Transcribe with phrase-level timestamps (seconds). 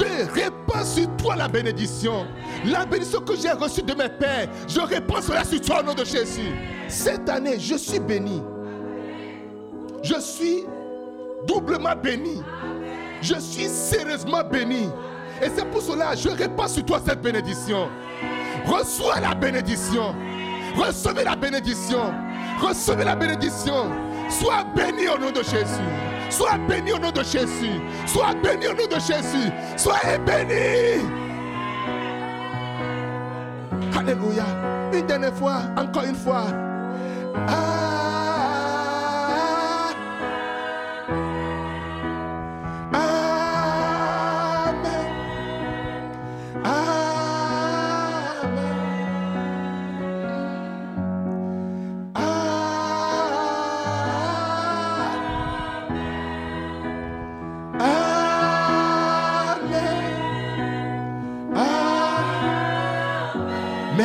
[0.00, 2.26] je répands sur toi la bénédiction.
[2.64, 5.94] La bénédiction que j'ai reçue de mes pères, je répands cela sur toi au nom
[5.94, 6.52] de Jésus.
[6.88, 8.42] Cette année, je suis béni.
[10.02, 10.64] Je suis
[11.46, 12.42] doublement béni.
[13.20, 14.88] Je suis sérieusement béni.
[15.42, 17.88] Et c'est pour cela je répands sur toi cette bénédiction.
[18.66, 20.14] Reçois la bénédiction.
[20.76, 22.12] Recevez la bénédiction.
[22.60, 23.90] Recevez la bénédiction.
[24.28, 26.09] Sois béni au nom de Jésus.
[26.30, 27.80] Sois béni au nom de Jésus.
[28.06, 29.50] Sois béni au nom de Jésus.
[29.76, 31.04] Soyez béni.
[33.98, 34.44] Alléluia.
[34.92, 36.44] Une dernière fois, encore une fois.
[37.48, 37.99] Ah.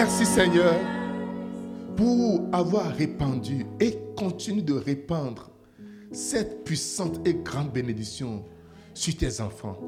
[0.08, 0.76] Merci Seigneur
[1.98, 5.50] pour avoir répandu et continue de répandre
[6.12, 8.46] cette puissante et grande bénédiction
[8.94, 9.80] sur tes enfants.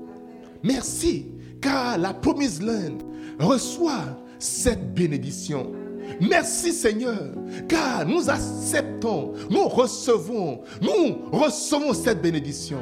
[0.64, 1.28] Merci
[1.62, 2.98] car la Promise Land
[3.38, 5.72] reçoit cette bénédiction.
[6.20, 7.36] Merci Seigneur,
[7.70, 12.80] car nous acceptons, nous recevons, nous recevons cette bénédiction.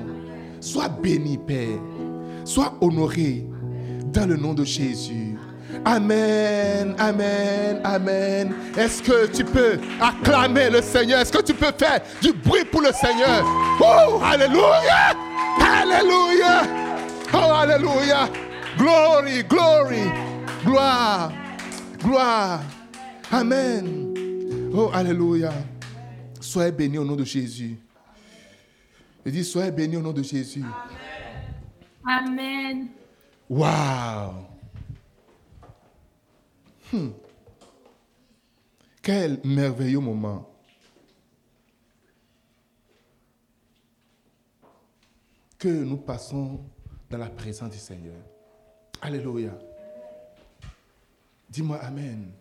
[0.62, 1.82] Sois béni Père,
[2.46, 3.46] sois honoré
[4.14, 5.35] dans le nom de Jésus.
[5.84, 8.54] Amen, amen, amen.
[8.78, 11.20] Est-ce que tu peux acclamer le Seigneur?
[11.20, 13.44] Est-ce que tu peux faire du bruit pour le Seigneur?
[13.80, 15.14] Oh, alléluia!
[15.60, 16.62] Alléluia!
[17.34, 18.30] Oh, alléluia!
[18.78, 20.12] Glory, glory,
[20.66, 21.32] gloire,
[22.00, 22.62] gloire.
[23.32, 24.14] Amen.
[24.74, 25.52] Oh, alléluia.
[26.42, 27.78] Soyez bénis au nom de Jésus.
[29.26, 30.64] Je dis, soyez bénis au nom de Jésus.
[32.06, 32.88] Amen.
[33.50, 34.46] Wow.
[36.92, 37.10] Hmm.
[39.02, 40.50] Quel merveilleux moment.
[45.58, 46.62] Que nous passons
[47.10, 48.16] dans la présence du Seigneur.
[49.02, 49.58] Alléluia.
[51.50, 52.32] Dis-moi Amen.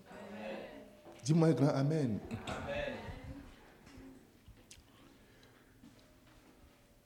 [1.22, 2.18] Dis-moi un grand Amen.
[2.46, 2.94] Amen.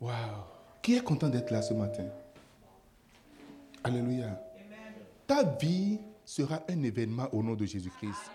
[0.01, 0.11] Wow.
[0.83, 2.07] Qui est content d'être là ce matin?
[3.85, 4.41] Alléluia.
[5.27, 8.31] Ta vie sera un événement au nom de Jésus-Christ.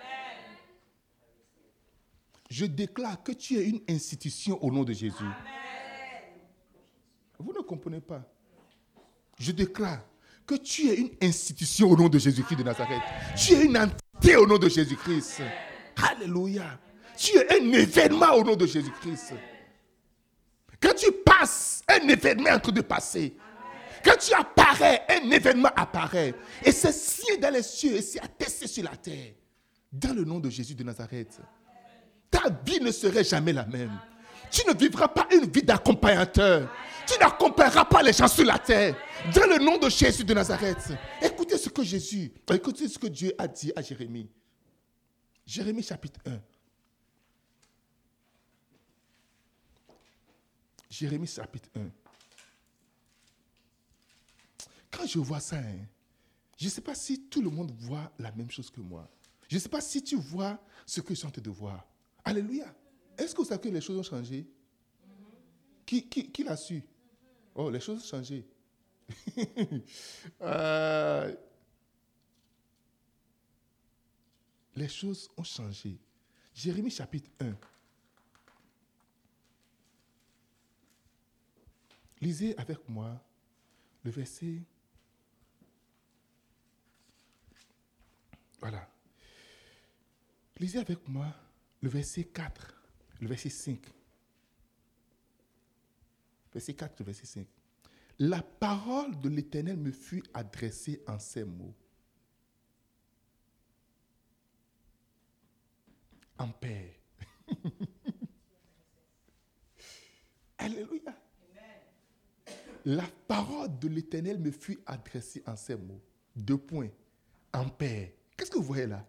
[2.49, 5.31] Je déclare que tu es une institution au nom de Jésus.
[7.37, 8.23] Vous ne comprenez pas.
[9.37, 10.03] Je déclare
[10.47, 13.03] que tu es une institution au nom de Jésus-Christ de Nazareth.
[13.37, 15.43] Tu es une entité au nom de Jésus-Christ.
[15.95, 16.79] Alléluia.
[17.15, 19.35] Tu es un événement au nom de Jésus-Christ.
[20.81, 23.37] Quand tu passes, un événement en train de passer.
[24.03, 26.35] Quand tu apparais, un événement apparaît.
[26.63, 29.33] Et c'est signé dans les cieux et c'est attesté sur la terre.
[29.91, 31.39] Dans le nom de Jésus de Nazareth.
[32.29, 33.97] Ta vie ne serait jamais la même.
[34.51, 36.69] Tu ne vivras pas une vie d'accompagnateur.
[37.07, 38.95] Tu n'accompagneras pas les gens sur la terre.
[39.33, 40.91] Dans le nom de Jésus de Nazareth.
[41.21, 44.29] Écoutez ce que Jésus, écoutez ce que Dieu a dit à Jérémie.
[45.45, 46.39] Jérémie chapitre 1.
[50.89, 52.02] Jérémie chapitre 1.
[54.93, 55.85] Quand je vois ça, hein,
[56.55, 59.09] je ne sais pas si tout le monde voit la même chose que moi.
[59.49, 61.85] Je ne sais pas si tu vois ce que je suis en train de voir.
[62.23, 62.73] Alléluia.
[63.17, 64.47] Est-ce que vous savez que les choses ont changé?
[65.85, 66.83] Qui, qui, l'a su?
[67.55, 68.47] Oh, les choses ont changé.
[70.41, 71.35] Euh,
[74.75, 75.99] les choses ont changé.
[76.53, 77.55] Jérémie chapitre 1.
[82.21, 83.21] Lisez avec moi
[84.03, 84.61] le verset
[88.63, 88.87] Voilà.
[90.57, 91.35] Lisez avec moi
[91.81, 92.81] le verset 4,
[93.19, 93.77] le verset 5.
[96.53, 97.45] Verset 4, le verset 5.
[98.19, 101.75] La parole de l'Éternel me fut adressée en ces mots.
[106.37, 107.01] En paix.
[110.57, 111.21] Alléluia.
[112.85, 116.01] La parole de l'Éternel me fut adressée en ces mots.
[116.33, 116.91] Deux points.
[117.51, 118.22] En paix.
[118.43, 119.07] Qu'est-ce que vous voyez là?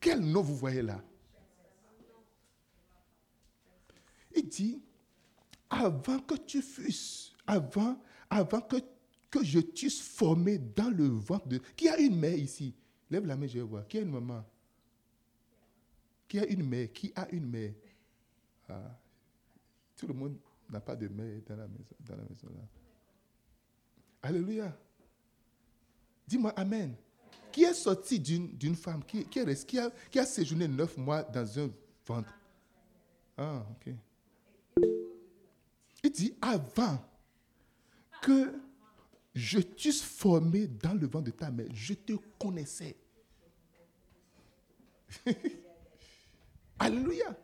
[0.00, 1.00] Quel nom vous voyez là?
[4.34, 4.82] Il dit,
[5.70, 8.78] avant que tu fusses, avant, avant que,
[9.30, 11.58] que je t'eusse formé dans le ventre de...
[11.76, 12.74] Qui a une mère ici?
[13.08, 13.86] Lève la main, je vais voir.
[13.86, 14.44] Qui a une maman?
[16.26, 16.92] Qui a une mère?
[16.92, 17.74] Qui a une mère?
[18.70, 18.98] Ah,
[19.96, 20.36] Tout le monde
[20.68, 22.66] n'a pas de mère dans la maison, dans la maison là.
[24.20, 24.76] Alléluia.
[26.26, 26.96] Dis-moi Amen.
[27.52, 31.58] Qui est sorti d'une femme, qui, qui, qui, a, qui a séjourné neuf mois dans
[31.58, 31.70] un
[32.06, 32.34] ventre
[33.36, 33.94] Ah, ok.
[36.04, 36.98] Il dit, avant
[38.22, 38.52] que
[39.34, 42.96] je t'eusse formé dans le ventre de ta mère, je te connaissais.
[46.78, 47.36] Alléluia.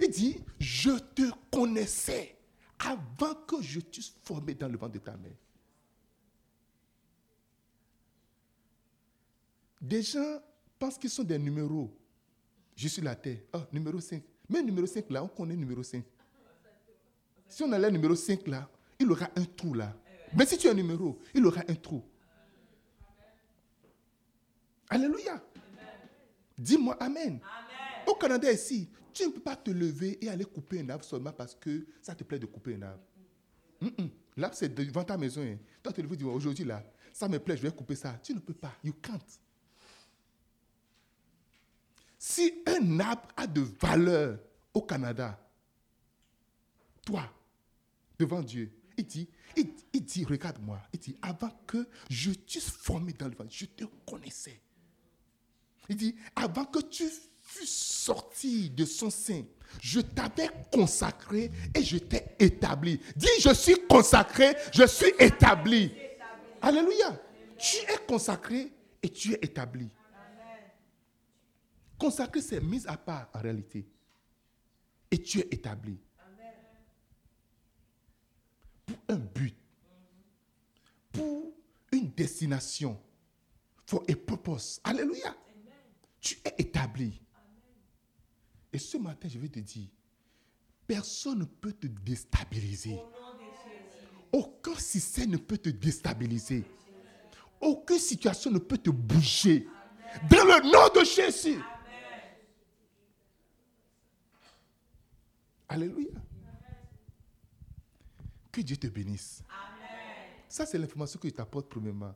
[0.00, 2.36] Il dit, je te connaissais
[2.78, 5.32] avant que je t'eusse formé dans le ventre de ta mère.
[9.84, 10.40] Des gens
[10.78, 11.94] pensent qu'ils sont des numéros.
[12.74, 13.40] Je suis la terre.
[13.52, 14.22] Oh, numéro 5.
[14.48, 16.02] Mais numéro 5 là, on connaît numéro 5.
[17.46, 18.66] Si on a le numéro 5 là,
[18.98, 19.94] il aura un trou là.
[20.34, 22.02] Mais si tu as un numéro, il aura un trou.
[24.88, 25.44] Alléluia.
[26.56, 27.40] Dis-moi Amen.
[28.06, 31.32] Au Canada ici, tu ne peux pas te lever et aller couper un arbre seulement
[31.32, 33.02] parce que ça te plaît de couper un arbre.
[34.34, 35.42] L'arbre, c'est devant ta maison.
[35.42, 35.58] Hein.
[35.82, 36.82] Toi, tu te dis, aujourd'hui, là,
[37.12, 38.18] ça me plaît, je vais couper ça.
[38.22, 38.72] Tu ne peux pas.
[38.82, 39.20] You can't.
[42.26, 44.38] Si un arbre a de valeur
[44.72, 45.38] au Canada,
[47.04, 47.30] toi,
[48.18, 53.28] devant Dieu, il dit, il, dit, regarde-moi, il dit, avant que je t'eusse formé dans
[53.28, 54.58] le ventre, je te connaissais.
[55.90, 57.04] Il dit, avant que tu
[57.42, 59.42] fus sorti de son sein,
[59.82, 63.02] je t'avais consacré et je t'ai établi.
[63.16, 65.92] Dis, je suis consacré, je suis établi.
[66.62, 67.20] Alléluia.
[67.58, 68.72] Tu es consacré
[69.02, 69.90] et tu es établi.
[72.04, 73.86] Consacré, c'est mise à part en réalité.
[75.10, 75.98] Et tu es établi.
[78.84, 79.56] Pour un but.
[81.10, 81.54] Pour
[81.92, 83.00] une destination.
[83.86, 84.82] For a purpose.
[84.84, 85.34] Alléluia.
[86.20, 87.22] Tu es établi.
[88.70, 89.88] Et ce matin, je vais te dire,
[90.86, 92.98] personne ne peut te déstabiliser.
[94.30, 96.66] Aucun système ne peut te déstabiliser.
[97.62, 99.66] Aucune situation ne peut te bouger.
[100.28, 101.62] Dans le nom de Jésus.
[105.74, 106.12] Alléluia.
[108.52, 109.42] Que Dieu te bénisse.
[110.48, 112.14] Ça, c'est l'information que je t'apporte premièrement.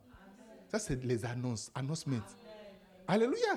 [0.71, 2.21] Ça, c'est les annonces, announcements.
[3.05, 3.55] Alléluia.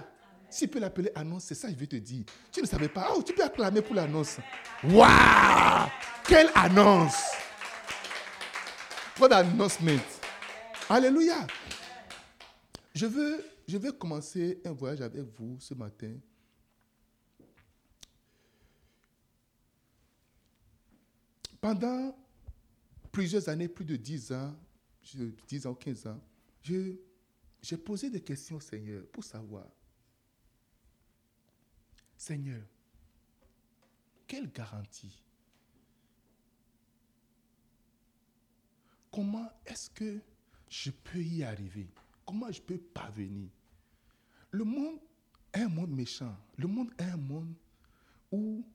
[0.50, 2.24] Si tu peux l'appeler annonce, c'est ça que je vais te dire.
[2.50, 3.12] Tu ne savais pas.
[3.14, 4.38] Oh, tu peux acclamer pour l'annonce.
[4.82, 5.88] Waouh!
[6.26, 7.22] Quelle annonce!
[9.20, 10.02] What announcement.
[10.90, 11.46] Alléluia.
[12.92, 16.12] Je veux, je vais commencer un voyage avec vous ce matin
[21.62, 22.14] Pendant
[23.12, 24.54] plusieurs années, plus de 10 ans,
[25.46, 26.20] 10 ans, 15 ans,
[26.64, 29.64] j'ai posé des questions au Seigneur pour savoir,
[32.16, 32.60] Seigneur,
[34.26, 35.22] quelle garantie?
[39.12, 40.20] Comment est-ce que
[40.68, 41.88] je peux y arriver?
[42.26, 43.50] Comment je peux parvenir?
[44.50, 44.98] Le monde
[45.52, 46.36] est un monde méchant.
[46.56, 47.54] Le monde est un monde
[48.32, 48.66] où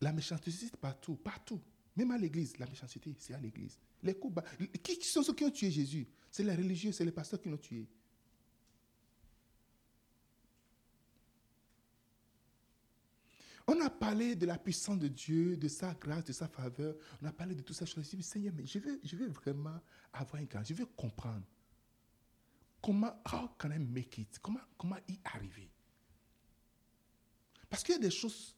[0.00, 1.60] la méchanceté, c'est partout, partout.
[1.96, 3.78] Même à l'église, la méchanceté, c'est à l'église.
[4.02, 4.42] Les coups
[4.82, 6.08] Qui sont ceux qui ont tué Jésus?
[6.30, 7.86] C'est les religieux, c'est les pasteurs qui l'ont tué.
[13.66, 16.96] On a parlé de la puissance de Dieu, de sa grâce, de sa faveur.
[17.22, 18.08] On a parlé de ces choses.
[18.10, 19.78] Je dit, Seigneur, mais je veux, je veux vraiment
[20.12, 20.68] avoir une grâce.
[20.68, 21.44] Je veux comprendre.
[22.82, 24.38] Comment, how can I make it?
[24.40, 25.70] Comment, comment y arriver?
[27.68, 28.56] Parce qu'il y a des choses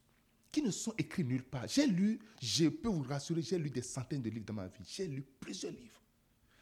[0.52, 1.66] qui ne sont écrits nulle part.
[1.66, 4.84] J'ai lu, je peux vous rassurer, j'ai lu des centaines de livres dans ma vie.
[4.86, 6.00] J'ai lu plusieurs livres.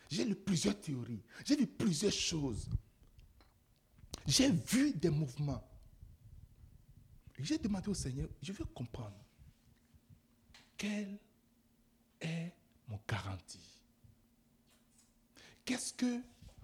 [0.09, 1.23] J'ai lu plusieurs théories.
[1.44, 2.68] J'ai vu plusieurs choses.
[4.26, 5.62] J'ai vu des mouvements.
[7.40, 9.16] J'ai demandé au Seigneur, je veux comprendre
[10.76, 11.18] quelle
[12.20, 12.52] est
[12.88, 13.82] mon garantie?
[15.64, 16.20] Qu'est-ce que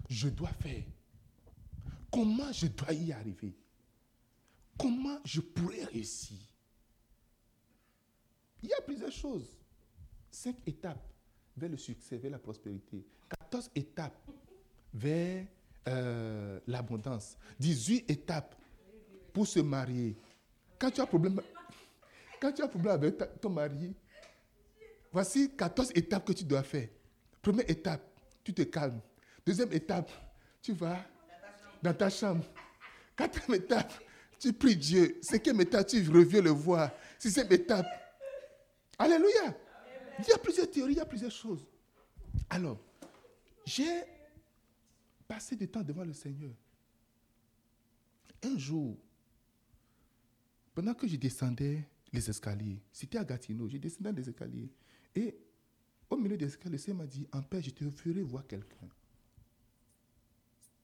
[0.09, 0.83] je dois faire?
[2.11, 3.55] Comment je dois y arriver?
[4.77, 6.37] Comment je pourrais réussir?
[8.63, 9.57] Il y a plusieurs choses.
[10.31, 11.05] Cinq étapes
[11.55, 13.05] vers le succès, vers la prospérité.
[13.29, 14.19] 14 étapes
[14.93, 15.45] vers
[15.87, 17.37] euh, l'abondance.
[17.59, 18.55] 18 étapes
[19.33, 20.15] pour se marier.
[20.79, 21.41] Quand tu as problème,
[22.39, 23.93] quand tu as problème avec ton mari,
[25.11, 26.89] voici 14 étapes que tu dois faire.
[27.41, 28.01] Première étape,
[28.43, 28.99] tu te calmes.
[29.45, 30.11] Deuxième étape,
[30.61, 30.99] tu vas
[31.81, 32.43] dans ta chambre.
[33.15, 33.93] Quatrième étape,
[34.39, 35.17] tu pries Dieu.
[35.21, 36.91] Cinquième étape, tu reviens le voir.
[37.17, 37.87] Sixième étape,
[38.99, 39.57] Alléluia.
[40.19, 41.65] Il y a plusieurs théories, il y a plusieurs choses.
[42.49, 42.79] Alors,
[43.65, 44.03] j'ai
[45.27, 46.51] passé du temps devant le Seigneur.
[48.43, 48.97] Un jour,
[50.73, 54.69] pendant que je descendais les escaliers, c'était à Gatineau, je descendais les escaliers
[55.15, 55.35] et
[56.09, 58.87] Au milieu des escaliers, le Seigneur m'a dit, en paix, je te ferai voir quelqu'un.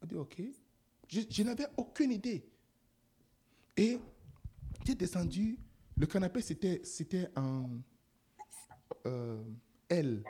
[0.02, 0.42] Je dit, ok.
[1.08, 2.46] Je, n'avais aucune idée.
[3.78, 3.98] Et
[4.86, 5.58] j'ai descendu.
[5.96, 7.70] Le canapé, c'était en
[9.06, 9.44] euh,
[9.90, 10.24] L.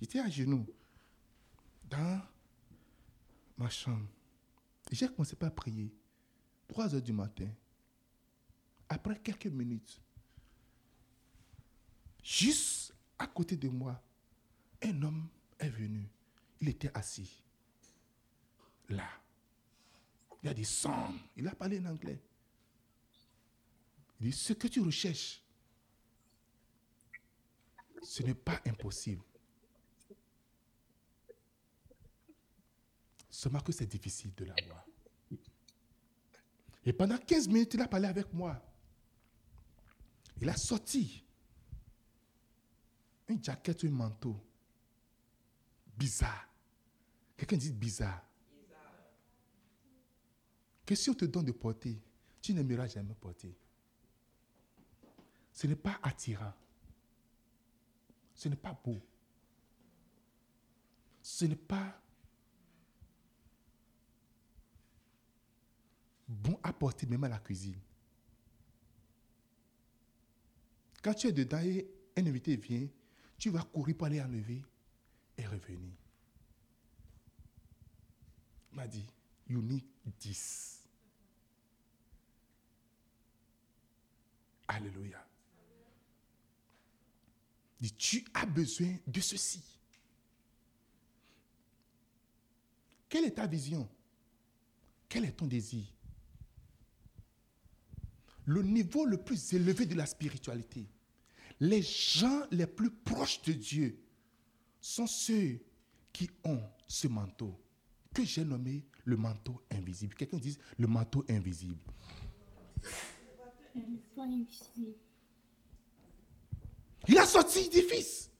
[0.00, 0.66] J'étais à genoux
[1.88, 2.20] dans
[3.58, 4.06] ma chambre.
[4.90, 5.92] J'ai commencé à prier.
[6.68, 7.48] 3 heures du matin.
[8.88, 10.00] Après quelques minutes,
[12.22, 14.00] juste à côté de moi,
[14.82, 16.08] un homme est venu.
[16.60, 17.42] Il était assis.
[18.88, 19.08] Là.
[20.42, 21.12] Il a dit sang.
[21.36, 22.20] Il a parlé en anglais.
[24.20, 25.42] Il dit ce que tu recherches,
[28.02, 29.22] ce n'est pas impossible.
[33.30, 34.84] Seulement que c'est difficile de l'avoir.
[36.84, 38.60] Et pendant 15 minutes, il a parlé avec moi.
[40.40, 41.24] Il a sorti
[43.28, 44.36] une jaquette, un manteau.
[45.96, 46.48] Bizarre.
[47.36, 48.22] Quelqu'un dit bizarre.
[50.84, 52.00] Que si on te donne de porter,
[52.42, 53.54] tu n'aimeras jamais porter.
[55.52, 56.52] Ce n'est pas attirant.
[58.40, 58.98] Ce n'est pas beau.
[61.20, 62.00] Ce n'est pas
[66.26, 67.78] bon à porter même à la cuisine.
[71.02, 72.88] Quand tu es dedans et un invité vient,
[73.36, 74.62] tu vas courir pour aller enlever
[75.36, 75.92] et revenir.
[78.72, 79.06] Il m'a dit,
[79.50, 79.84] you need
[80.18, 80.88] 10.
[84.66, 85.29] Alléluia.
[87.88, 89.62] Tu as besoin de ceci.
[93.08, 93.88] Quelle est ta vision?
[95.08, 95.84] Quel est ton désir?
[98.44, 100.86] Le niveau le plus élevé de la spiritualité.
[101.58, 103.98] Les gens les plus proches de Dieu
[104.80, 105.60] sont ceux
[106.12, 107.58] qui ont ce manteau
[108.14, 110.14] que j'ai nommé le manteau invisible.
[110.14, 111.82] Quelqu'un dit le manteau invisible.
[117.08, 118.30] Il a sorti, il dit fils,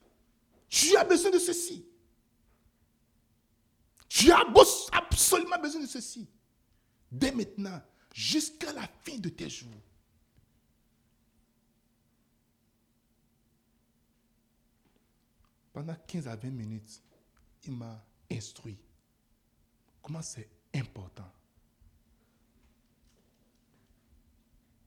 [0.69, 1.87] tu as besoin de ceci.
[4.09, 4.45] Tu as
[4.93, 6.29] absolument besoin de ceci.
[7.11, 7.81] Dès maintenant,
[8.13, 9.71] jusqu'à la fin de tes jours.
[15.73, 17.03] Pendant 15 à 20 minutes,
[17.65, 18.79] il m'a instruit
[20.03, 21.31] comment c'est important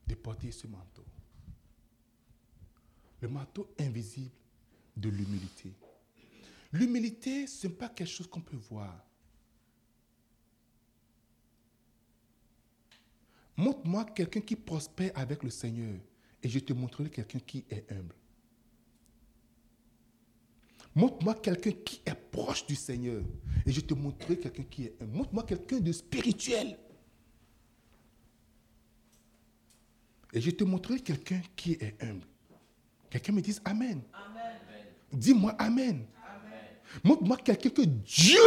[0.06, 1.06] de porter ce manteau.
[3.24, 4.36] Le manteau invisible
[4.98, 5.72] de l'humilité.
[6.74, 8.94] L'humilité, ce n'est pas quelque chose qu'on peut voir.
[13.56, 15.98] Montre-moi quelqu'un qui prospère avec le Seigneur
[16.42, 18.14] et je te montrerai quelqu'un qui est humble.
[20.94, 23.24] Montre-moi quelqu'un qui est proche du Seigneur.
[23.66, 26.78] Et je te montrerai quelqu'un qui est Montre-moi quelqu'un de spirituel.
[30.34, 32.28] Et je te montrerai quelqu'un qui est humble.
[33.14, 34.02] Quelqu'un me dise Amen.
[35.12, 36.04] Dis-moi Amen.
[37.04, 38.42] Montre-moi quelqu'un que Dieu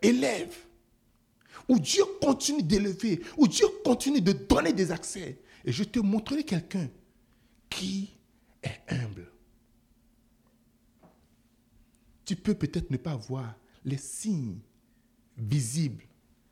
[0.00, 0.56] élève.
[1.68, 3.20] Ou Dieu continue d'élever.
[3.36, 5.38] Ou Dieu continue de donner des accès.
[5.64, 6.88] Et je te montrerai quelqu'un
[7.68, 8.10] qui
[8.62, 9.30] est humble
[12.26, 13.54] tu peux peut-être ne pas voir
[13.84, 14.58] les signes
[15.38, 16.04] visibles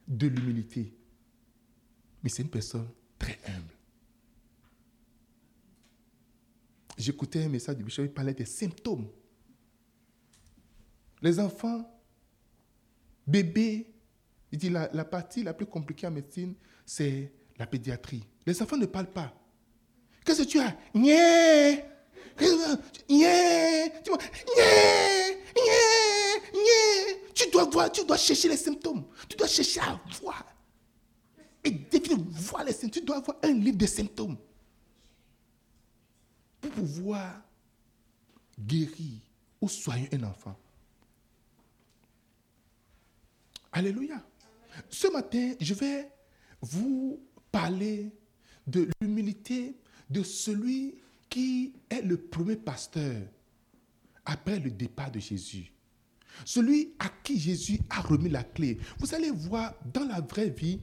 [0.07, 0.95] de l'humilité.
[2.23, 3.74] Mais c'est une personne très humble.
[6.97, 9.09] J'écoutais un message du bishop, il parlait des symptômes.
[11.21, 11.91] Les enfants,
[13.27, 13.93] bébés,
[14.53, 16.55] il dit la, partie la plus compliquée en médecine,
[16.87, 18.25] c'est la pédiatrie.
[18.47, 19.33] Les enfants ne parlent pas.
[20.25, 20.77] Qu'est-ce que tu as?
[20.95, 21.85] Nyeh
[27.35, 29.05] tu dois voir, tu dois chercher les symptômes.
[29.29, 30.45] Tu dois chercher à voir.
[31.63, 34.37] Et dès que tu vois les symptômes, tu dois avoir un livre de symptômes.
[36.65, 37.43] Pour pouvoir
[38.59, 39.21] guérir
[39.61, 40.57] ou soigner un enfant.
[43.73, 44.25] Alléluia.
[44.89, 46.11] Ce matin, je vais
[46.63, 47.21] vous
[47.53, 48.13] parler
[48.67, 49.77] de l'humilité
[50.09, 50.95] de celui
[51.29, 53.23] qui est le premier pasteur
[54.25, 55.71] après le départ de Jésus.
[56.45, 58.79] Celui à qui Jésus a remis la clé.
[58.99, 60.81] Vous allez voir, dans la vraie vie,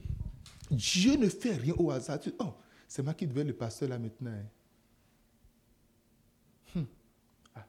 [0.70, 2.20] Dieu ne fait rien au hasard.
[2.38, 2.54] Oh,
[2.86, 4.30] c'est moi qui devais le pasteur là maintenant.
[4.30, 4.46] Hein.
[6.80, 6.84] Hmm.
[7.54, 7.66] Ah.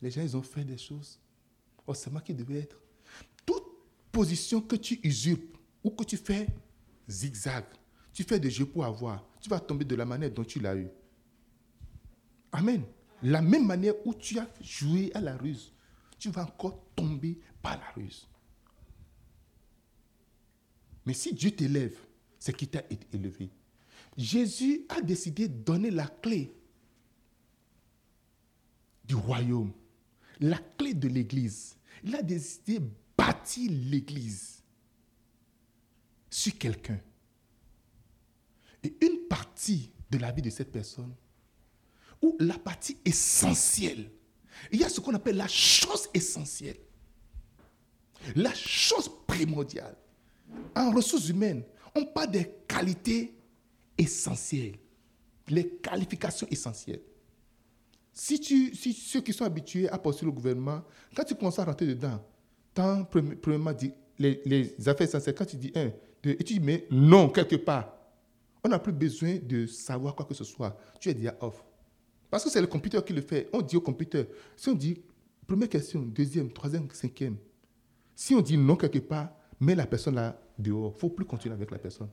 [0.00, 1.18] Les gens, ils ont fait des choses.
[1.86, 2.80] Oh, c'est moi qui devais être.
[3.44, 3.64] Toute
[4.12, 6.46] position que tu usurpes ou que tu fais
[7.08, 7.64] zigzag,
[8.12, 10.76] tu fais des jeux pour avoir, tu vas tomber de la manière dont tu l'as
[10.76, 10.88] eu.
[12.52, 12.84] Amen.
[13.22, 15.72] La même manière où tu as joué à la ruse
[16.18, 18.26] tu vas encore tomber par la ruse.
[21.06, 21.96] Mais si Dieu t'élève,
[22.38, 23.50] c'est qu'il t'a élevé.
[24.16, 26.52] Jésus a décidé de donner la clé
[29.04, 29.72] du royaume,
[30.40, 31.76] la clé de l'Église.
[32.04, 34.62] Il a décidé de bâtir l'Église
[36.30, 37.00] sur quelqu'un.
[38.82, 41.12] Et une partie de la vie de cette personne,
[42.22, 44.10] ou la partie essentielle,
[44.72, 46.78] il y a ce qu'on appelle la chose essentielle,
[48.34, 49.96] la chose primordiale.
[50.74, 51.62] En ressources humaines,
[51.94, 53.34] on parle des qualités
[53.96, 54.78] essentielles,
[55.48, 57.02] les qualifications essentielles.
[58.20, 60.82] Si, tu, si ceux qui sont habitués à postuler au gouvernement,
[61.14, 62.20] quand tu commences à rentrer dedans,
[62.74, 63.70] tant, premièrement,
[64.18, 67.54] les, les affaires essentielles, quand tu dis un, deux, et tu dis mais non quelque
[67.54, 67.96] part,
[68.64, 70.76] on n'a plus besoin de savoir quoi que ce soit.
[70.98, 71.64] Tu es déjà off.
[72.28, 73.48] Parce que c'est le computer qui le fait.
[73.52, 74.24] On dit au computer,
[74.56, 75.00] si on dit
[75.46, 77.36] première question, deuxième, troisième, cinquième,
[78.16, 80.90] si on dit non quelque part, mets la personne là dehors.
[80.90, 82.08] Il ne faut plus continuer avec la personne.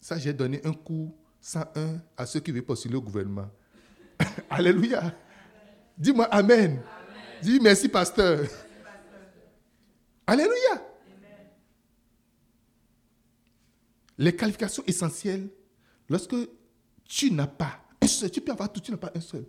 [0.00, 3.50] Ça, j'ai donné un coup 101 à ceux qui veulent postuler au gouvernement.
[4.50, 5.12] Alléluia.
[5.98, 6.80] Dis-moi Amen.
[7.42, 8.46] Dis merci, pasteur.
[10.24, 10.86] Alléluia.
[14.18, 15.48] Les qualifications essentielles,
[16.08, 16.36] lorsque
[17.04, 19.44] tu n'as pas un seul, tu peux avoir tout, tu n'as pas un seul.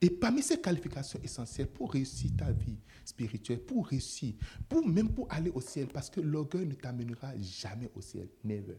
[0.00, 4.34] Et parmi ces qualifications essentielles pour réussir ta vie spirituelle, pour réussir,
[4.66, 8.28] pour même pour aller au ciel, parce que l'orgueil ne t'amènera jamais au ciel.
[8.42, 8.78] Never.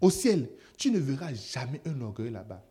[0.00, 2.62] Au ciel, tu ne verras jamais un orgueil là-bas.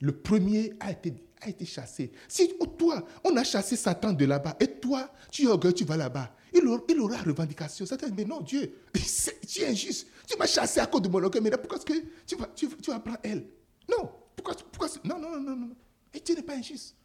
[0.00, 2.12] Le premier a été, a été chassé.
[2.28, 5.96] Si toi, on a chassé Satan de là-bas, et toi, tu es orgueilleux, tu vas
[5.96, 7.86] là-bas, il aura, revendication.
[7.86, 8.74] Satan mais non, Dieu,
[9.48, 10.08] tu es injuste.
[10.26, 12.68] Tu m'as chassé à cause de mon orgueil, mais pourquoi est-ce que tu vas, tu,
[12.68, 13.46] prendre elle?
[13.88, 15.76] Non, pourquoi, pourquoi Non, non, non, non, non.
[16.12, 16.96] Et tu n'es pas injuste.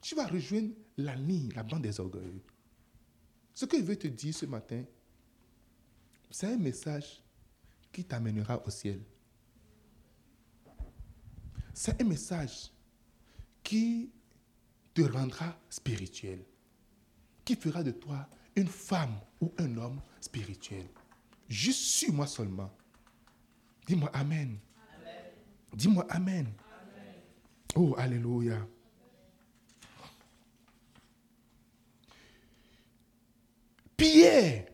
[0.00, 2.42] Tu vas rejoindre la ligne, la bande des orgueils.
[3.54, 4.84] Ce que je veux te dire ce matin,
[6.30, 7.23] c'est un message
[7.94, 9.00] qui t'amènera au ciel.
[11.72, 12.72] C'est un message
[13.62, 14.10] qui
[14.92, 16.44] te rendra spirituel,
[17.44, 20.86] qui fera de toi une femme ou un homme spirituel.
[21.48, 22.70] Juste suis-moi seulement.
[23.86, 24.58] Dis-moi Amen.
[25.72, 26.52] Dis-moi Amen.
[27.76, 28.66] Oh, Alléluia.
[33.96, 34.66] Pierre,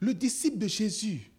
[0.00, 1.30] le disciple de Jésus,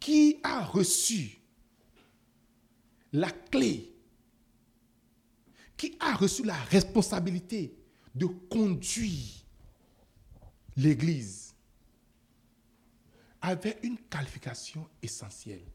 [0.00, 1.38] qui a reçu
[3.12, 3.92] la clé,
[5.76, 7.76] qui a reçu la responsabilité
[8.14, 9.42] de conduire
[10.76, 11.54] l'Église
[13.40, 15.66] avait une qualification essentielle.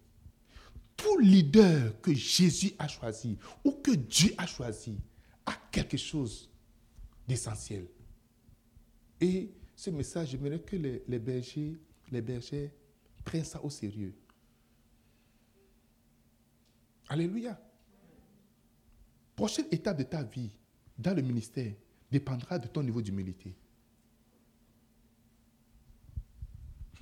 [0.96, 4.98] Tout leader que Jésus a choisi ou que Dieu a choisi
[5.46, 6.50] a quelque chose
[7.28, 7.88] d'essentiel.
[9.20, 11.78] Et ce message, j'aimerais que les, les, bergers,
[12.12, 12.72] les bergers
[13.24, 14.14] prennent ça au sérieux.
[17.10, 17.60] Alléluia.
[19.36, 20.52] Prochaine étape de ta vie
[20.98, 21.74] dans le ministère
[22.12, 23.56] dépendra de ton niveau d'humilité.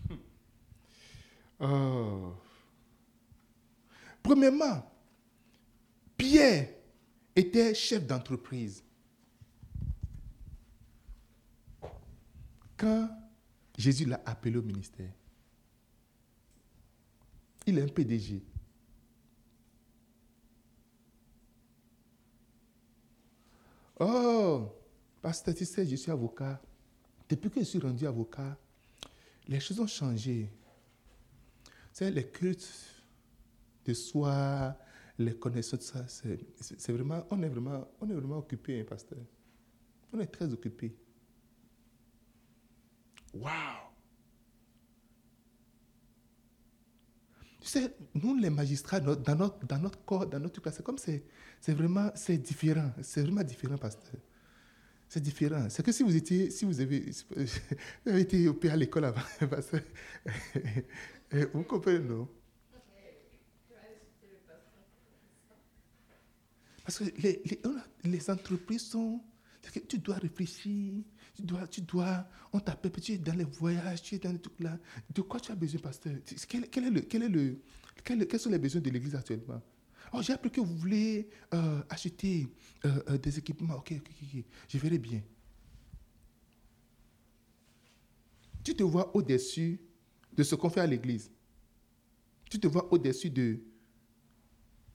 [1.58, 2.34] Oh.
[4.22, 4.92] Premièrement,
[6.18, 6.68] Pierre
[7.34, 8.84] était chef d'entreprise.
[12.78, 13.10] Quand
[13.78, 15.12] Jésus l'a appelé au ministère,
[17.66, 18.44] il est un PDG.
[24.00, 24.70] Oh,
[25.22, 26.62] pasteur, tu sais, je suis avocat.
[27.30, 28.58] Depuis que je suis rendu avocat,
[29.48, 30.50] les choses ont changé.
[31.94, 32.70] C'est les cultes
[33.86, 34.78] de soi,
[35.18, 36.38] les connaissances, ça, c'est
[37.30, 39.20] on est vraiment, on est vraiment occupé, hein, pasteur.
[40.12, 40.96] On est très occupé.
[43.36, 43.86] Waouh!
[47.60, 50.98] Tu sais, nous, les magistrats, dans notre, dans notre corps, dans notre classe, c'est comme
[50.98, 51.26] c'est,
[51.60, 52.92] c'est vraiment, c'est différent.
[53.02, 54.22] C'est vraiment différent, pasteur.
[55.10, 55.68] C'est différent.
[55.70, 57.00] C'est que si vous étiez, si vous avez,
[57.36, 59.82] vous avez été opéré à l'école avant, pasteur,
[61.54, 62.30] vous comprenez, non?
[66.84, 67.42] Parce que les,
[68.04, 69.20] les, entreprises sont...
[69.90, 71.02] Tu dois réfléchir,
[71.36, 74.40] tu dois, tu dois, on t'appelle, tu es dans les voyages, tu es dans les
[74.40, 74.78] trucs là.
[75.14, 76.14] De quoi tu as besoin, pasteur?
[76.48, 77.62] Quel, est le, quel est le,
[78.04, 79.62] Quels sont les besoins de l'Église actuellement?
[80.14, 82.48] Oh, j'ai appris que vous voulez euh, acheter
[82.86, 83.76] euh, euh, des équipements.
[83.76, 85.22] Ok, ok, ok, je verrai bien.
[88.64, 89.80] Tu te vois au-dessus
[90.34, 91.30] de ce qu'on fait à l'Église.
[92.50, 93.60] Tu te vois au-dessus de,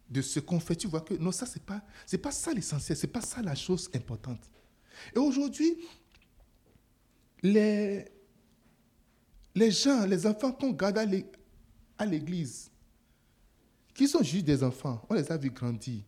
[0.09, 0.76] de ce qu'on fait.
[0.76, 1.85] Tu vois que non, ça, ce n'est pas,
[2.22, 2.96] pas ça l'essentiel.
[2.96, 4.50] Ce n'est pas ça la chose importante.
[5.14, 5.76] Et aujourd'hui,
[7.42, 8.11] les,
[9.70, 10.98] gens, les enfants qu'on garde
[11.98, 12.70] à l'église,
[13.94, 16.03] qui sont juste des enfants, on les a vus grandir.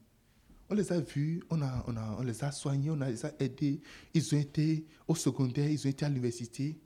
[0.71, 3.33] On les a vus, on, a, on, a, on les a soignés, on les a
[3.39, 3.83] aidés.
[4.15, 6.81] Ils ont été au secondaire, ils ont été à l'université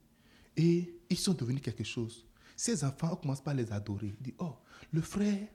[0.57, 2.27] et ils sont devenus quelque chose.
[2.57, 4.13] Ces enfants, on commence pas à les adorer.
[4.19, 4.57] On dit, oh,
[4.91, 5.47] le frère,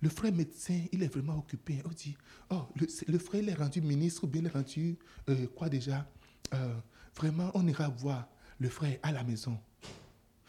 [0.00, 1.82] le frère médecin, il est vraiment occupé.
[1.84, 2.16] On dit,
[2.48, 4.96] oh, le, frère, il est rendu ministre ou bien il est rendu,
[5.28, 6.08] euh, quoi déjà
[6.54, 6.74] euh,
[7.16, 9.58] Vraiment, on ira voir le frère à la maison.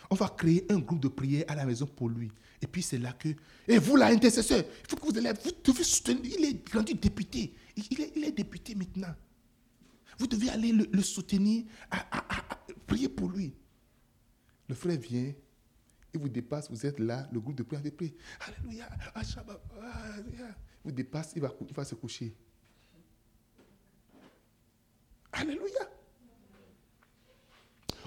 [0.10, 2.32] On va créer un groupe de prière à la maison pour lui.
[2.62, 3.30] Et puis c'est là que,
[3.68, 7.54] et vous l'intercesseur, il faut que vous allez, vous devez soutenir, il est rendu député.
[7.76, 9.16] Il est, il est député maintenant.
[10.20, 12.06] Vous devez aller le, soutenir, à,
[12.86, 13.56] prier pour lui.
[14.68, 15.34] Le frère vient,
[16.14, 18.16] il vous dépasse, vous êtes là, le groupe de prière, de prier.
[18.40, 19.34] Alléluia, il
[20.84, 22.36] vous dépasse, il va, il va se coucher.
[25.32, 25.81] Alléluia.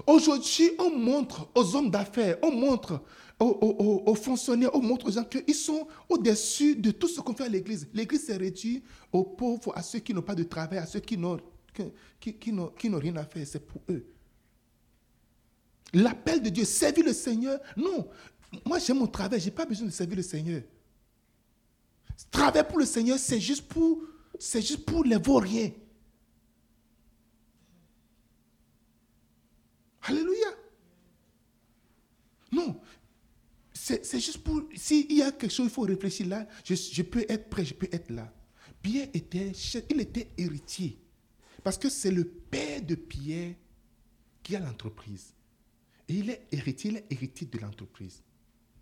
[0.07, 3.02] Aujourd'hui, on montre aux hommes d'affaires, on montre
[3.38, 7.48] aux, fonctionnaires, on montre aux gens qu'ils sont au-dessus de tout ce qu'on fait à
[7.48, 7.88] l'Église.
[7.92, 11.16] L'Église s'est réduite aux pauvres, à ceux qui n'ont pas de travail, à ceux qui
[11.16, 11.38] n'ont
[12.20, 13.46] qui, qui, rien à faire.
[13.46, 14.07] C'est pour eux.
[15.92, 18.09] L'appel de Dieu, servir le Seigneur, non.
[18.64, 20.62] Moi, j'ai mon travail, je n'ai pas besoin de servir le Seigneur.
[22.30, 24.02] Travailler pour le Seigneur, c'est juste pour,
[24.38, 25.70] c'est juste pour les vauriens.
[30.04, 30.48] Alléluia.
[32.52, 32.80] Non.
[33.72, 34.62] C'est juste pour.
[34.74, 36.46] S'il y a quelque chose, il faut réfléchir là.
[36.64, 38.32] Je, peux être prêt, je peux être là.
[38.80, 39.52] Pierre était,
[39.90, 40.98] il était héritier.
[41.62, 43.54] Parce que c'est le père de Pierre
[44.42, 45.34] qui a l'entreprise.
[46.08, 48.22] Et il est héritier, il est héritier de l'entreprise,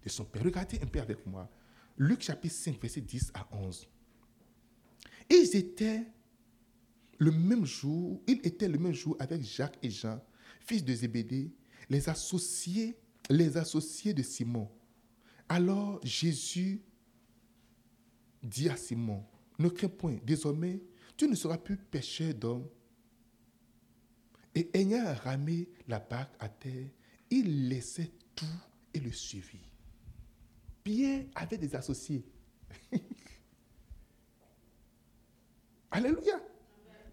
[0.04, 0.42] de son père.
[0.42, 1.48] Regardez un peu avec moi.
[1.96, 3.88] Luc chapitre 5, verset 10 à 11.
[5.30, 6.02] Ils étaient
[7.18, 10.20] le même jour, il était le même jour avec Jacques et Jean,
[10.66, 11.52] fils de Zébédée,
[11.88, 12.96] les associés,
[13.28, 14.68] les associés de Simon.
[15.48, 16.82] Alors Jésus
[18.42, 19.24] dit à Simon,
[19.58, 20.82] ne crains point, désormais,
[21.16, 22.68] tu ne seras plus pécheur d'hommes.
[24.54, 26.88] Et ayant ramé la barque à terre,
[27.30, 28.44] il laissait tout
[28.92, 29.70] et le suivit.
[30.84, 32.24] Pierre avait des associés.
[35.90, 36.40] Alléluia.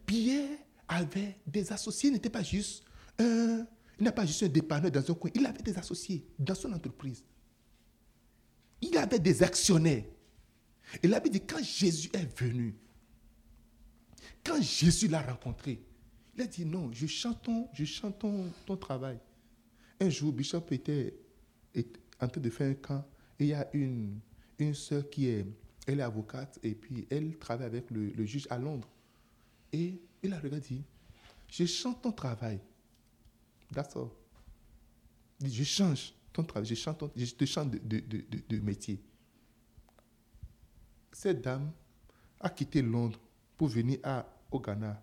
[0.06, 0.58] Pierre
[0.88, 2.84] avait des associés, n'était pas juste
[3.20, 3.66] un,
[4.00, 6.72] il n'a pas juste un dépanneur dans un coin, il avait des associés dans son
[6.74, 7.24] entreprise.
[8.82, 10.06] Il avait des actionnaires.
[11.04, 12.76] Et la Bible dit, quand Jésus est venu,
[14.44, 15.84] quand Jésus l'a rencontré,
[16.36, 17.44] il a dit, non, je chante
[18.20, 19.20] ton, travail.
[20.00, 21.14] Un jour, Bishop était,
[22.22, 23.06] en train de faire un camp
[23.40, 24.20] il y a une,
[24.58, 25.46] une soeur qui est,
[25.88, 28.90] elle est avocate et puis elle travaille avec le, le juge à Londres.
[29.72, 30.82] Et il a regardé,
[31.50, 32.60] je chante ton travail.
[33.74, 33.96] That's.
[35.44, 39.02] Je change ton travail, je, chante je te chante de, de, de, métier.
[41.12, 41.72] Cette dame
[42.40, 43.20] a quitté Londres
[43.58, 45.02] pour venir à, au Ghana.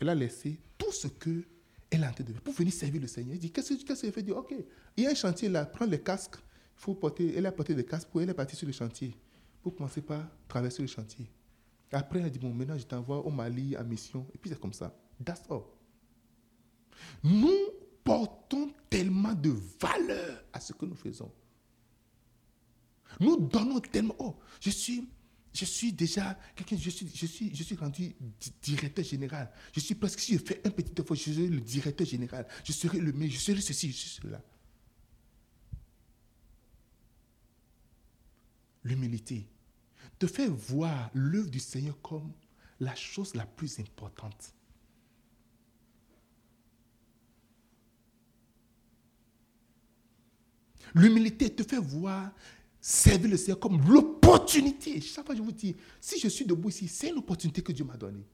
[0.00, 1.44] Elle a laissé tout ce que
[1.90, 3.34] elle a en train de faire pour venir servir le Seigneur.
[3.34, 4.54] Elle dit, qu'est-ce qu'elle fait dit, ok,
[4.96, 6.36] il y a un chantier là, prends les casques.
[6.76, 9.14] Faut porter, elle a porté des casques pour elle est partie sur le chantier.
[9.62, 11.30] Pour commencer par traverser le chantier.
[11.92, 14.26] Après, elle a dit, bon, maintenant je t'envoie au Mali en mission.
[14.34, 14.92] Et puis c'est comme ça.
[15.24, 15.42] That's.
[17.22, 17.58] Nous
[18.02, 21.32] portons tellement de valeur à ce que nous faisons.
[23.20, 24.14] Nous donnons tellement.
[24.18, 25.08] Oh, je suis,
[25.52, 28.14] je suis déjà quelqu'un, je suis, je, suis, je suis rendu
[28.60, 29.50] directeur général.
[29.72, 32.46] Je suis presque, si je fais un petit effort, je serai le directeur général.
[32.64, 34.42] Je serai le meilleur, je serai ceci, je suis cela.
[38.82, 39.48] L'humilité
[40.18, 42.32] te fait voir l'œuvre du Seigneur comme
[42.80, 44.54] la chose la plus importante.
[50.94, 52.30] L'humilité te fait voir
[52.80, 55.00] servir le Seigneur comme l'opportunité.
[55.00, 57.84] Chaque fois, je vous dis, si je suis debout ici, c'est une opportunité que Dieu
[57.84, 58.26] m'a donnée.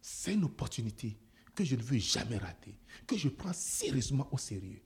[0.00, 1.16] C'est une opportunité
[1.54, 2.74] que je ne veux jamais rater,
[3.06, 4.80] que je prends sérieusement au sérieux.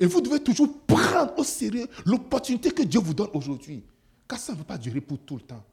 [0.00, 3.82] Et vous devez toujours prendre au sérieux l'opportunité que Dieu vous donne aujourd'hui.
[4.28, 5.64] Car ça ne va pas durer pour tout le temps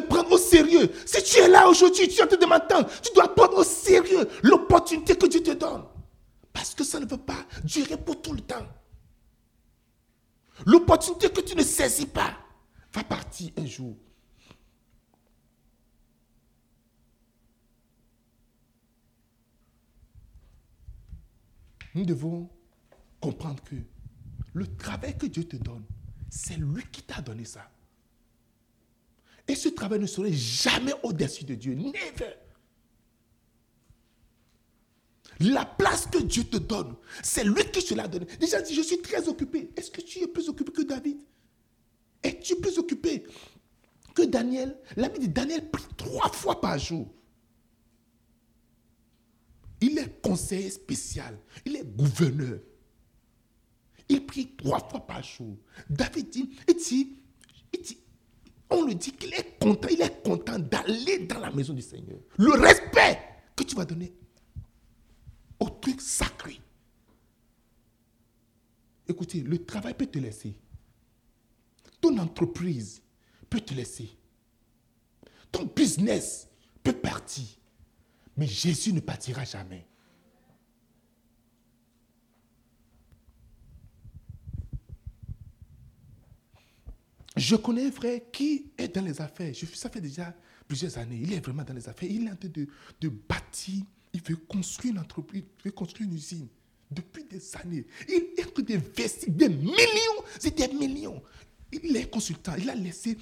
[0.00, 0.90] prendre au sérieux.
[1.04, 3.64] Si tu es là aujourd'hui, tu es en train de m'entendre, tu dois prendre au
[3.64, 5.84] sérieux l'opportunité que Dieu te donne.
[6.52, 8.66] Parce que ça ne veut pas durer pour tout le temps.
[10.64, 12.34] L'opportunité que tu ne saisis pas
[12.92, 13.94] va partir un jour.
[21.94, 22.48] Nous devons
[23.20, 23.76] comprendre que
[24.52, 25.84] le travail que Dieu te donne,
[26.30, 27.70] c'est lui qui t'a donné ça.
[29.48, 31.74] Et ce travail ne serait jamais au-dessus de Dieu.
[31.74, 32.34] Never.
[35.40, 38.26] La place que Dieu te donne, c'est lui qui te l'a donné.
[38.40, 39.70] Déjà dit, je suis très occupé.
[39.76, 41.18] Est-ce que tu es plus occupé que David?
[42.22, 43.24] Es-tu plus occupé
[44.14, 44.78] que Daniel?
[44.96, 47.12] L'ami dit, Daniel prie trois fois par jour.
[49.80, 51.38] Il est conseiller spécial.
[51.66, 52.58] Il est gouverneur.
[54.08, 55.58] Il prie trois fois par jour.
[55.90, 57.20] David dit, il dit,
[57.74, 57.98] il dit
[58.70, 62.18] on le dit qu'il est content, il est content d'aller dans la maison du Seigneur.
[62.36, 63.18] Le respect
[63.54, 64.12] que tu vas donner
[65.60, 66.60] au truc sacré.
[69.08, 70.56] Écoutez, le travail peut te laisser.
[72.00, 73.02] Ton entreprise
[73.48, 74.08] peut te laisser.
[75.52, 76.48] Ton business
[76.82, 77.46] peut partir.
[78.36, 79.86] Mais Jésus ne partira jamais.
[87.36, 89.52] Je connais un frère qui est dans les affaires.
[89.74, 90.34] ça fait déjà
[90.66, 91.20] plusieurs années.
[91.22, 92.10] Il est vraiment dans les affaires.
[92.10, 92.66] Il est en train de,
[93.00, 93.84] de bâtir.
[94.12, 95.42] Il veut construire une entreprise.
[95.60, 96.48] Il veut construire une usine.
[96.90, 97.84] Depuis des années.
[98.08, 100.24] Il est en train d'investir des millions.
[100.38, 101.22] C'est des millions.
[101.70, 102.54] Il est consultant.
[102.58, 103.18] Il a laissé.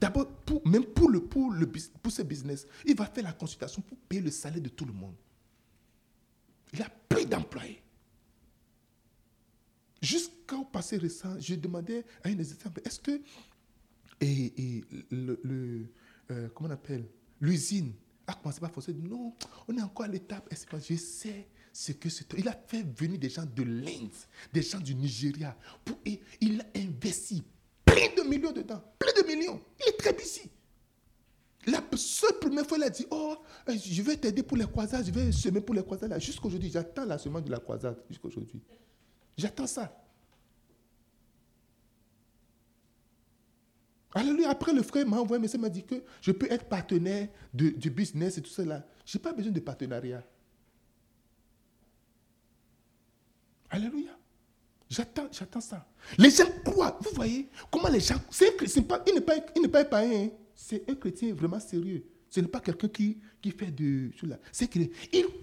[0.00, 0.26] D'abord,
[0.64, 4.20] même pour, le, pour, le, pour ce business, il va faire la consultation pour payer
[4.20, 5.14] le salaire de tout le monde.
[6.72, 7.80] Il a plein d'employés.
[10.02, 13.20] Jusqu'au passé récent, je demandais à une exemple, est-ce que
[14.20, 15.86] et, le,
[16.30, 17.06] euh, comment on appelle,
[17.40, 17.92] l'usine
[18.26, 19.34] a commencé par forcer Non,
[19.66, 20.48] on est encore à l'étape.
[20.50, 22.26] Je sais ce que c'est?
[22.36, 24.10] Il a fait venir des gens de l'Inde,
[24.52, 25.56] des gens du Nigeria.
[25.84, 27.42] Pour, et il a investi
[27.84, 28.82] plein de millions dedans.
[28.98, 29.60] Plein de millions.
[29.80, 30.50] Il est très busy.
[31.66, 33.36] La seule première fois, il a dit Oh,
[33.68, 36.18] euh, je vais t'aider pour les croisades, je vais semer pour les croisades.
[36.20, 38.02] Jusqu'aujourd'hui, j'attends la semence de la croisade.
[38.08, 38.60] Jusqu'aujourd'hui.
[39.36, 39.96] J'attends ça.
[44.12, 44.50] Alléluia.
[44.50, 47.90] Après, le frère m'a envoyé un message, m'a dit que je peux être partenaire du
[47.90, 48.84] business et tout cela.
[49.06, 50.24] Je n'ai pas besoin de partenariat.
[53.70, 54.10] Alléluia.
[54.88, 55.86] J'attends, j'attends ça.
[56.18, 56.98] Les gens croient.
[57.00, 58.20] Vous voyez comment les gens.
[58.28, 58.50] C'est,
[58.82, 60.24] pas, il n'est pas, il pas un païen.
[60.24, 60.30] Hein.
[60.54, 62.04] C'est un chrétien vraiment sérieux.
[62.28, 64.10] Ce n'est pas quelqu'un qui, qui fait de.
[64.50, 64.90] C'est qu'il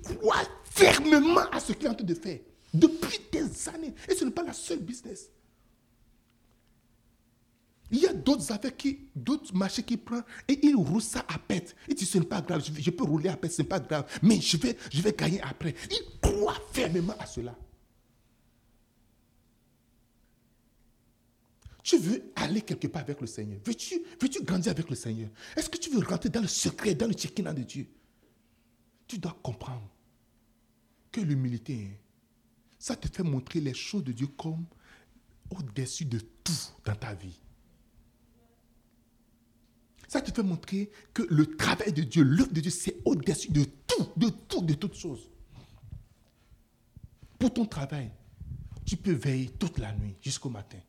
[0.04, 2.40] croit fermement à ce qu'il est en train de faire.
[2.78, 3.94] Depuis des années.
[4.08, 5.30] Et ce n'est pas la seule business.
[7.90, 11.40] Il y a d'autres affaires qui, d'autres marchés qui prend et il roule ça à
[11.40, 11.76] pète.
[11.88, 14.06] Il dit ce n'est pas grave, je, peux rouler à pète, ce n'est pas grave,
[14.22, 15.74] mais je vais, je vais gagner après.
[15.90, 17.56] Il croit fermement à cela.
[21.82, 25.30] Tu veux aller quelque part avec le Seigneur Veux-tu veux grandir avec le Seigneur?
[25.56, 27.88] Est-ce que tu veux rentrer dans le secret, dans le check de Dieu?
[29.08, 29.90] Tu dois comprendre
[31.10, 31.98] que l'humilité,
[32.88, 34.66] ça te fait montrer les choses de Dieu comme
[35.50, 36.54] au-dessus de tout
[36.86, 37.38] dans ta vie.
[40.08, 43.66] Ça te fait montrer que le travail de Dieu, l'œuvre de Dieu, c'est au-dessus de
[43.66, 45.30] tout, de tout, de toutes choses.
[47.38, 48.10] Pour ton travail,
[48.86, 50.80] tu peux veiller toute la nuit jusqu'au matin.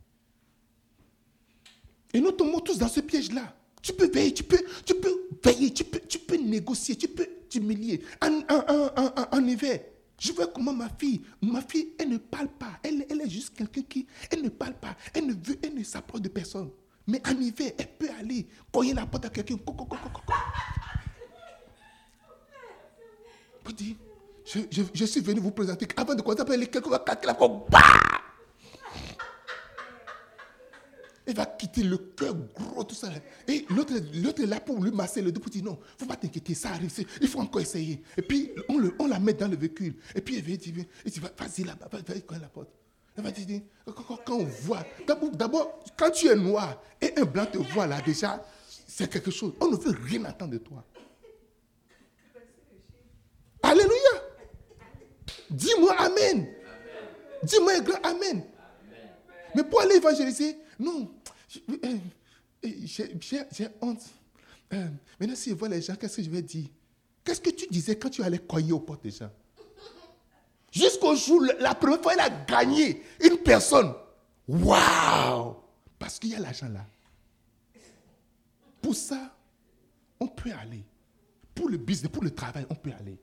[2.15, 3.57] Et nous tombons tous dans ce piège-là.
[3.83, 7.27] Tu peux veiller, tu peux, tu peux veiller, tu peux, tu peux négocier, tu peux
[7.49, 8.05] t'humilier.
[8.23, 8.41] En,
[9.33, 9.81] en, hiver,
[10.19, 12.79] je vois comment ma fille, ma fille, elle ne parle pas.
[12.83, 14.97] Elle, elle est juste quelqu'un qui, elle ne parle pas.
[15.15, 16.71] Elle ne veut, elle ne s'approche de personne.
[17.07, 19.57] Mais en hiver, elle peut aller cogner la porte à quelqu'un.
[23.65, 23.99] Vous dites,
[24.45, 25.87] je, suis venu vous présenter.
[25.97, 27.69] Avant de commencer, quelqu'un va la porte.
[31.29, 33.11] Elle va quitter le cœur gros, tout ça.
[33.47, 36.07] Et l'autre est là pour lui masser le dos pour dire non, il ne faut
[36.07, 38.03] pas t'inquiéter, ça arrive, il faut encore essayer.
[38.17, 39.95] Et puis on, le, on la met dans le véhicule.
[40.15, 42.71] Et puis elle dit, vas-y là-bas, vas-y, la porte.
[43.15, 44.87] Elle va dire, quand on voit,
[45.35, 48.43] d'abord, quand tu es noir et un blanc te voit là, déjà,
[48.87, 49.53] c'est quelque chose.
[49.61, 50.83] On ne veut rien attendre de toi.
[53.63, 54.23] Alléluia.
[55.51, 56.49] Dis-moi Amen.
[57.43, 58.45] Dis-moi un grand Amen.
[59.55, 61.11] Mais pour aller évangéliser, non.
[62.63, 64.03] J'ai honte.
[64.73, 66.67] Euh, maintenant, si je vois les gens, qu'est-ce que je vais dire?
[67.25, 69.31] Qu'est-ce que tu disais quand tu allais cogner aux portes des gens?
[70.71, 73.95] Jusqu'au jour, la première fois, il a gagné une personne.
[74.47, 75.57] Waouh
[75.99, 76.85] Parce qu'il y a l'argent là.
[78.81, 79.35] Pour ça,
[80.21, 80.85] on peut aller.
[81.55, 83.19] Pour le business, pour le travail, on peut aller.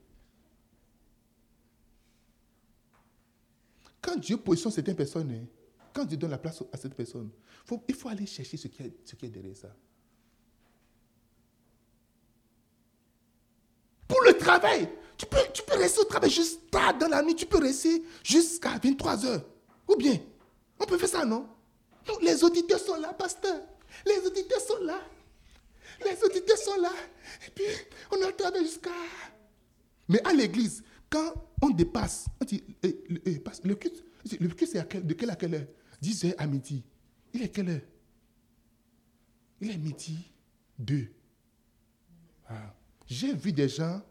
[4.01, 5.45] Quand Dieu positionne certaines personnes, hein,
[5.95, 7.29] quand Dieu donne la place à cette personne,
[7.87, 9.73] il faut aller chercher ce qui, est, ce derrière ça.
[14.05, 17.33] Pour le travail, tu peux, tu peux rester au travail juste tard dans la nuit.
[17.33, 19.45] Tu peux rester jusqu'à 23 heures.
[19.87, 20.19] Ou bien,
[20.79, 21.47] on peut faire ça, non?
[22.07, 23.61] Non, les auditeurs sont là, pasteur.
[24.05, 24.99] Les auditeurs sont là.
[26.03, 26.91] Les auditeurs sont là.
[27.47, 27.63] Et puis,
[28.11, 28.91] on a le travail jusqu'à...
[30.09, 34.03] Mais à l'église, quand on dépasse, on dit, eh, eh, le culte,
[34.39, 35.67] le culte c'est de quelle à quelle heure?
[36.01, 36.83] 10 heures à midi.
[37.33, 37.81] Il est quelle heure?
[39.61, 40.17] Il est midi
[40.79, 41.07] 2.
[42.47, 42.75] Ah.
[43.07, 44.01] J'ai vu des gens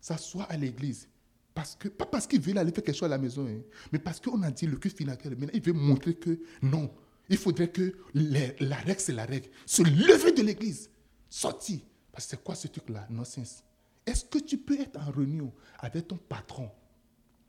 [0.00, 1.08] s'asseoir à l'église.
[1.54, 3.60] Parce que, pas parce qu'ils veulent aller faire quelque chose à la maison, hein,
[3.92, 5.18] mais parce qu'on a dit le culte final.
[5.24, 6.90] Maintenant, il veut montrer que non,
[7.28, 9.48] il faudrait que la règle, c'est la règle.
[9.66, 10.90] Se lever de l'église,
[11.28, 11.80] sortir.
[12.12, 13.06] Parce que c'est quoi ce truc-là?
[13.10, 13.64] Nonsense.
[14.06, 16.70] Est-ce que tu peux être en réunion avec ton patron?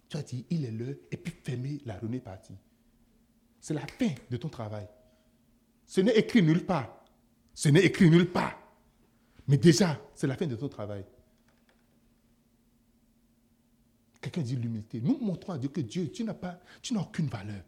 [0.09, 2.55] Tu as dit, il est l'heure, et puis fermer la réunion partie.
[3.61, 4.87] C'est la fin de ton travail.
[5.85, 7.05] Ce n'est écrit nulle part.
[7.53, 8.57] Ce n'est écrit nulle part.
[9.47, 11.05] Mais déjà, c'est la fin de ton travail.
[14.19, 14.99] Quelqu'un dit l'humilité.
[14.99, 17.63] Nous montrons à Dieu que Dieu, tu n'as pas, tu n'as aucune valeur.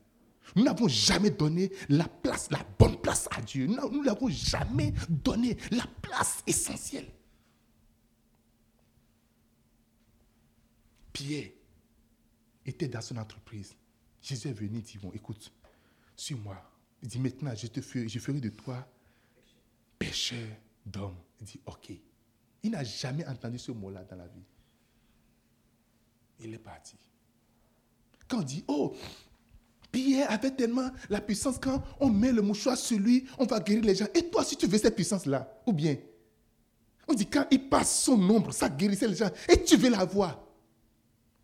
[0.55, 3.67] Nous n'avons jamais donné la place, la bonne place à Dieu.
[3.67, 7.09] Nous n'avons jamais donné la place essentielle.
[11.11, 11.49] Pierre
[12.65, 13.75] était dans son entreprise.
[14.21, 15.51] Jésus est venu et dit, bon, écoute,
[16.15, 16.57] suis-moi.
[17.01, 18.87] Il dit, maintenant, je, te ferai, je ferai de toi
[19.99, 20.47] pécheur
[20.85, 21.17] d'hommes.
[21.39, 21.91] Il dit, ok.
[22.63, 24.43] Il n'a jamais entendu ce mot-là dans la vie.
[26.39, 26.95] Il est parti.
[28.27, 28.95] Quand on dit, oh,
[29.91, 33.83] Pierre avait tellement la puissance, quand on met le mouchoir sur lui, on va guérir
[33.83, 34.07] les gens.
[34.15, 35.97] Et toi, si tu veux cette puissance-là, ou bien,
[37.07, 40.05] on dit, quand il passe son nombre, ça guérissait les gens, et tu veux la
[40.05, 40.42] voir.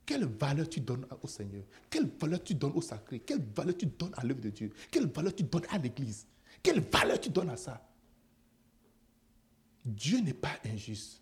[0.10, 1.62] Quelle valeur tu donnes au Seigneur?
[1.88, 3.20] Quelle valeur tu donnes au sacré?
[3.20, 4.72] Quelle valeur tu donnes à l'œuvre de Dieu?
[4.90, 6.26] Quelle valeur tu donnes à l'Église?
[6.64, 7.88] Quelle valeur tu donnes à ça?
[9.86, 11.22] Dieu n'est pas injuste.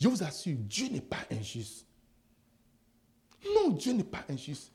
[0.00, 1.84] Je vous assure, Dieu n'est pas injuste.
[3.56, 4.70] Non, Dieu n'est pas injuste.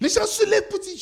[0.00, 0.96] Les gens se lèvent pour dire,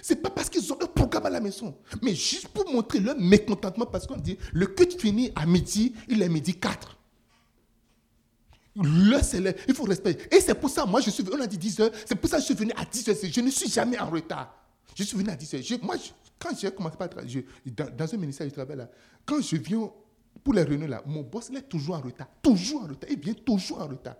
[0.00, 3.18] c'est pas parce qu'ils ont un programme à la maison, mais juste pour montrer leur
[3.18, 6.97] mécontentement parce qu'on dit, le culte finit à midi, il est midi 4.
[8.80, 10.34] Le c'est il faut respecter.
[10.34, 12.30] Et c'est pour ça, moi, je suis venu, on a dit 10 heures, c'est pour
[12.30, 13.16] ça que je suis venu à 10 heures.
[13.22, 14.54] Je ne suis jamais en retard.
[14.94, 15.78] Je suis venu à 10 heures.
[15.82, 15.96] moi,
[16.38, 18.88] quand j'ai commencé à travailler, dans, dans, un ministère, je travaille là,
[19.26, 19.90] quand je viens
[20.44, 22.28] pour les réunions là, mon boss, il est toujours en retard.
[22.40, 23.10] Toujours en retard.
[23.10, 24.16] Il vient toujours en retard.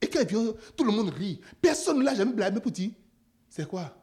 [0.00, 1.40] Et quand il vient, tout le monde rit.
[1.60, 2.90] Personne ne l'a jamais blâmé pour dire,
[3.48, 3.96] c'est quoi?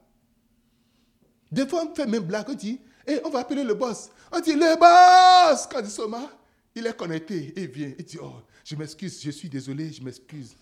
[1.51, 4.09] Des fois, on fait même blague, on dit, eh, on va appeler le boss.
[4.31, 6.29] On dit, le boss Quand il soma,
[6.75, 7.53] il est connecté.
[7.55, 10.55] Il vient, il dit, oh, je m'excuse, je suis désolé, je m'excuse.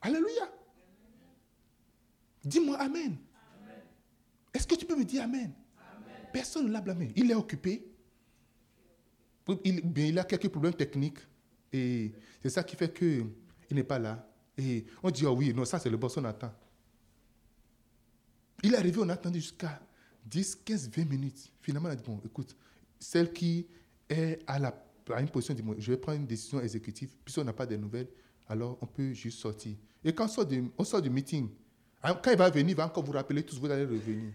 [0.00, 0.50] Alléluia.
[2.44, 3.16] Dis-moi Amen.
[4.52, 5.52] Est-ce que tu peux me dire Amen,
[6.32, 7.12] Personne ne l'a blâmé.
[7.16, 7.86] Il est occupé.
[9.64, 11.18] Il, il, a quelques problèmes techniques.
[11.72, 12.12] Et
[12.42, 13.26] c'est ça qui fait qu'il
[13.70, 14.26] n'est pas là.
[14.56, 16.52] Et on dit, oh oui, non, ça c'est le boss, on attend.
[18.62, 19.80] Il est arrivé, on a attendu jusqu'à
[20.26, 21.50] 10, 15, 20 minutes.
[21.62, 22.56] Finalement, on a dit, bon, écoute,
[23.00, 23.66] celle qui
[24.08, 27.52] est à, la, à une position, dit, je vais prendre une décision exécutive, puisqu'on n'a
[27.52, 28.08] pas de nouvelles,
[28.48, 29.74] alors on peut juste sortir.
[30.04, 31.48] Et quand on sort du, on sort du meeting,
[32.02, 34.32] hein, quand il va venir, il va encore vous rappeler tous, vous allez revenir.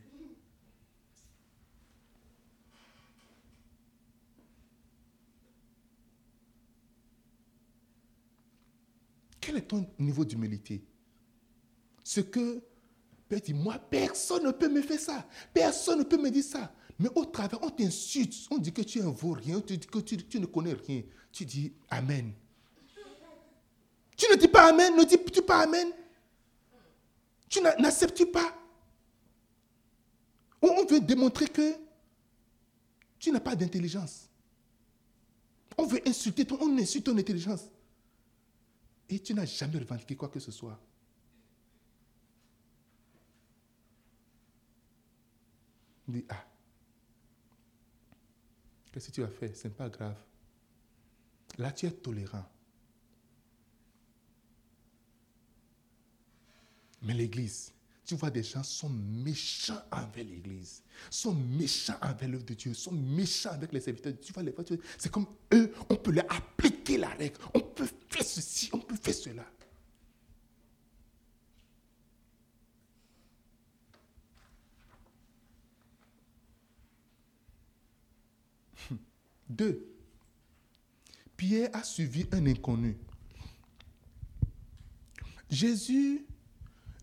[9.39, 10.83] Quel est ton niveau d'humilité?
[12.03, 12.63] Ce que
[13.27, 15.27] Père dit, moi, personne ne peut me faire ça.
[15.53, 16.73] Personne ne peut me dire ça.
[16.97, 18.33] Mais au travers, on t'insulte.
[18.51, 19.57] On dit que tu es un vaurien.
[19.57, 21.03] On te dit que tu, ne connais rien.
[21.31, 22.33] Tu dis Amen.
[24.15, 24.95] Tu ne dis pas Amen.
[24.95, 25.89] Ne dis-tu pas Amen.
[27.49, 28.55] Tu n'acceptes pas?
[30.61, 31.75] On veut démontrer que
[33.19, 34.29] tu n'as pas d'intelligence.
[35.77, 37.65] On veut insulter ton, on insulte ton intelligence.
[39.09, 40.79] Et tu n'as jamais revendiqué quoi que ce soit.
[46.07, 46.45] On dit, ah,
[48.95, 50.15] qu'est-ce que tu as fait Ce n'est pas grave.
[51.57, 52.45] Là, tu es tolérant.
[57.01, 57.73] Mais l'Église,
[58.05, 62.93] tu vois des gens sont méchants envers l'Église, sont méchants envers l'œuvre de Dieu, sont
[62.93, 64.13] méchants avec les serviteurs.
[64.21, 64.55] Tu vois les
[64.97, 68.95] c'est comme eux, on peut leur appliquer la règle, on peut faire ceci, on peut
[68.95, 69.45] faire cela.
[79.47, 79.87] Deux,
[81.37, 82.97] Pierre a suivi un inconnu.
[85.49, 86.25] Jésus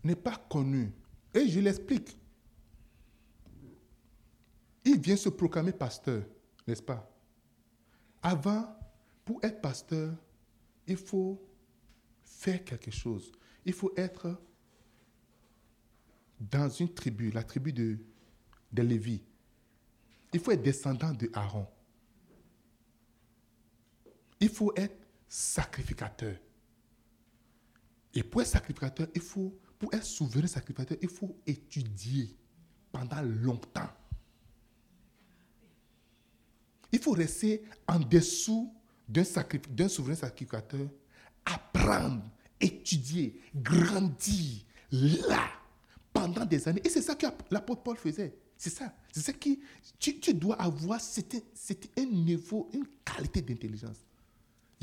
[0.03, 0.91] n'est pas connu.
[1.33, 2.17] Et je l'explique.
[4.85, 6.23] Il vient se proclamer pasteur,
[6.67, 7.09] n'est-ce pas?
[8.21, 8.77] Avant,
[9.23, 10.13] pour être pasteur,
[10.85, 11.41] il faut
[12.21, 13.31] faire quelque chose,
[13.65, 14.37] il faut être
[16.39, 17.97] dans une tribu, la tribu de,
[18.71, 19.21] de Lévi.
[20.33, 21.67] Il faut être descendant de Aaron.
[24.43, 26.35] Il faut être sacrificateur.
[28.13, 32.35] Et pour être sacrificateur, il faut, pour être souverain sacrificateur, il faut étudier
[32.91, 33.89] pendant longtemps.
[36.91, 38.75] Il faut rester en dessous
[39.07, 40.89] d'un souverain sacrificateur,
[41.45, 42.29] apprendre,
[42.59, 45.47] étudier, grandir là
[46.11, 46.81] pendant des années.
[46.83, 48.35] Et c'est ça que l'apôtre Paul faisait.
[48.57, 48.93] C'est ça.
[49.13, 49.61] C'est ça qui.
[49.97, 50.99] Tu, tu dois avoir.
[50.99, 51.41] C'était
[51.97, 54.03] un niveau, une qualité d'intelligence.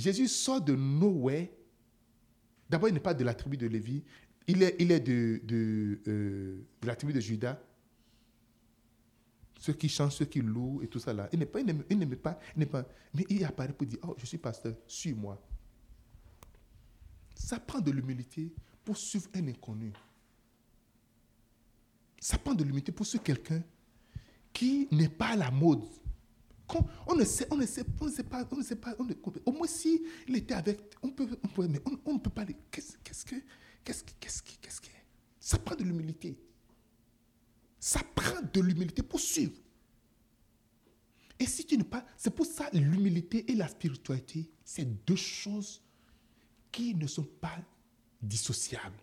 [0.01, 1.49] Jésus sort de nowhere.
[2.69, 4.03] D'abord, il n'est pas de la tribu de Lévi.
[4.47, 7.61] Il est, il est de, de, euh, de la tribu de Judas
[9.61, 11.29] ceux qui chantent, ceux qui louent et tout ça là.
[11.33, 11.83] Il pas, n'aime
[12.17, 15.41] pas, il pas, mais il apparaît pour dire, oh, je suis pasteur, suis-moi.
[17.35, 19.93] Ça prend de l'humilité pour suivre un inconnu.
[22.19, 23.63] Ça prend de l'humilité pour suivre quelqu'un
[24.53, 25.85] qui n'est pas à la mode.
[27.07, 28.95] On ne sait, on ne sait, on ne sait pas, on ne sait pas.
[29.47, 32.45] au moins si il était avec, on peut, on peut mais on, ne peut pas.
[32.71, 33.35] Qu'est-ce que,
[33.85, 34.89] qu'est-ce que, qu'est-ce que, qu'est-ce que,
[35.39, 36.39] ça prend de l'humilité.
[37.79, 39.57] Ça prend de l'humilité pour suivre.
[41.39, 45.83] Et si tu ne pas, c'est pour ça l'humilité et la spiritualité, c'est deux choses
[46.71, 47.59] qui ne sont pas
[48.21, 49.03] dissociables.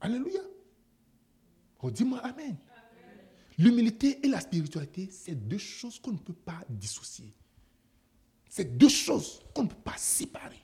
[0.00, 0.40] Alléluia.
[1.82, 2.56] Oh, dis-moi Amen.
[3.58, 7.32] L'humilité et la spiritualité, c'est deux choses qu'on ne peut pas dissocier.
[8.48, 10.62] C'est deux choses qu'on ne peut pas séparer.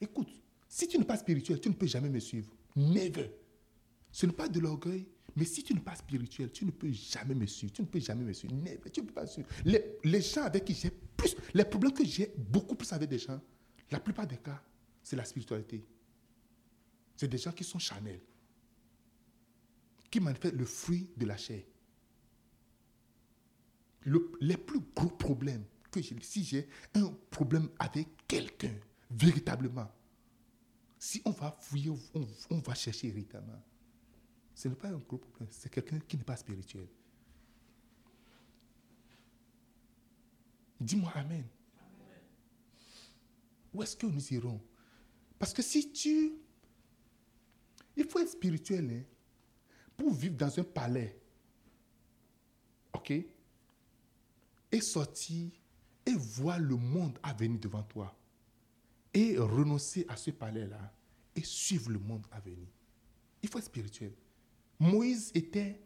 [0.00, 0.28] Écoute,
[0.68, 2.50] si tu n'es pas spirituel, tu ne peux jamais me suivre.
[2.74, 3.30] Never.
[4.10, 5.06] Ce n'est pas de l'orgueil,
[5.36, 7.72] mais si tu n'es pas spirituel, tu ne peux jamais me suivre.
[7.72, 8.54] Tu ne peux jamais me suivre.
[8.92, 9.48] Tu ne peux pas suivre.
[9.64, 13.40] Les, gens avec qui j'ai plus, les problèmes que j'ai beaucoup plus avec des gens,
[13.90, 14.62] la plupart des cas,
[15.02, 15.84] c'est la spiritualité.
[17.16, 18.20] C'est des gens qui sont charnels,
[20.14, 21.64] qui manifestent le fruit de la chair.
[24.40, 28.76] les plus gros problèmes que j'ai, si j'ai un problème avec quelqu'un,
[29.10, 29.90] véritablement,
[31.00, 33.60] si on va fouiller, on, on va chercher véritablement,
[34.54, 36.86] ce n'est pas un gros problème, c'est quelqu'un qui n'est pas spirituel.
[40.80, 41.44] Dis-moi Amen.
[43.72, 44.62] Où est-ce que nous irons?
[45.40, 46.34] Parce que si tu...
[47.96, 49.13] Il faut être spirituel hein,
[49.96, 51.18] pour vivre dans un palais.
[52.92, 53.12] OK?
[54.72, 55.50] Et sortir
[56.06, 58.16] et voir le monde à venir devant toi.
[59.12, 60.92] Et renoncer à ce palais-là
[61.36, 62.66] et suivre le monde à venir.
[63.42, 64.12] Il faut être spirituel.
[64.78, 65.80] Moïse était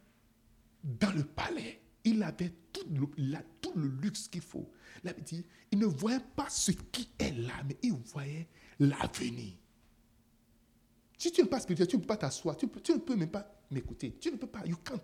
[0.83, 1.83] dans le palais.
[2.05, 2.87] Il avait tout
[3.75, 4.71] le, luxe qu'il faut.
[5.25, 8.49] Dit, il ne voyait pas ce qui est là, mais il voyait
[8.79, 9.55] l'avenir.
[11.19, 13.53] Si tu n'es pas spirituel, tu ne peux pas t'asseoir, tu, ne peux même pas
[13.73, 14.16] m'écouter.
[14.21, 15.03] Tu ne peux pas, you can't.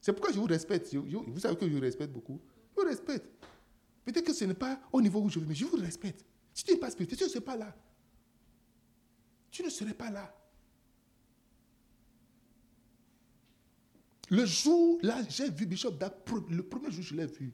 [0.00, 0.92] C'est pourquoi je vous respecte.
[0.92, 2.40] vous savez que je vous respecte beaucoup.
[2.76, 3.26] Je vous respecte.
[4.04, 6.24] Peut-être que ce n'est pas au niveau où je veux, mais je vous respecte.
[6.52, 7.76] Si tu n'es pas spirituel, tu ne serais pas là.
[9.52, 10.34] Tu ne serais pas là.
[14.30, 15.96] Le jour, là, j'ai vu Bishop
[16.50, 17.52] le premier jour, je l'ai vu.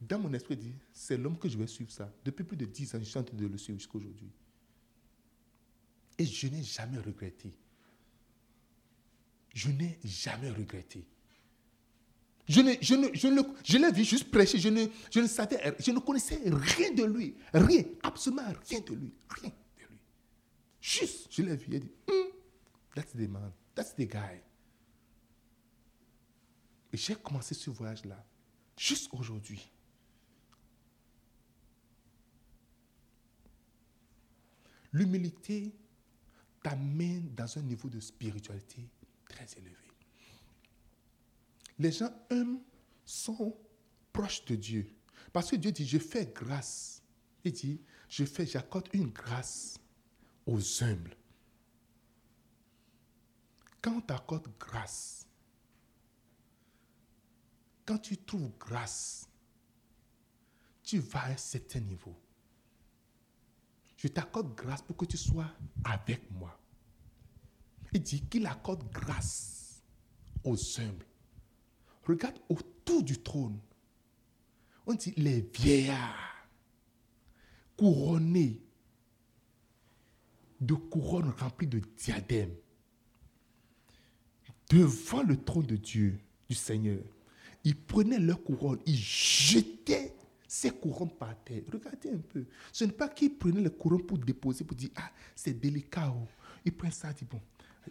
[0.00, 0.58] Dans mon esprit,
[0.92, 2.10] c'est l'homme que je vais suivre ça.
[2.24, 4.30] Depuis plus de dix ans, je suis en train de le suivre jusqu'à aujourd'hui.
[6.18, 7.52] Et je n'ai jamais regretté.
[9.54, 11.06] Je n'ai jamais regretté.
[12.48, 13.28] Je, ne, je, ne, je,
[13.62, 17.04] je l'ai vu juste prêcher, je ne, je ne savais, je ne connaissais rien de
[17.04, 17.36] lui.
[17.52, 19.12] Rien, absolument rien de lui.
[19.28, 19.98] Rien de lui.
[20.80, 22.30] Juste, je l'ai vu, il dit, hmm,
[22.94, 24.40] that's the man, that's the guy.
[26.90, 28.24] Et j'ai commencé ce voyage-là,
[28.78, 29.70] juste aujourd'hui.
[34.90, 35.74] L'humilité
[36.68, 38.86] t'amène dans un niveau de spiritualité
[39.26, 39.74] très élevé.
[41.78, 42.60] Les gens eux
[43.06, 43.56] sont
[44.12, 44.94] proches de Dieu.
[45.32, 47.02] Parce que Dieu dit, je fais grâce.
[47.44, 49.78] Il dit, je fais, j'accorde une grâce
[50.46, 51.16] aux humbles.
[53.80, 55.26] Quand on t'accorde grâce,
[57.86, 59.26] quand tu trouves grâce,
[60.82, 62.14] tu vas à un certain niveau.
[63.98, 65.50] Je t'accorde grâce pour que tu sois
[65.84, 66.58] avec moi.
[67.92, 69.82] Il dit qu'il accorde grâce
[70.42, 71.04] aux humbles.
[72.04, 73.58] Regarde autour du trône.
[74.86, 76.48] On dit les vieillards
[77.76, 78.62] couronnés
[80.60, 82.54] de couronnes remplies de diadèmes
[84.70, 86.18] devant le trône de Dieu,
[86.48, 87.02] du Seigneur
[87.64, 90.14] ils prenaient leur couronne, ils jetaient
[90.48, 91.62] ces courants par terre.
[91.70, 92.46] Regardez un peu.
[92.72, 96.10] Ce n'est pas qu'ils prenaient le courant pour déposer, pour dire, ah, c'est délicat.
[96.16, 96.26] Oh.
[96.64, 97.40] Ils prennent ça, ils disent, bon,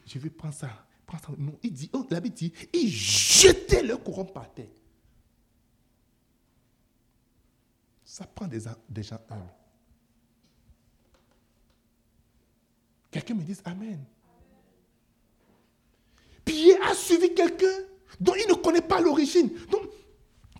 [0.06, 0.86] je vais prendre ça.
[1.10, 1.32] Ça.
[1.38, 4.68] Non, il dit, oh, l'abbé dit, ils jetaient le courant par terre.
[8.04, 9.54] Ça prend des, gens humbles.
[13.12, 14.04] Quelqu'un me dit Amen.
[16.44, 17.66] Pierre a suivi quelqu'un
[18.20, 19.50] dont il ne connaît pas l'origine.
[19.70, 19.84] Donc,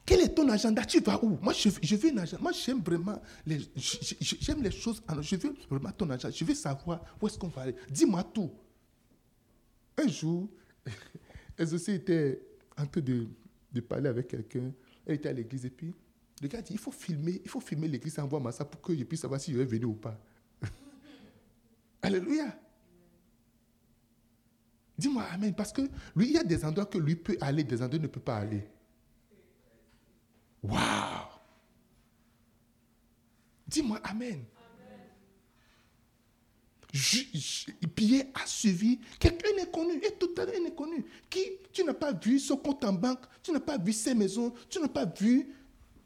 [0.08, 0.86] quel est ton agenda?
[0.86, 1.38] Tu vas où?
[1.42, 2.42] Moi, je, veux un agenda.
[2.42, 5.04] Moi, j'aime vraiment les, j'aime les choses.
[5.20, 6.34] Je veux vraiment ton agenda.
[6.34, 7.76] Je veux savoir où est-ce qu'on va aller.
[7.92, 8.50] Dis-moi tout.
[9.98, 10.50] Un jour,
[11.58, 12.42] elle aussi était
[12.78, 13.28] en train de,
[13.82, 14.72] parler avec quelqu'un.
[15.06, 15.94] Elle était à l'église et puis
[16.42, 19.04] le gars dit il faut filmer, il faut filmer l'église envoie-moi ça pour que je
[19.04, 20.18] puisse savoir si je vais venir ou pas.
[22.02, 22.58] Alléluia.
[24.98, 25.54] Dis-moi Amen.
[25.54, 25.82] Parce que
[26.16, 28.08] lui, il y a des endroits que lui peut aller, des endroits où il ne
[28.08, 28.70] peut pas aller.
[30.64, 31.28] Waouh!
[33.68, 34.44] Dis-moi Amen.
[37.96, 42.84] Pierre a suivi quelqu'un inconnu, et totalement inconnu, qui tu n'as pas vu son compte
[42.86, 45.54] en banque, tu n'as pas vu ses maisons, tu n'as pas vu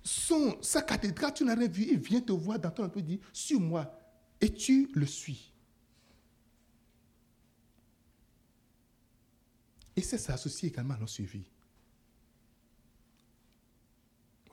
[0.03, 1.87] son, sa cathédrale, tu n'as rien vu.
[1.89, 3.97] Il vient te voir dans ton et dit Suis-moi.
[4.39, 5.53] Et tu le suis.
[9.95, 11.50] Et c'est ça associé également à nos suivis.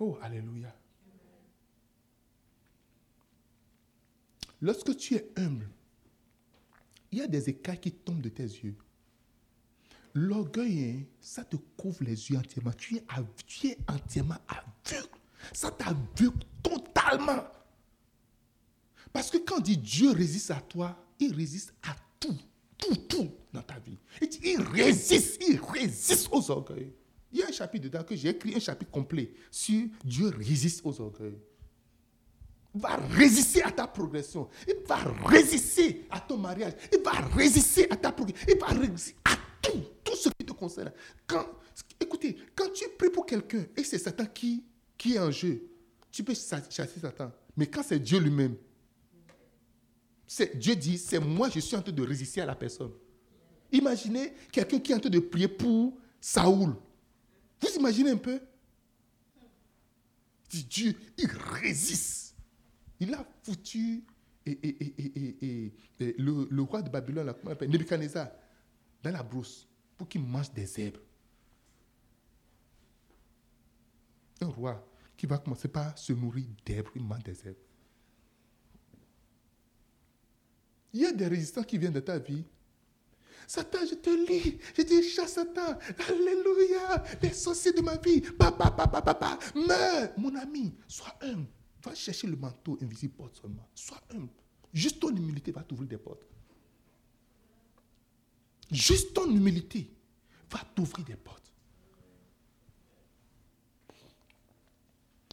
[0.01, 0.75] Oh, Alléluia.
[4.61, 5.69] Lorsque tu es humble,
[7.13, 8.77] il y a des écailles qui tombent de tes yeux.
[10.15, 12.73] L'orgueil, hein, ça te couvre les yeux entièrement.
[12.73, 13.05] Tu es,
[13.47, 15.09] tu es entièrement aveugle.
[15.53, 17.45] Ça t'aveugle totalement.
[19.13, 22.37] Parce que quand dit Dieu résiste à toi, il résiste à tout
[22.79, 23.99] tout, tout dans ta vie.
[24.43, 26.93] Il, résiste, il résiste aux orgueils.
[27.33, 30.81] Il y a un chapitre dedans que j'ai écrit, un chapitre complet sur Dieu résiste
[30.85, 31.39] aux orgueils.
[32.75, 34.49] Il va résister à ta progression.
[34.67, 36.75] Il va résister à ton mariage.
[36.93, 38.47] Il va résister à ta progression.
[38.49, 40.93] Il va résister à tout, tout ce qui te concerne.
[41.27, 41.47] Quand,
[42.01, 44.65] écoutez, quand tu pries pour quelqu'un et c'est Satan qui,
[44.97, 45.63] qui est en jeu,
[46.11, 47.33] tu peux chasser Satan.
[47.57, 48.55] Mais quand c'est Dieu lui-même,
[50.55, 52.93] Dieu dit, c'est moi, je suis en train de résister à la personne.
[53.73, 56.75] Imaginez quelqu'un qui est en train de prier pour Saoul.
[57.61, 58.41] Vous imaginez un peu?
[60.51, 62.35] Dieu, il résiste.
[63.01, 64.05] Il a foutu
[64.47, 68.31] le, roi de Babylone, Nebuchadnezzar,
[69.03, 70.99] dans la brousse pour qu'il mange des herbes.
[74.41, 77.57] Un roi qui va commencer par se nourrir d'herbes, il mange des herbes.
[80.93, 82.45] Il y a des résistants qui viennent de ta vie.
[83.47, 84.59] Satan, je te lis.
[84.77, 85.79] Je dis, chasse Satan.
[86.09, 87.03] Alléluia.
[87.23, 88.21] Les sorciers de ma vie.
[88.21, 89.39] Papa, papa, papa.
[89.55, 90.11] Meurs.
[90.17, 91.47] Mon ami, sois humble.
[91.85, 93.69] Va chercher le manteau invisible porte seulement.
[93.75, 94.29] Sois humble.
[94.73, 96.27] Juste ton humilité va t'ouvrir des portes.
[98.71, 99.91] Juste ton humilité
[100.51, 101.53] va t'ouvrir des portes.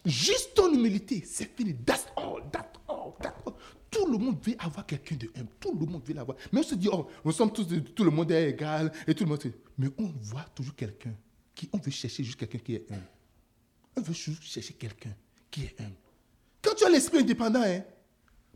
[0.05, 1.73] Juste ton humilité, c'est fini.
[1.83, 3.55] That's all, that's all, that's all.
[3.95, 5.47] Tout le monde veut avoir quelqu'un de humble.
[5.57, 6.37] Tout le monde veut l'avoir.
[6.51, 7.65] Mais on se dit, oh, nous sommes tous,
[7.95, 9.39] tout le monde est égal et tout le monde.
[9.77, 11.13] Mais on voit toujours quelqu'un
[11.53, 13.07] qui, on veut chercher juste quelqu'un qui est humble.
[13.95, 15.15] On veut juste chercher quelqu'un
[15.49, 15.95] qui est humble.
[16.61, 17.83] Quand tu as l'esprit indépendant, hein,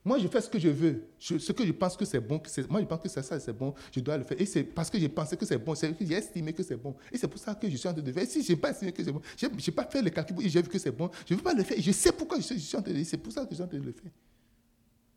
[0.04, 2.82] moi je fais ce que je veux, ce que je pense que c'est bon, moi
[2.82, 4.42] je pense que c'est ça, c'est bon, je dois le faire.
[4.42, 6.98] Et c'est parce que j'ai pensé que c'est bon, c'est j'ai estimé que c'est bon.
[7.14, 8.24] Et c'est pour ça que je suis en train de le faire.
[8.24, 10.36] Et si je n'ai pas estimé que c'est bon, je n'ai pas fait le calcul
[10.42, 11.78] et j'ai vu que c'est bon, je ne veux pas le faire.
[11.80, 13.10] je sais pourquoi je suis en train de le faire.
[13.12, 14.12] C'est pour ça que je suis en train de le faire.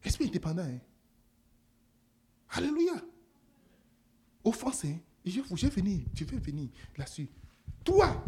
[0.05, 0.62] Esprit indépendant.
[0.62, 0.80] Hein?
[2.50, 3.03] Alléluia.
[4.44, 4.84] Offense.
[4.84, 4.98] Hein?
[5.24, 7.28] Je, vais venir, je vais venir là-dessus.
[7.84, 8.24] Toi,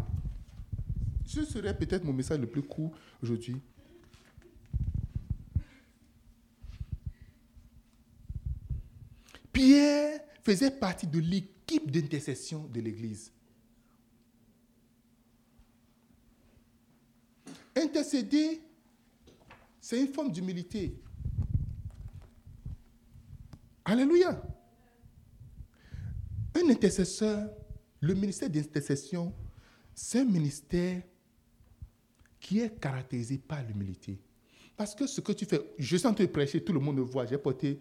[1.25, 3.61] ce serait peut-être mon message le plus court aujourd'hui.
[9.51, 13.31] Pierre faisait partie de l'équipe d'intercession de l'Église.
[17.75, 18.61] Intercéder,
[19.81, 20.97] c'est une forme d'humilité.
[23.85, 24.41] Alléluia.
[26.55, 27.49] Un intercesseur,
[28.01, 29.31] le ministère d'intercession,
[29.93, 31.01] c'est un ministère
[32.39, 34.19] qui est caractérisé par l'humilité.
[34.75, 37.25] Parce que ce que tu fais, je sens te prêcher, tout le monde me voit,
[37.25, 37.79] j'ai porté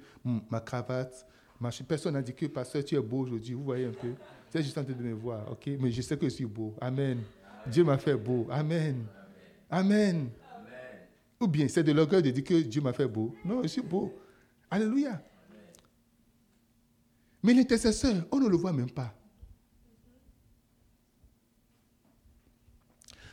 [0.51, 1.27] ma cravate,
[1.59, 4.13] ma personne n'a dit que pasteur, tu es beau aujourd'hui, vous voyez un peu.
[4.51, 5.71] C'est juste en train de me voir, ok?
[5.81, 6.75] Mais je sais que je suis beau.
[6.81, 7.21] Amen.
[7.67, 8.47] Dieu m'a fait beau.
[8.51, 9.05] Amen.
[9.71, 10.29] Amen.
[11.41, 13.35] Ou bien c'est de l'orgueil de dire que Dieu m'a fait beau.
[13.45, 14.13] Non, je suis beau.
[14.71, 15.21] Alléluia.
[17.45, 19.15] Mais l'intercesseur, on ne le voit même pas.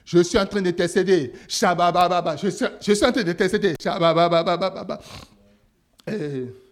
[0.04, 1.32] Je suis en train d'intercéder.
[1.48, 3.76] Je suis, en train d'intercéder.
[3.82, 5.00] Shabababa.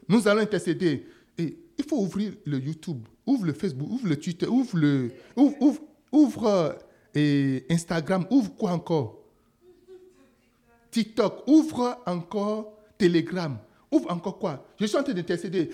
[0.10, 1.08] Nous allons intercéder.
[1.38, 5.12] Il faut ouvrir le YouTube, ouvre le Facebook, ouvre le Twitter, ouvre le.
[5.38, 5.82] Ouvre, ouvre,
[6.12, 6.78] ouvre
[7.16, 9.18] et Instagram, ouvre quoi encore?
[10.92, 13.58] TikTok, ouvre encore Telegram,
[13.92, 14.66] ouvre encore quoi?
[14.80, 15.70] Je suis en train d'intercéder.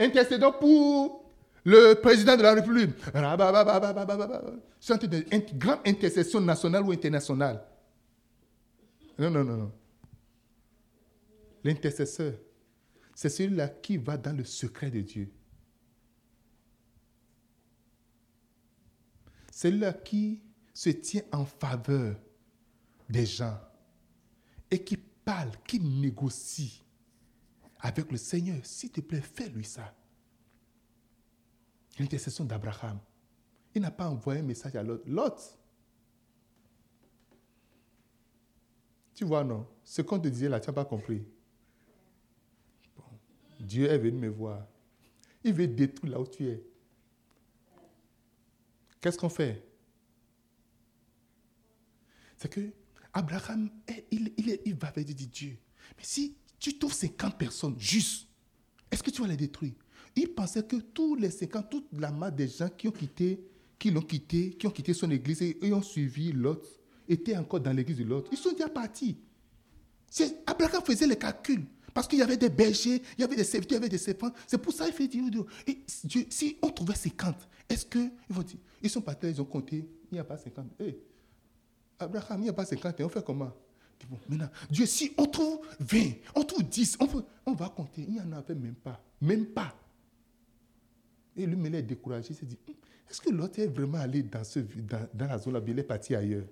[0.00, 1.24] Intercédons pour
[1.64, 2.90] le président de la République.
[4.80, 7.64] C'est une grande intercession nationale ou internationale.
[9.18, 9.72] Non, non, non, non.
[11.62, 12.34] L'intercesseur,
[13.14, 15.32] c'est celui-là qui va dans le secret de Dieu.
[19.50, 20.42] Celui-là qui
[20.74, 22.16] se tient en faveur
[23.08, 23.56] des gens
[24.70, 26.82] et qui parle, qui négocie
[27.84, 28.64] avec le Seigneur.
[28.64, 29.94] S'il te plaît, fais-lui ça.
[31.98, 32.98] L'intercession d'Abraham.
[33.74, 35.04] Il n'a pas envoyé un message à l'autre.
[35.06, 35.58] L'autre.
[39.14, 39.68] Tu vois, non?
[39.84, 41.26] Ce qu'on te disait là, tu n'as pas compris.
[43.60, 44.66] Dieu est venu me voir.
[45.44, 46.64] Il veut détruire là où tu es.
[48.98, 49.62] Qu'est-ce qu'on fait?
[52.38, 52.72] C'est que
[53.12, 53.70] Abraham,
[54.10, 55.58] il, il, il va vers Dieu.
[55.98, 58.28] Mais si tu trouves 50 personnes justes,
[58.90, 59.72] est-ce que tu vas les détruire?
[60.16, 63.44] Il pensait que tous les 50, toute la masse des gens qui ont quitté,
[63.78, 66.68] qui l'ont quitté, qui ont quitté son église et, ont suivi l'autre,
[67.08, 68.28] étaient encore dans l'église de l'autre.
[68.32, 69.18] Ils sont déjà partis.
[70.46, 71.66] Abraham faisait les calculs.
[71.92, 73.98] Parce qu'il y avait des bergers, il y avait des serviteurs, il y avait des
[73.98, 74.32] serpents.
[74.48, 75.22] C'est pour ça qu'il fait dire,
[75.66, 77.36] et si on trouvait 50,
[77.68, 80.36] est-ce que, ils vont dire, ils sont partis, ils ont compté, il n'y a pas
[80.36, 80.66] 50.
[80.80, 80.98] Hey,
[82.00, 83.52] Abraham, il n'y a pas 50, on fait comment?
[84.08, 85.98] Bon, maintenant, Dieu, si on trouve 20,
[86.34, 86.98] on trouve 10,
[87.46, 88.02] on, va compter.
[88.02, 89.00] Il n'y en avait même pas.
[89.20, 89.74] Même pas.
[91.36, 92.28] Et lui, il est découragé.
[92.30, 92.74] Il s'est dit, hum,
[93.10, 96.14] est-ce que l'autre est vraiment allé dans, ce, dans la zone là Il est parti
[96.14, 96.46] ailleurs?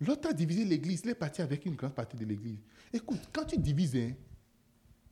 [0.00, 2.58] L'autre a divisé l'église, il est parti avec une grande partie de l'église.
[2.92, 4.12] Écoute, quand tu divises, hein,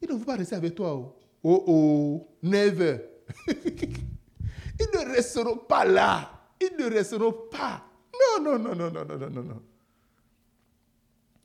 [0.00, 0.94] il ne veut pas rester avec toi.
[0.94, 2.98] Oh, oh, oh never.
[4.80, 6.37] Ils ne resteront pas là.
[6.60, 7.84] Ils ne resteront pas.
[8.12, 9.62] Non, non, non, non, non, non, non, non.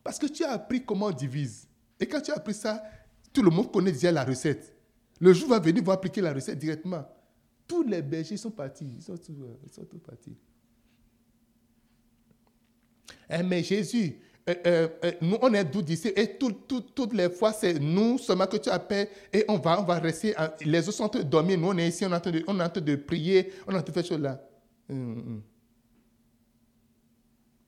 [0.03, 1.67] Parce que tu as appris comment on divise.
[1.99, 2.83] Et quand tu as appris ça,
[3.31, 4.75] tout le monde connaît déjà la recette.
[5.19, 7.05] Le jour va venir, va appliquer la recette directement.
[7.67, 8.85] Tous les bergers sont partis.
[8.97, 9.33] Ils sont tous,
[9.65, 10.35] ils sont tous partis.
[13.29, 17.53] Eh, mais Jésus, euh, euh, euh, nous, on est doux d'ici et toutes les fois,
[17.53, 20.35] c'est nous seulement que tu appelles et on va, on va rester.
[20.65, 21.57] les autres sont en train de dormir.
[21.57, 23.81] Nous, on est ici, on est en train de, on de prier, on est en
[23.81, 24.41] train de faire choses là.
[24.93, 25.43] Hum, hum.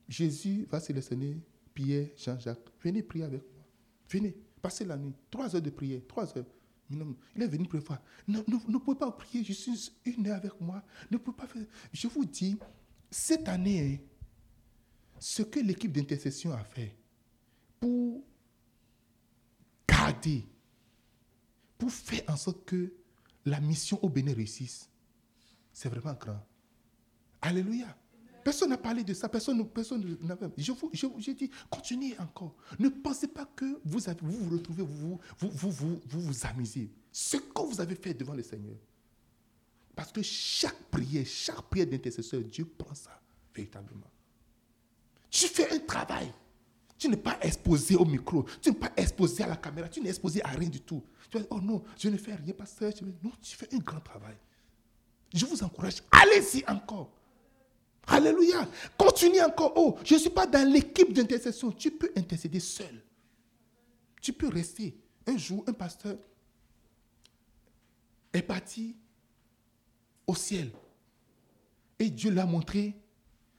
[0.07, 1.37] Jésus va sélectionner
[1.73, 2.69] Pierre, Jean-Jacques.
[2.83, 3.65] Venez prier avec moi.
[4.09, 5.15] Venez, passez la nuit.
[5.31, 6.01] Trois heures de prière.
[6.07, 6.45] Trois heures.
[6.91, 7.99] Il est venu prévoir.
[8.27, 10.83] Ne, ne, ne pouvez pas prier je suis une heure avec moi.
[11.09, 11.47] Ne pas.
[11.91, 12.57] Je vous dis,
[13.09, 14.05] cette année, hein,
[15.19, 16.95] ce que l'équipe d'intercession a fait
[17.79, 18.23] pour
[19.87, 20.47] garder,
[21.79, 22.93] pour faire en sorte que
[23.45, 24.89] la mission au Bénin réussisse,
[25.73, 26.45] c'est vraiment grand.
[27.45, 27.95] Alléluia.
[28.43, 32.55] Personne n'a parlé de ça, personne, personne n'a je vous, je, je dis, continuez encore.
[32.77, 36.91] Ne pensez pas que vous avez, vous, vous retrouvez, vous vous, vous, vous, amusez.
[37.11, 38.75] Ce que vous avez fait devant le Seigneur.
[39.95, 43.19] Parce que chaque prière, chaque prière d'intercesseur, Dieu prend ça
[43.53, 44.11] véritablement.
[45.29, 46.31] Tu fais un travail.
[46.97, 50.09] Tu n'es pas exposé au micro, tu n'es pas exposé à la caméra, tu n'es
[50.09, 51.03] exposé à rien du tout.
[51.29, 52.91] Tu vas oh non, je ne fais rien, pasteur.
[53.23, 54.35] Non, tu fais un grand travail.
[55.33, 57.11] Je vous encourage, allez-y encore.
[58.07, 58.69] Alléluia.
[58.97, 59.73] Continue encore.
[59.75, 61.71] Oh, je ne suis pas dans l'équipe d'intercession.
[61.71, 63.01] Tu peux intercéder seul.
[64.21, 64.97] Tu peux rester.
[65.27, 66.17] Un jour, un pasteur
[68.31, 68.95] est parti
[70.27, 70.71] au ciel.
[71.97, 72.95] Et Dieu l'a montré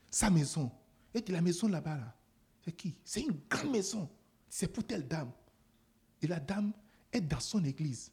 [0.09, 0.71] sa maison.
[1.13, 2.15] Et dit, la maison là-bas, là,
[2.63, 2.95] c'est qui?
[3.03, 4.09] C'est une grande maison.
[4.47, 5.31] C'est pour telle dame.
[6.21, 6.71] Et la dame
[7.11, 8.11] est dans son église.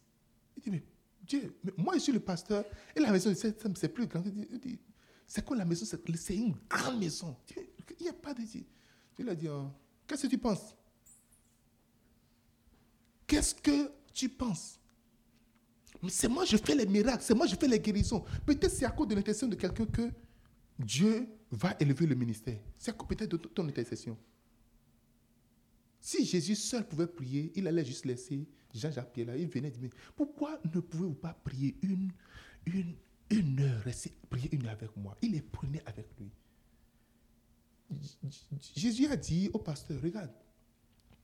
[0.56, 0.82] Il dit, mais
[1.22, 2.64] Dieu, moi je suis le pasteur,
[2.94, 4.22] et la maison, c'est plus grand.
[5.26, 5.84] C'est quoi la maison?
[5.86, 7.36] C'est une grande maison.
[7.98, 8.42] Il n'y a pas de...
[9.18, 9.70] Lui a dit, oh,
[10.06, 10.74] qu'est-ce que tu penses?
[13.26, 14.78] Qu'est-ce que tu penses?
[16.08, 18.24] C'est moi, je fais les miracles, c'est moi, je fais les guérisons.
[18.44, 20.10] Peut-être c'est à cause de l'intention de quelqu'un que
[20.78, 22.58] Dieu va élever le ministère.
[22.78, 24.18] C'est peut-être de ton intercession.
[26.00, 29.36] Si Jésus seul pouvait prier, il allait juste laisser Jean-Jacques Pierre là.
[29.36, 32.10] Il venait dire, pourquoi ne pouvez-vous pas prier une,
[32.66, 32.94] une,
[33.30, 33.82] une heure,
[34.30, 36.30] prier une heure avec moi Il les prenait avec lui.
[38.74, 40.30] Jésus a dit au pasteur, regarde,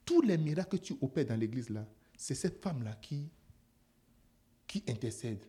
[0.05, 1.87] tous les miracles que tu opères dans l'église là,
[2.17, 3.29] c'est cette femme-là qui,
[4.67, 5.45] qui intercède.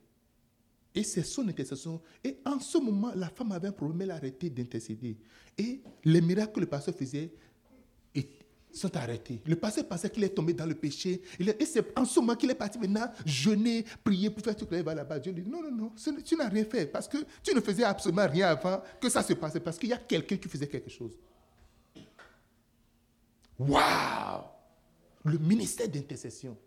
[0.93, 2.02] Et c'est son intercession.
[2.24, 5.18] Et en ce moment, la femme avait un problème, elle a arrêté d'intercéder.
[5.58, 7.32] Et les miracles que le pasteur faisait
[8.74, 9.41] sont arrêtés.
[9.45, 11.22] Le pasteur pensait qu'il est tombé dans le péché.
[11.39, 14.76] et c'est en ce moment qu'il est parti maintenant jeûner, prier pour faire tout ce
[14.82, 15.19] va là-bas.
[15.19, 15.93] Dieu lui dit, non, non, non,
[16.24, 19.34] tu n'as rien fait parce que tu ne faisais absolument rien avant que ça se
[19.34, 19.57] passe.
[19.63, 21.17] Parce qu'il y a quelqu'un qui faisait quelque chose.
[23.59, 24.43] Waouh
[25.26, 26.57] Le ministère d'intercession.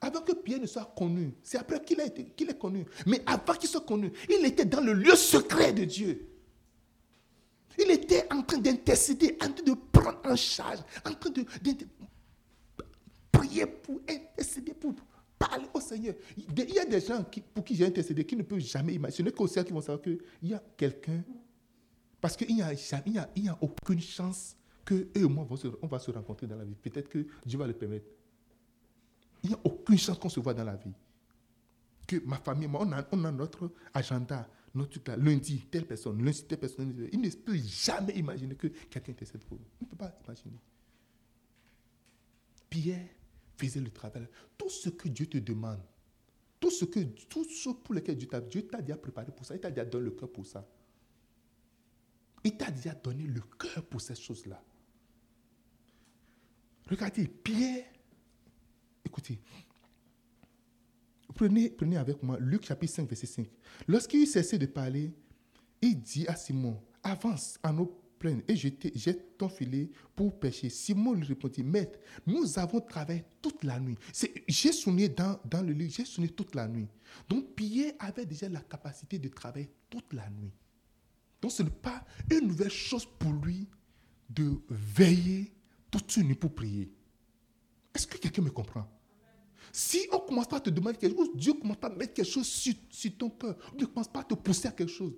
[0.00, 1.98] Avant que Pierre ne soit connu, c'est après qu'il
[2.36, 2.84] qu'il est connu.
[3.04, 6.28] Mais avant qu'il soit connu, il était dans le lieu secret de Dieu.
[7.78, 9.72] Il était en train d'intercéder, en train de
[10.24, 11.44] en charge, en train de,
[13.30, 14.94] prier pour intercéder, pour
[15.38, 16.14] parler au Seigneur.
[16.36, 19.46] Il y a des gens pour qui j'ai intercédé qui ne peuvent jamais imaginer qu'au
[19.46, 21.22] ciel qui vont savoir qu'il y a quelqu'un.
[22.20, 22.72] Parce qu'il n'y a,
[23.06, 25.46] il a, a aucune chance que eux et moi,
[25.82, 26.74] on va se rencontrer dans la vie.
[26.74, 28.06] Peut-être que Dieu va le permettre.
[29.42, 30.92] Il n'y a aucune chance qu'on se voit dans la vie.
[32.06, 35.16] Que ma famille, moi, on a, on a notre agenda, notre là.
[35.16, 37.08] Lundi, telle personne, lundi, telle personne.
[37.12, 39.64] Il ne peut jamais imaginer que quelqu'un intercède pour vous.
[39.80, 40.60] Il ne peut pas imaginer.
[42.68, 43.08] Pierre
[43.56, 44.26] faisait le travail.
[44.56, 45.80] Tout ce que Dieu te demande,
[46.60, 49.54] tout ce, que, tout ce pour lequel Dieu t'a Dieu t'a déjà préparé pour ça,
[49.54, 50.68] il t'a déjà donné le cœur pour ça.
[52.44, 54.62] Il t'a déjà donné le cœur pour ces choses-là.
[56.88, 57.84] Regardez, Pierre
[59.08, 59.40] Écoutez,
[61.34, 63.46] prenez, prenez avec moi Luc chapitre 5, verset 5.
[63.86, 65.12] Lorsqu'il cessait de parler,
[65.80, 70.68] il dit à Simon, avance en eau pleine et jette ton filet pour pêcher.
[70.68, 73.96] Simon lui répondit, Maître, nous avons travaillé toute la nuit.
[74.48, 76.88] J'ai sonné dans, dans le lit, j'ai sonné toute la nuit.
[77.28, 80.52] Donc Pierre avait déjà la capacité de travailler toute la nuit.
[81.40, 83.68] Donc ce n'est pas une nouvelle chose pour lui
[84.28, 85.52] de veiller
[85.90, 86.92] toute une nuit pour prier.
[87.94, 88.86] Est-ce que quelqu'un me comprend?
[89.72, 92.30] Si on commence pas à te demander quelque chose, Dieu commence pas à mettre quelque
[92.30, 92.74] chose sur,
[93.16, 93.56] ton cœur.
[93.76, 95.12] Dieu ne commence pas à te pousser à quelque chose.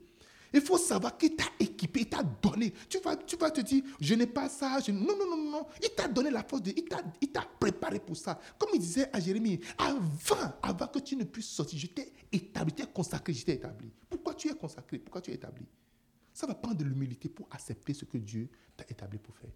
[0.52, 2.72] Il faut savoir qu'il t'a équipé, il t'a donné.
[2.88, 4.78] Tu vas, tu vas te dire, je n'ai pas ça.
[4.88, 5.66] Non, non, non, non.
[5.80, 6.72] Il t'a donné la force de.
[7.20, 8.40] Il t'a préparé pour ça.
[8.58, 12.74] Comme il disait à Jérémie, avant, avant que tu ne puisses sortir, je t'ai établi,
[12.76, 13.90] je t'ai consacré, je t'ai établi.
[14.08, 14.98] Pourquoi tu es consacré?
[14.98, 15.64] Pourquoi tu es établi?
[16.32, 19.50] Ça va prendre de l'humilité pour accepter ce que Dieu t'a établi pour faire.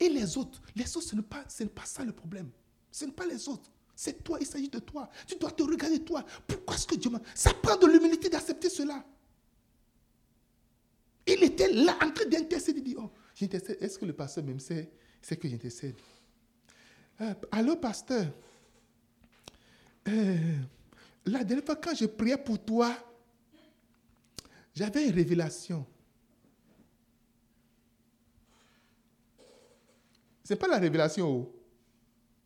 [0.00, 1.44] Et les autres, les autres, ce n'est pas,
[1.74, 2.50] pas ça le problème.
[2.90, 3.70] Ce n'est pas les autres.
[3.94, 5.10] C'est toi, il s'agit de toi.
[5.26, 6.24] Tu dois te regarder toi.
[6.46, 7.20] Pourquoi est-ce que Dieu m'a...
[7.34, 9.04] Ça prend de l'humilité d'accepter cela.
[11.26, 12.78] Il était là en train d'intercéder.
[12.78, 13.78] Il dit, oh, j'intercède.
[13.80, 15.96] Est-ce que le pasteur même sait, sait que j'intercède?
[17.20, 18.26] Euh, Allô, pasteur.
[20.06, 20.36] Euh,
[21.26, 22.96] la dernière fois, quand je priais pour toi,
[24.74, 25.84] j'avais une révélation.
[30.44, 31.52] Ce n'est pas la révélation.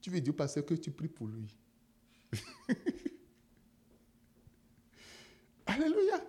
[0.03, 1.57] Tu veux dire parce que tu pries pour lui?
[5.66, 6.20] Alléluia.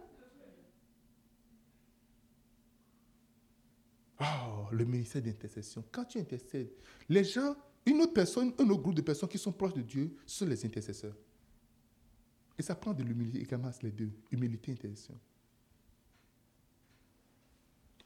[4.21, 5.83] Oh, le ministère d'intercession.
[5.91, 6.71] Quand tu intercèdes,
[7.09, 7.55] les gens,
[7.85, 10.63] une autre personne, un autre groupe de personnes qui sont proches de Dieu sont les
[10.65, 11.17] intercesseurs.
[12.57, 14.11] Et ça prend de l'humilité également, les deux.
[14.31, 15.19] Humilité et intercession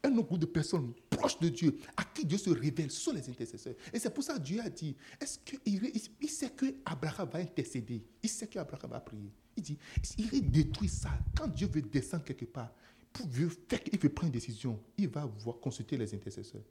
[0.04, 3.28] un groupe de personnes proches de Dieu, à qui Dieu se révèle, ce sont les
[3.30, 3.76] intercesseurs.
[3.92, 5.92] Et c'est pour ça que Dieu a dit, est-ce qu'il
[6.22, 9.32] il sait qu'Abraham va intercéder, il sait qu'Abraham va prier.
[9.56, 9.78] Il dit,
[10.18, 11.10] il détruit ça.
[11.36, 12.72] Quand Dieu veut descendre quelque part,
[13.12, 16.62] pour faire, il veut prendre une décision, il va voir consulter les intercesseurs.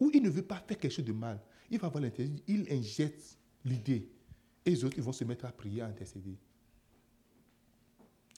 [0.00, 2.66] Ou il ne veut pas faire quelque chose de mal, il va voir l'intercesseur, il
[2.72, 4.08] injecte l'idée.
[4.64, 6.36] Et les autres, ils vont se mettre à prier, à intercéder.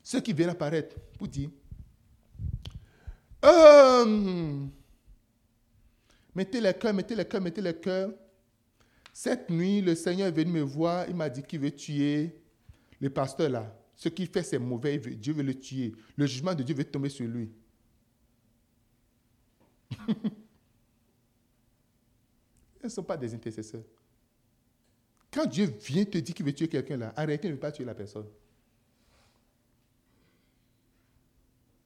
[0.03, 1.51] Ceux qui viennent apparaître pour dire,
[3.45, 4.67] euh,
[6.39, 8.13] mettez les cœurs, mettez les cœurs, mettez les cœurs.
[9.13, 11.09] Cette nuit, le Seigneur est venu me voir.
[11.09, 12.41] Il m'a dit qu'il veut tuer
[13.01, 13.77] le pasteur là.
[13.97, 14.99] Ce qu'il fait, c'est mauvais.
[14.99, 15.93] Dieu veut le tuer.
[16.17, 17.51] Le jugement de Dieu veut tomber sur lui.
[22.81, 23.83] Ils ne sont pas des intercesseurs.
[25.33, 27.85] Quand Dieu vient te dire qu'il veut tuer quelqu'un là, arrêtez de ne pas tuer
[27.85, 28.29] la personne.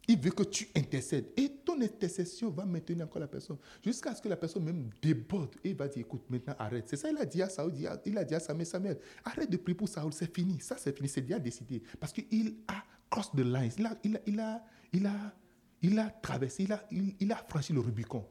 [0.07, 1.33] Il veut que tu intercèdes.
[1.39, 3.57] Et ton intercession va maintenir encore la personne.
[3.85, 5.55] Jusqu'à ce que la personne même déborde.
[5.65, 6.89] Et va dire, écoute, maintenant arrête.
[6.89, 7.73] C'est ça, il a dit à Saoul,
[8.05, 10.61] il a dit à Samuel, Samuel, arrête de prier pour Saoul, c'est fini.
[10.61, 11.83] Ça, c'est fini, c'est déjà décidé.
[11.99, 13.73] Parce qu'il a cross the lines.
[13.79, 15.35] Il a, il a, il a,
[15.83, 18.27] il a, traversé, il a, il, a franchi le Rubicon.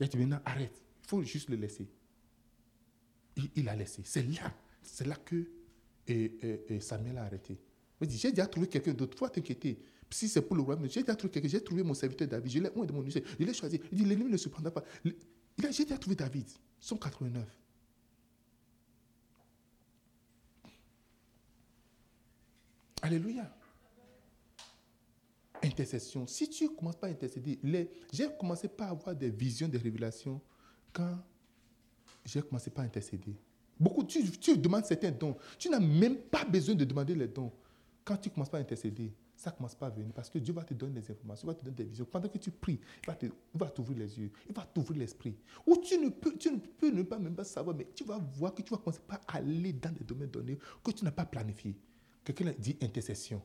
[0.00, 0.82] A dit, maintenant arrête.
[1.02, 1.88] Il faut juste le laisser.
[3.56, 4.02] Il, a laissé.
[4.04, 4.52] C'est là,
[4.82, 5.46] c'est là que
[6.06, 7.58] et, Samuel a arrêté.
[8.00, 9.16] J'ai déjà trouvé quelqu'un d'autre.
[9.16, 9.82] Faut t'inquiéter.
[10.10, 12.70] Si c'est pour le royaume, j'ai déjà trouvé j'ai trouvé mon serviteur David, je l'ai
[12.70, 13.80] de mon je l'ai choisi.
[13.90, 14.84] Il dit, l'ennemi ne se prendra pas.
[15.70, 16.46] J'ai déjà trouvé David,
[16.80, 17.44] 189.
[23.02, 23.54] Alléluia.
[25.62, 26.26] Intercession.
[26.26, 27.58] Si tu ne commences pas à intercéder,
[28.12, 30.40] j'ai commencé par avoir des visions, des révélations
[30.92, 31.18] quand
[32.24, 33.36] j'ai commencé par intercéder.
[33.78, 35.36] Beaucoup, tu, tu demandes certains dons.
[35.58, 37.52] Tu n'as même pas besoin de demander les dons.
[38.04, 40.54] Quand tu commences pas à intercéder, ça ne commence pas à venir parce que Dieu
[40.54, 42.04] va te donner des informations, il va te donner des visions.
[42.04, 42.80] Pendant que tu pries,
[43.22, 45.36] il va t'ouvrir les yeux, il va t'ouvrir l'esprit.
[45.66, 48.18] Ou tu ne, peux, tu ne peux ne pas même pas savoir, mais tu vas
[48.18, 51.24] voir que tu vas commencer par aller dans des domaines donnés que tu n'as pas
[51.24, 51.76] planifié.
[52.24, 53.42] Quelqu'un dit intercession.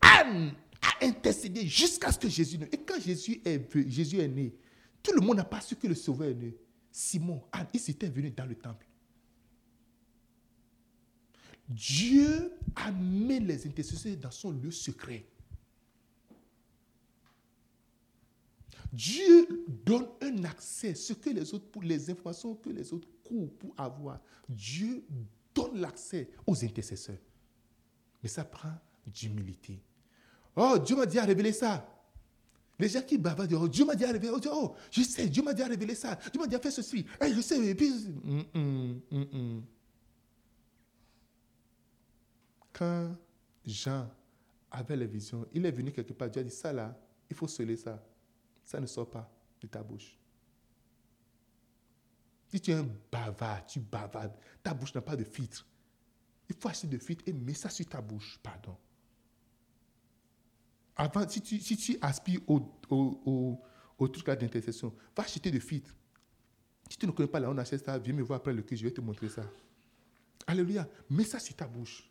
[0.00, 2.66] Anne a intercédé jusqu'à ce que Jésus ne.
[2.66, 4.54] Et quand Jésus est, Jésus est né,
[5.02, 6.56] tout le monde n'a pas su que le Sauveur est né.
[6.90, 8.86] Simon, Anne, ils étaient venus dans le temple.
[11.68, 15.26] Dieu a mis les intercesseurs dans son lieu secret.
[18.92, 23.52] Dieu donne un accès, ce que les autres, pour les informations que les autres courent
[23.58, 24.20] pour avoir.
[24.48, 25.04] Dieu
[25.54, 27.18] donne l'accès aux intercesseurs.
[28.22, 28.72] Mais ça prend
[29.06, 29.80] d'humilité.
[30.54, 31.86] Oh, Dieu m'a dit à révéler ça.
[32.78, 35.42] Les gens qui bavardent, oh, Dieu m'a dit à révéler, oh, oh, je sais, Dieu
[35.42, 36.18] m'a dit à révéler ça.
[36.30, 37.04] Dieu m'a dit à faire ceci.
[37.20, 37.90] Eh, je sais, et puis.
[37.90, 39.62] Mm, mm, mm,
[42.76, 43.16] quand
[43.64, 44.10] Jean
[44.70, 46.94] avait la vision, il est venu quelque part, Dieu a dit, ça là,
[47.30, 48.04] il faut sceller ça.
[48.64, 50.18] Ça ne sort pas de ta bouche.
[52.48, 55.66] Si tu es un bavard, tu bavardes, ta bouche n'a pas de filtre.
[56.48, 58.76] Il faut acheter de filtre et mettre ça sur ta bouche, pardon.
[60.96, 62.60] Avant, si tu, si tu aspires au,
[62.90, 63.60] au,
[63.98, 65.94] au, truc d'intercession, va acheter de filtre.
[66.90, 68.76] Si tu ne connais pas là, on achète ça, viens me voir après le cul,
[68.76, 69.42] je vais te montrer ça.
[70.46, 70.88] Alléluia.
[71.10, 72.10] Mets ça sur ta bouche.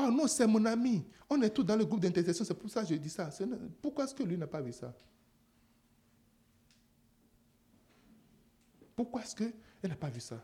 [0.00, 1.04] Oh non, c'est mon ami.
[1.28, 3.30] On est tous dans le groupe d'intercession, c'est pour ça que je dis ça.
[3.82, 4.94] Pourquoi est-ce que lui n'a pas vu ça?
[8.94, 10.40] Pourquoi est-ce qu'elle n'a pas vu ça?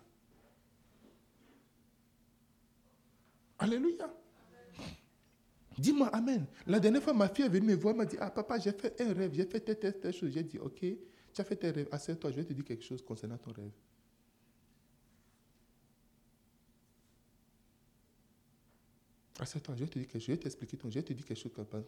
[3.61, 4.13] Alléluia.
[5.79, 6.47] Dis-moi Amen.
[6.67, 9.01] La dernière fois, ma fille est venue me voir, m'a dit, ah papa, j'ai fait
[9.03, 10.33] un rêve, j'ai fait telle, telle, telle chose.
[10.33, 13.05] J'ai dit, ok, tu as fait tes rêves, assieds-toi, je vais te dire quelque chose
[13.05, 13.71] concernant ton rêve.
[19.39, 21.39] Assieds-toi, je vais te dire quelque je vais t'expliquer ton, je vais te dire quelque
[21.39, 21.85] chose concernant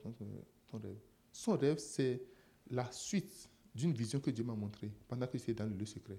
[0.66, 0.98] ton rêve.
[1.32, 2.22] Son rêve, c'est
[2.70, 6.18] la suite d'une vision que Dieu m'a montrée pendant que j'étais dans le lieu secret.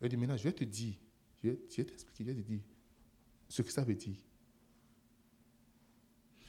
[0.00, 0.94] Elle dit, maintenant, je vais te dire,
[1.42, 2.60] je vais, t'expliquer, je vais te dire
[3.48, 4.18] ce que ça veut dire.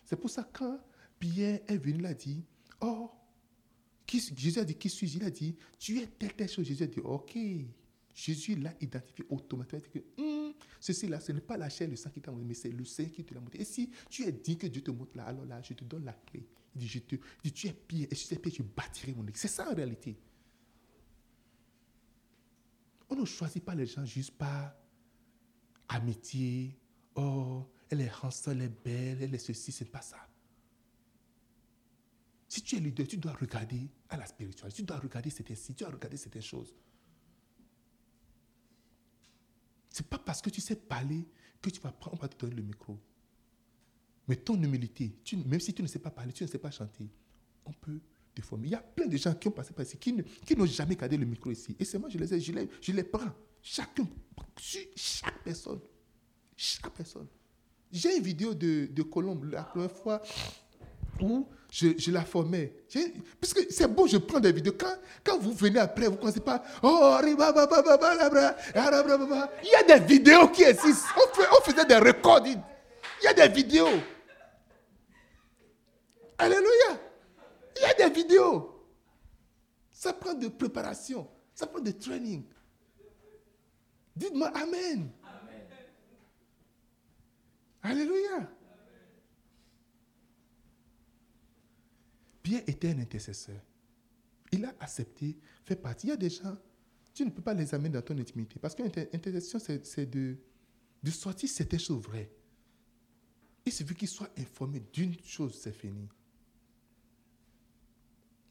[0.03, 0.79] C'est pour ça que quand
[1.19, 2.43] Pierre est venu, il a dit,
[2.81, 3.09] oh,
[4.07, 5.17] Jésus a dit, qui suis-je?
[5.17, 6.65] Il a dit, tu es telle, telle chose.
[6.65, 7.37] Jésus a dit, ok.
[8.13, 9.81] Jésus l'a identifié automatiquement.
[9.93, 10.36] Que, hum,
[10.79, 12.85] ceci là, ce n'est pas la chair, le sang qui t'a montré, mais c'est le
[12.85, 13.59] Seigneur qui te l'a montré.
[13.59, 16.05] Et si tu es dit que Dieu te montre là, alors là, je te donne
[16.05, 16.45] la clé.
[16.75, 19.13] Il dit, je te, dis, tu es Pierre, et si tu es Pierre, je bâtirai
[19.13, 19.41] mon église.
[19.41, 20.17] C'est ça en réalité.
[23.09, 24.75] On ne choisit pas les gens juste par
[25.87, 26.77] amitié.
[27.15, 30.17] Oh, elle est rançon, elle est belle, elle est ceci, ce n'est pas ça.
[32.47, 35.73] Si tu es leader, tu dois regarder à la spiritualité, tu dois regarder certaines tu
[35.73, 36.73] dois regarder certaines choses.
[39.97, 41.25] Ce n'est pas parce que tu sais parler
[41.59, 42.99] que tu vas prendre, on va te donner le micro.
[44.27, 47.09] Mais ton humilité, même si tu ne sais pas parler, tu ne sais pas chanter,
[47.65, 47.99] on peut
[48.35, 48.67] te former.
[48.67, 50.13] Il y a plein de gens qui ont passé par ici, qui,
[50.55, 51.75] n'ont jamais gardé le micro ici.
[51.79, 53.33] Et c'est moi, je les, ai, je les prends.
[53.59, 54.07] Chacun,
[54.95, 55.79] chaque personne.
[56.55, 57.27] Chaque personne.
[57.91, 60.21] J'ai une vidéo de, de Colombe la première fois
[61.19, 62.73] où je, la formais.
[63.39, 64.73] Parce que c'est bon, je prends des vidéos.
[64.77, 66.63] Quand, quand vous venez après, vous ne commencez pas.
[66.81, 67.29] Oh, il
[69.69, 71.09] y a des vidéos qui existent.
[71.17, 72.47] On, faisait des records.
[72.47, 72.59] Il
[73.23, 73.99] y a des vidéos.
[76.37, 76.99] Alléluia.
[77.75, 78.73] Il y a des vidéos.
[79.91, 81.27] Ça prend de préparation.
[81.53, 82.45] Ça prend de training.
[84.15, 85.11] Dites-moi Amen.
[87.83, 88.49] Alléluia.
[92.55, 93.61] Était un intercesseur.
[94.51, 96.07] Il a accepté, fait partie.
[96.07, 96.57] Il y a des gens,
[97.13, 98.59] tu ne peux pas les amener dans ton intimité.
[98.59, 100.37] Parce qu'une intercession, c'est de,
[101.03, 102.31] de sortir certaines choses vraies.
[103.65, 106.07] Il suffit qu'il soit informé d'une chose, c'est fini.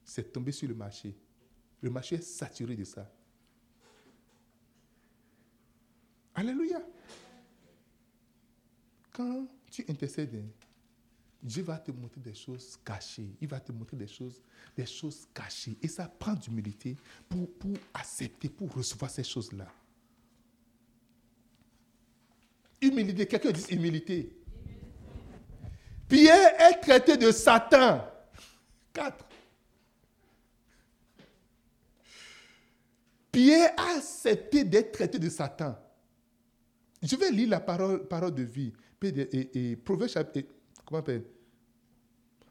[0.04, 1.16] C'est tombé sur le marché.
[1.80, 3.10] Le marché est saturé de ça.
[6.34, 6.86] Alléluia.
[9.12, 10.44] Quand tu intercèdes,
[11.42, 13.28] Dieu va te montrer des choses cachées.
[13.40, 14.40] Il va te montrer des choses,
[14.76, 15.76] des choses cachées.
[15.82, 16.96] Et ça prend d'humilité
[17.28, 19.66] pour, pour accepter, pour recevoir ces choses-là.
[22.80, 23.26] Humilité.
[23.26, 24.36] Quelqu'un dit humilité.
[26.08, 28.04] Pierre est traité de Satan.
[28.92, 29.24] Quatre.
[33.30, 35.76] Pierre a accepté d'être traité de Satan.
[37.02, 38.72] Je vais lire la parole, parole de vie.
[39.02, 40.10] Et, et Proverbe,
[40.86, 41.02] comment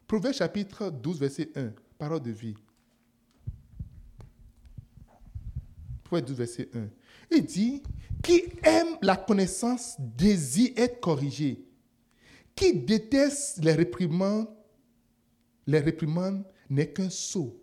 [0.06, 1.74] Proverbe chapitre 12, verset 1.
[1.98, 2.56] Parole de vie.
[6.04, 6.90] Proverbe 12, verset 1.
[7.32, 7.82] Il dit,
[8.22, 11.66] qui aime la connaissance désire être corrigé.
[12.56, 14.48] Qui déteste les réprimandes,
[15.66, 17.60] les réprimandes n'est qu'un sot.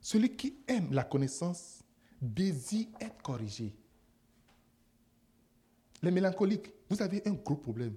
[0.00, 1.82] Celui qui aime la connaissance
[2.20, 3.74] désire être corrigé.
[6.02, 7.96] Les mélancoliques, vous avez un gros problème.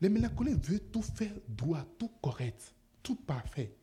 [0.00, 3.76] Les mélancoliques veulent tout faire droit, tout correct, tout parfait.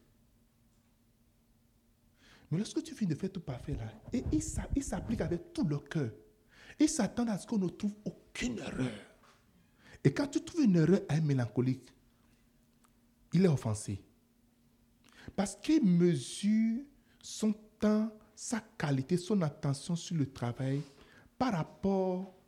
[2.52, 4.42] Mais lorsque tu finis de faire tout parfait là, et il
[4.84, 6.12] s'applique avec tout le cœur,
[6.80, 8.92] il s'attend à ce qu'on ne trouve aucune erreur.
[10.04, 11.88] Et quand tu trouves une erreur à un mélancolique,
[13.34, 14.02] il est offensé.
[15.36, 16.82] Parce qu'il mesure
[17.22, 20.82] son temps, sa qualité, son attention sur le travail
[21.38, 22.39] par rapport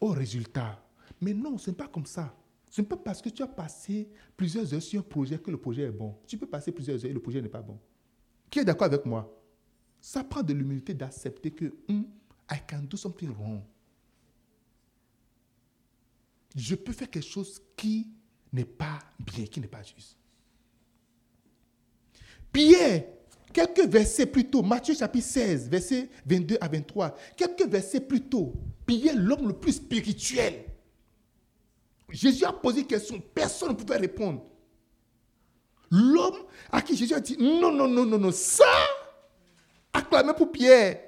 [0.00, 0.82] au résultat.
[1.20, 2.34] Mais non, ce n'est pas comme ça.
[2.70, 5.56] Ce n'est pas parce que tu as passé plusieurs heures sur un projet que le
[5.58, 6.16] projet est bon.
[6.26, 7.78] Tu peux passer plusieurs heures et le projet n'est pas bon.
[8.48, 9.36] Qui est d'accord avec moi?
[10.00, 12.02] Ça prend de l'humilité d'accepter que hmm,
[12.50, 13.60] I can do something wrong.
[16.56, 18.08] Je peux faire quelque chose qui
[18.52, 20.16] n'est pas bien, qui n'est pas juste.
[22.52, 23.04] Pierre,
[23.52, 28.54] quelques versets plus tôt, Matthieu chapitre 16, versets 22 à 23, quelques versets plus tôt,
[28.86, 30.64] Pierre, l'homme le plus spirituel.
[32.08, 34.44] Jésus a posé une question, personne ne pouvait répondre.
[35.90, 36.38] L'homme
[36.70, 38.64] à qui Jésus a dit non, non, non, non, non, ça,
[39.92, 41.00] acclamez pour Pierre.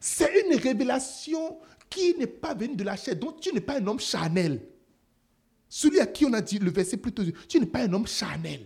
[0.00, 1.58] C'est une révélation
[1.88, 3.16] qui n'est pas venue de la chair.
[3.16, 4.60] Donc tu n'es pas un homme charnel.
[5.68, 8.60] Celui à qui on a dit le verset plutôt, tu n'es pas un homme charnel.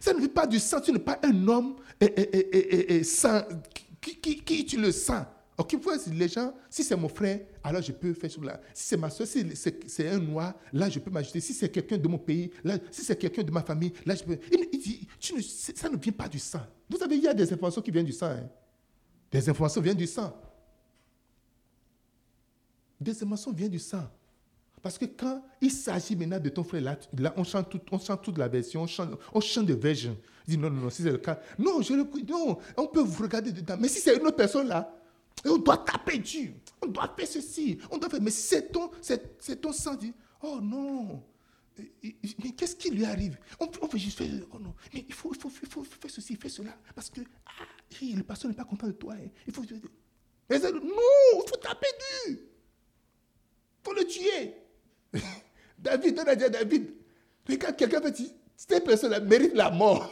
[0.00, 3.02] Ça ne vient pas du sang, tu n'es pas un homme et,
[4.00, 5.26] qui, qui, qui utilise le sang.
[5.56, 5.76] Ok,
[6.12, 8.60] les gens, si c'est mon frère, alors je peux faire cela.
[8.72, 9.44] Si c'est ma soeur, si
[9.86, 11.40] c'est un noir, là je peux m'ajouter.
[11.40, 14.24] Si c'est quelqu'un de mon pays, là, si c'est quelqu'un de ma famille, là je
[14.24, 14.36] peux.
[14.50, 15.08] Il, dit,
[15.76, 16.62] ça ne vient pas du sang.
[16.90, 18.30] Vous savez, il y a des informations qui viennent du sang.
[18.30, 18.48] Hein.
[19.30, 20.36] Des informations viennent du sang.
[23.00, 24.10] Des informations viennent du sang.
[24.84, 28.48] Parce que quand il s'agit maintenant de ton frère, là, on, chante on toute la
[28.48, 30.14] version, on chante, on chante de version.
[30.46, 31.40] Dit non, non, non, si c'est le cas.
[31.58, 33.76] Non, je le, non, on peut vous regarder dedans.
[33.80, 34.94] Mais si c'est une autre personne là,
[35.46, 38.20] on doit taper Dieu, on doit faire ceci, on doit faire.
[38.20, 40.12] Mais c'est ton, sang, dit,
[40.42, 41.22] oh non,
[41.78, 43.38] mais qu'est-ce qui lui arrive?
[43.58, 46.36] On, peut juste faire, oh non, mais il faut, il faut, il faut, faire ceci,
[46.36, 46.76] faire cela.
[46.94, 47.64] Parce que ah,
[48.02, 49.14] le pasteur n'est pas content de toi.
[49.14, 49.30] Hein.
[49.46, 49.62] Il faut.
[49.62, 49.78] Non,
[50.50, 51.86] il faut taper
[52.26, 52.50] Dieu.
[53.80, 54.63] Il faut le tuer.
[55.78, 56.90] David, on a dit à David,
[57.48, 60.10] regarde, quelqu'un peut dire, cette personne-là mérite la mort.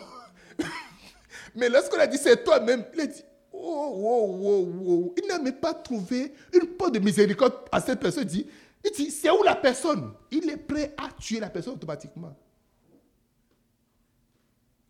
[1.55, 3.23] Mais lorsqu'on a dit c'est toi-même, il a dit,
[3.53, 5.15] oh, oh, oh, oh.
[5.21, 8.25] Il n'a même pas trouvé une porte de miséricorde à cette personne.
[8.25, 8.47] Il dit,
[8.85, 10.13] il dit c'est où la personne?
[10.31, 12.35] Il est prêt à tuer la personne automatiquement.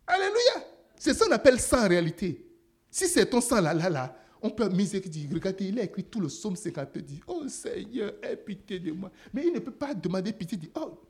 [0.06, 0.66] Alléluia.
[0.98, 2.46] C'est ça qu'on appelle ça en réalité.
[2.90, 5.28] Si c'est ton sang là, là, là, on peut miséricordier.
[5.32, 9.10] Regardez, il a écrit tout le psaume 52, dit Oh Seigneur, aie pitié de moi.
[9.32, 11.00] Mais il ne peut pas demander pitié, dit Oh,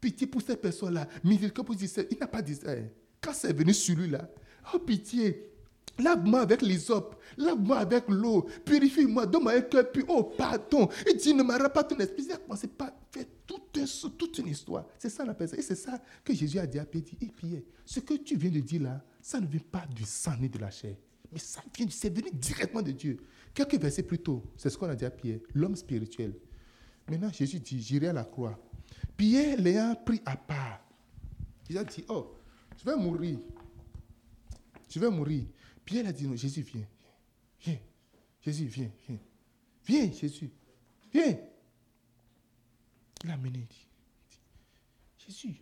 [0.00, 1.76] pitié pour cette personne-là, miséricorde pour.
[2.10, 2.72] Il n'a pas dit ça.
[2.72, 2.84] Hein.
[3.20, 4.28] Quand c'est venu sur lui là,
[4.74, 5.50] Oh pitié,
[5.98, 10.88] lave-moi avec l'hysope, lave-moi avec l'eau, purifie-moi, donne-moi un cœur puis Oh, pardon.
[11.10, 12.26] Il dit Ne m'arrête pas ton esprit.
[12.28, 14.84] Il commencé par faire toute, toute une histoire.
[14.98, 15.58] C'est ça la personne.
[15.58, 17.04] Et c'est ça que Jésus a dit à Pierre.
[17.22, 20.34] Et Pierre, ce que tu viens de dire là, ça ne vient pas du sang
[20.38, 20.94] ni de la chair.
[21.32, 23.18] Mais ça vient, c'est venu directement de Dieu.
[23.52, 26.34] Quelques versets plus tôt, c'est ce qu'on a dit à Pierre, l'homme spirituel.
[27.08, 28.58] Maintenant, Jésus dit, j'irai à la croix.
[29.16, 30.80] Pierre l'ayant pris à part.
[31.68, 32.36] Il a dit, oh,
[32.78, 33.38] je vais mourir.
[34.88, 35.46] Je vais mourir.
[35.84, 36.86] Pierre a dit, non, Jésus, viens.
[37.60, 37.78] Viens.
[38.42, 39.18] Jésus, viens, viens.
[39.84, 40.50] Viens, Jésus.
[41.12, 41.38] Viens.
[43.24, 43.88] Il a mené, dit,
[45.26, 45.56] Jésus,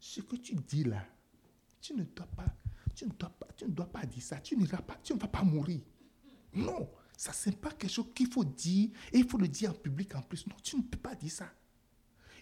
[0.00, 1.06] ce que tu dis là,
[1.80, 2.46] tu ne dois pas
[2.94, 5.18] tu ne dois pas, tu ne dois pas dire ça, tu n'iras pas, tu ne
[5.18, 5.80] vas pas mourir.
[6.54, 9.74] Non, ça c'est pas quelque chose qu'il faut dire et il faut le dire en
[9.74, 10.46] public en plus.
[10.46, 11.52] Non, tu ne peux pas dire ça.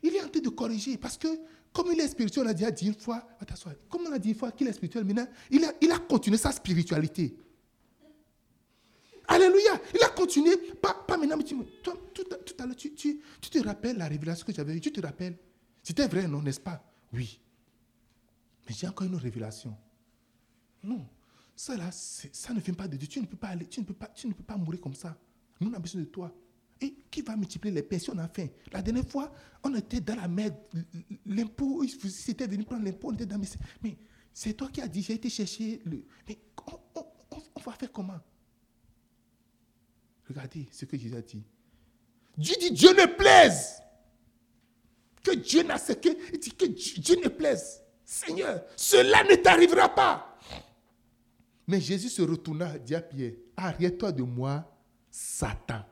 [0.03, 1.29] Il est en train de corriger parce que
[1.73, 3.27] comme il est spirituel, on a déjà dit une fois,
[3.89, 6.37] comme on a dit une fois qu'il est spirituel, maintenant, il a, il a continué
[6.37, 7.35] sa spiritualité.
[9.29, 9.81] Alléluia.
[9.95, 10.57] Il a continué.
[10.81, 12.25] Pas, pas maintenant, mais tu, toi, tout,
[12.59, 14.81] à l'heure, tu, tu, tu, te rappelles la révélation que j'avais eue.
[14.81, 15.39] Tu te rappelles
[15.83, 16.85] C'était vrai, non, n'est-ce pas?
[17.13, 17.41] Oui.
[18.69, 19.75] Mais j'ai encore une autre révélation.
[20.83, 21.07] Non.
[21.55, 23.09] Ça ça ne vient pas de Dieu.
[23.09, 24.95] Tu ne peux pas aller, tu ne peux pas, tu ne peux pas mourir comme
[24.95, 25.17] ça.
[25.61, 26.33] Nous, on a besoin de toi.
[26.81, 28.49] Et qui va multiplier les pensions on a faim?
[28.73, 30.51] La dernière fois, on était dans la mer.
[31.27, 33.39] L'impôt, c'était venu prendre l'impôt, on était dans
[33.83, 33.97] Mais
[34.33, 36.05] c'est toi qui as dit, j'ai été chercher le.
[36.29, 36.39] Mais
[36.97, 38.19] on, va faire comment?
[40.29, 41.45] Regardez ce que Jésus a dit.
[42.37, 43.81] Dieu dit Dieu ne plaise.
[45.23, 46.09] Que Dieu n'a ce que.
[46.33, 47.81] Il dit que Dieu ne plaise.
[48.05, 50.32] Seigneur, cela ne t'arrivera pas.
[51.67, 54.65] Mais Jésus se retourna, dit à Pierre, arrête-toi de moi,
[55.11, 55.85] Satan.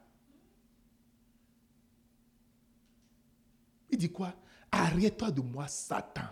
[3.91, 4.35] Il dit quoi?
[4.71, 6.29] Arrête-toi de moi, Satan.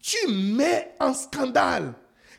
[0.00, 1.94] Tu mets en scandale.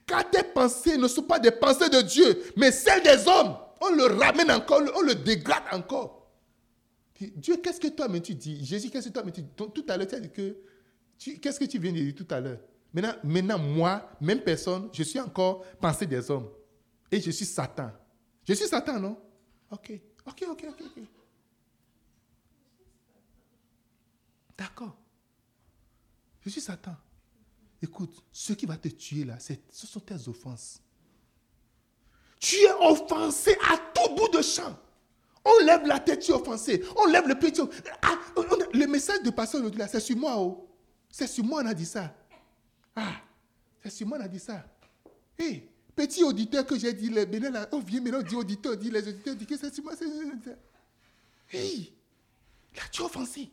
[0.05, 3.57] Car tes pensées ne sont pas des pensées de Dieu, mais celles des hommes.
[3.82, 6.32] On le ramène encore, on le dégrade encore.
[7.19, 8.63] Dieu, qu'est-ce que toi, mais tu dis?
[8.63, 9.49] Jésus, qu'est-ce que toi, mais tu dis?
[9.55, 10.57] Tout à l'heure, tu as dit que.
[11.17, 12.59] Qu'est-ce que tu viens de dire tout à l'heure?
[12.96, 16.50] Maintenant, maintenant, moi, même personne, je suis encore pensée des hommes.
[17.12, 17.91] Et je suis Satan.
[18.48, 19.18] Je suis Satan, non?
[19.70, 19.91] Ok.
[20.26, 21.04] Ok, ok, ok, ok.
[24.58, 24.98] D'accord.
[26.39, 26.96] Je suis Satan.
[27.82, 30.82] Écoute, ce qui va te tuer là, ce sont tes offenses.
[32.39, 34.80] Tu es offensé à tout bout de champ.
[35.43, 36.84] On lève la tête, tu es offensé.
[36.96, 37.62] On lève le pied, tu
[38.02, 38.18] ah,
[38.74, 40.36] Le message de pasteur aujourd'hui là, c'est sur moi.
[40.38, 40.68] Oh.
[41.10, 42.16] C'est sur moi on a dit ça.
[42.96, 43.22] Ah,
[43.89, 44.66] c'est on a dit ça.
[45.38, 48.89] Hé, petit auditeur que j'ai dit, les là, on vient maintenant, on dit auditeur, dit
[48.89, 49.93] les auditeurs, dit que c'est moi.
[51.52, 51.93] Hé,
[52.76, 53.50] là tu es offensé.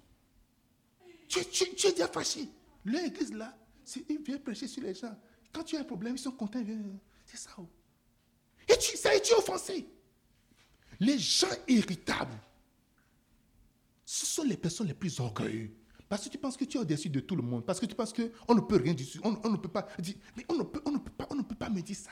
[1.28, 2.48] Tu, tu, tu es déjà fâché.
[2.84, 3.56] L'église là,
[4.08, 5.16] il vient prêcher sur les gens.
[5.52, 6.62] Quand tu as un problème, ils sont contents.
[7.26, 7.50] C'est ça.
[7.58, 7.66] Oh.
[8.68, 9.86] Et tu, ça, tu es offensé.
[11.00, 12.38] Les gens irritables,
[14.04, 15.70] ce sont les personnes les plus orgueilleuses.
[16.12, 17.64] Parce que tu penses que tu es au-dessus de tout le monde.
[17.64, 19.06] Parce que tu penses qu'on ne peut rien dire.
[19.24, 19.88] On, ne peut pas.
[20.36, 22.10] Mais on ne peut, on ne peut, pas, on ne peut pas me dire ça.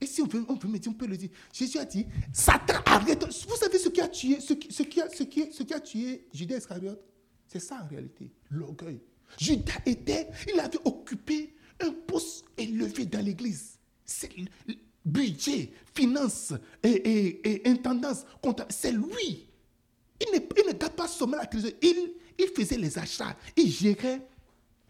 [0.00, 1.28] Et si on veut, on veut me dire, on peut le dire.
[1.52, 3.24] Jésus a dit, Satan, arrête.
[3.48, 6.26] Vous savez ce qui a tué, ce qui, ce qui, a, ce qui, a tué
[6.34, 7.00] Judas Iscariote?
[7.46, 9.00] C'est ça en réalité, l'orgueil.
[9.38, 13.78] Judas était, il avait occupé un poste élevé dans l'église.
[14.04, 14.30] C'est
[15.06, 18.24] budget, finance et, intendance,
[18.68, 19.48] c'est lui.
[20.20, 24.20] Il ne, il garde pas seulement la crise, il, il faisait les achats, il gérait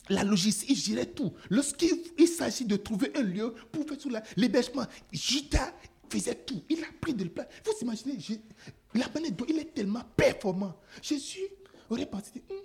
[0.08, 1.32] la logistique, il gérait tout.
[1.50, 5.72] Lorsqu'il s'agit de trouver un lieu pour faire tout l'hébergement, Judas
[6.10, 6.62] faisait tout.
[6.68, 7.46] Il a pris de place.
[7.64, 8.18] Vous imaginez,
[8.94, 10.74] la manière il est tellement performant.
[11.00, 11.40] Jésus
[11.88, 12.56] aurait pensé, hum,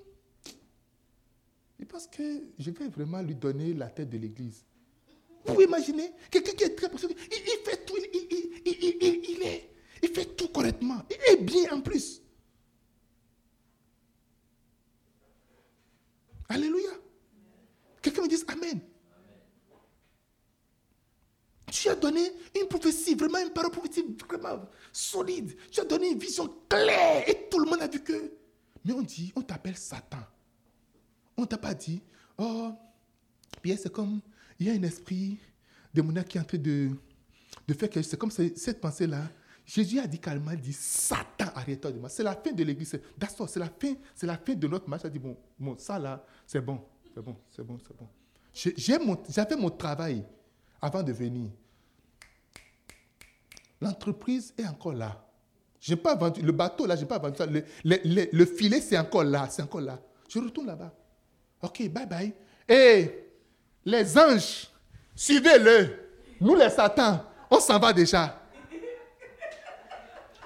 [1.80, 4.66] je pense que je vais vraiment lui donner la tête de l'église.
[5.46, 9.70] Vous pouvez imaginer quelqu'un qui est très il, il fait tout, il, est,
[10.04, 11.02] il fait tout correctement.
[11.10, 12.22] Il est bien en plus.
[16.50, 16.92] Alléluia.
[18.02, 18.80] Quelqu'un me dise Amen.
[21.70, 22.22] Tu as donné
[22.60, 25.56] une prophétie, vraiment une parole prophétique vraiment solide.
[25.70, 28.32] Tu as donné une vision claire et tout le monde a vu que.
[28.86, 30.24] Mais on dit, on t'appelle Satan.
[31.36, 32.02] On ne t'a pas dit,
[32.38, 32.72] oh,
[33.62, 34.22] Pierre, c'est comme,
[34.60, 35.38] il y a un esprit
[35.94, 36.90] démoniaque qui est en train de,
[37.68, 39.24] de faire que c'est comme cette pensée-là.
[39.66, 42.08] Jésus a dit calmement, dit, Satan, arrête-toi de moi.
[42.08, 42.98] C'est la fin de l'église.
[43.18, 45.02] D'accord, c'est la fin, c'est la fin de notre match.
[45.04, 46.82] Il a dit, bon, bon ça là, c'est bon,
[47.14, 48.08] c'est bon, c'est bon, c'est bon.
[48.78, 50.24] J'avais mon, mon travail
[50.82, 51.52] avant de venir.
[53.82, 55.24] L'entreprise est encore là.
[55.80, 57.46] Je n'ai pas vendu, le bateau là, je n'ai pas vendu ça.
[57.46, 60.00] Le, le filet, c'est encore là, c'est encore là.
[60.28, 60.92] Je retourne là-bas.
[61.62, 62.34] Ok, bye bye.
[62.68, 63.26] Et
[63.86, 64.68] les anges,
[65.16, 66.08] suivez-le.
[66.40, 68.42] Nous, les satans, on s'en va déjà.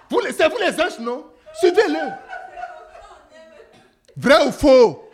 [0.10, 1.32] C'est vous les anges, non?
[1.60, 2.12] Suivez-le.
[4.18, 5.11] Vrai ou faux?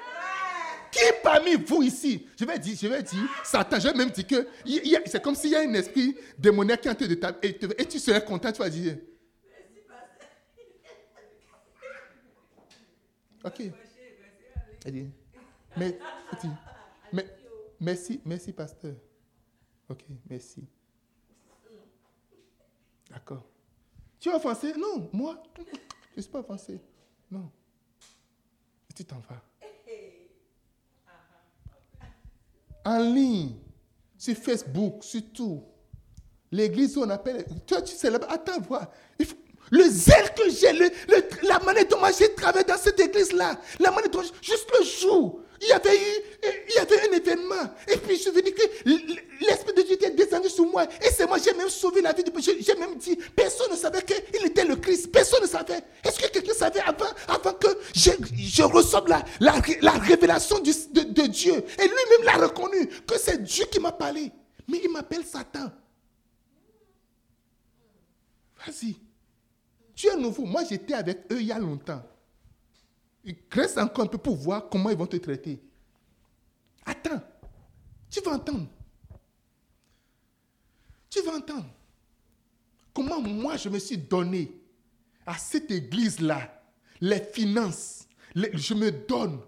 [0.97, 4.25] Qui parmi vous ici Je vais dire, je vais dire, Satan, je vais même dire
[4.25, 4.47] que
[5.05, 7.57] c'est comme s'il y a un esprit démoniaque qui est en train de t'appeler.
[7.77, 8.97] Et, tu serais content, tu vas dire.
[13.43, 13.61] Ok.
[15.77, 15.99] Mais,
[17.79, 18.95] merci, merci, pasteur.
[19.89, 20.67] Ok, merci.
[23.09, 23.45] D'accord.
[24.19, 24.73] Tu es offensé?
[24.73, 26.81] Non, moi, je ne suis pas offensé.
[27.29, 27.51] Non.
[28.89, 29.41] Et tu t'en vas.
[32.87, 33.51] En ligne,
[34.17, 35.61] sur Facebook, sur tout.
[36.49, 37.45] L'église où on appelle.
[37.65, 38.89] Toi, tu sais, attends, vois.
[39.69, 40.71] Le zèle que j'ai,
[41.43, 45.67] la manière dont j'ai travaillé dans cette église-là, la manière dont, juste le jour, il
[45.67, 46.21] y avait eu,
[46.69, 47.73] il y avait un événement.
[47.87, 48.61] Et puis je suis venu que
[49.45, 50.85] l'Esprit de Dieu était descendu sur moi.
[51.01, 54.01] Et c'est moi, j'ai même sauvé la vie de J'ai même dit, personne ne savait
[54.03, 55.11] qu'il était le Christ.
[55.11, 55.81] Personne ne savait.
[56.03, 61.27] Est-ce que quelqu'un savait avant, avant que je, je reçoive la, la, révélation de, de
[61.27, 61.55] Dieu?
[61.55, 64.31] Et lui-même l'a reconnu, que c'est Dieu qui m'a parlé.
[64.67, 65.71] Mais il m'appelle Satan.
[68.65, 68.95] Vas-y.
[69.95, 70.45] Tu es nouveau.
[70.45, 72.03] Moi, j'étais avec eux il y a longtemps.
[73.51, 75.61] Reste encore un peu pour voir comment ils vont te traiter.
[76.85, 77.21] Attends.
[78.09, 78.67] Tu vas entendre.
[81.09, 81.69] Tu vas entendre.
[82.93, 84.51] Comment moi, je me suis donné
[85.25, 86.57] à cette église-là
[87.01, 88.07] les finances.
[88.35, 89.39] je me donne.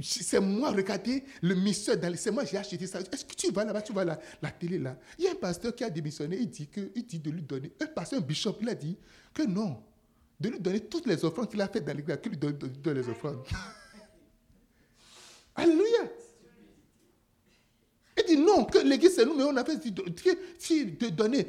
[0.00, 3.00] C'est moi, regardez, le mission, c'est moi, j'ai acheté ça.
[3.00, 4.98] Est-ce que tu vas là-bas, tu vois la, la télé là?
[5.18, 7.42] Il y a un pasteur qui a démissionné, il dit, que, il dit de lui
[7.42, 7.72] donner.
[7.80, 8.96] Un pasteur, un bishop, il a dit
[9.34, 9.82] que non,
[10.40, 13.08] de lui donner toutes les offrandes qu'il a faites dans l'église, qu'il lui donne, les
[13.08, 13.44] offrandes.
[15.54, 16.10] Alléluia.
[18.18, 19.80] Il dit non, que l'église c'est nous, mais on a fait
[20.58, 21.46] si de donner.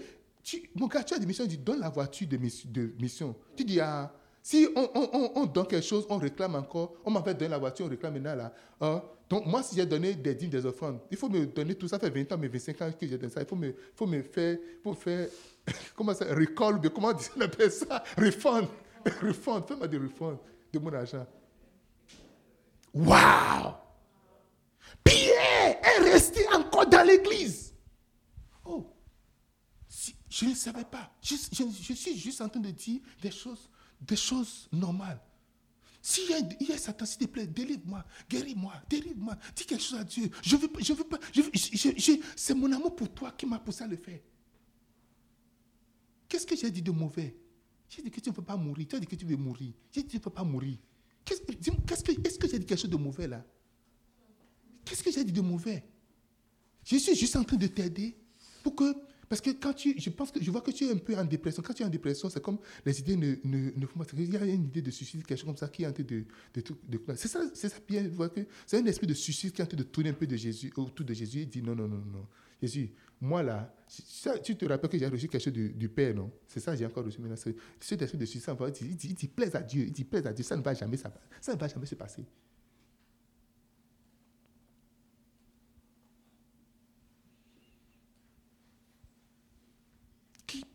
[0.76, 3.36] mon gars, tu as des missions, il dit donne la voiture de mission.
[3.56, 6.98] Tu dis, ah, si on, donne quelque chose, on réclame encore.
[7.04, 8.54] On m'a fait donner la voiture, on réclame maintenant là.
[8.80, 11.88] Ah, donc moi, si j'ai donné des dîmes, des offrandes, il faut me donner tout
[11.88, 11.98] ça.
[11.98, 13.42] Fait 20 ans, mais 25 ans que j'ai donné ça.
[13.42, 15.30] Il faut me, faut me faire, faut faire,
[15.96, 18.68] comment ça, recall, comment on appelle ça Refund.
[19.22, 19.64] refund.
[19.68, 20.40] Fais-moi des refunds
[20.72, 21.26] de mon argent.
[22.94, 23.74] Waouh
[25.04, 27.74] Pierre est resté encore dans l'église.
[28.64, 28.88] Oh,
[30.30, 31.12] je ne savais pas.
[31.22, 33.70] je, suis juste en train de dire des choses
[34.02, 35.20] des choses normales.
[36.02, 40.04] S'il y, y a Satan, s'il te plaît, délivre-moi, guéris-moi, délivre-moi, dis quelque chose à
[40.04, 40.30] Dieu.
[40.44, 41.18] Je veux, je veux pas,
[42.36, 44.20] c'est mon amour pour toi qui m'a poussé à le faire.
[46.36, 47.34] Qu'est-ce que j'ai dit de mauvais?
[47.88, 48.86] J'ai dit que tu ne peux pas mourir.
[48.90, 49.72] Tu as dit que tu veux mourir.
[49.90, 50.78] J'ai dit que tu ne peux pas mourir.
[51.24, 53.42] Qu'est-ce, que, est-ce que j'ai dit quelque chose de mauvais là?
[54.84, 55.82] Qu'est-ce que j'ai dit de mauvais?
[56.84, 58.18] Je suis juste en train de t'aider
[58.64, 58.84] pour que
[59.30, 61.24] parce que quand tu, je pense que je vois que tu es un peu en
[61.24, 61.64] dépression.
[61.64, 64.06] Quand tu es en dépression, c'est comme les idées ne, ne, ne font pas.
[64.18, 66.04] Il y a une idée de suicide, quelque chose comme ça qui est en train
[66.04, 68.10] de, de, de, c'est ça, c'est ça bien.
[68.10, 70.36] que c'est un esprit de suicide qui est en train de tourner un peu de
[70.36, 72.28] Jésus autour de Jésus et dit non, non, non, non.
[72.62, 72.92] Jésus,
[73.22, 73.74] moi là,
[74.44, 76.32] tu te rappelles que j'ai reçu quelque chose du, Père, non?
[76.48, 77.38] C'est ça, j'ai encore reçu maintenant.
[77.80, 80.26] Cet esprit de suicide, il dit, il dit, il plaise à Dieu, il dit plaise
[80.28, 82.26] à Dieu, ça ne va jamais, ça, ça ne va jamais se passer.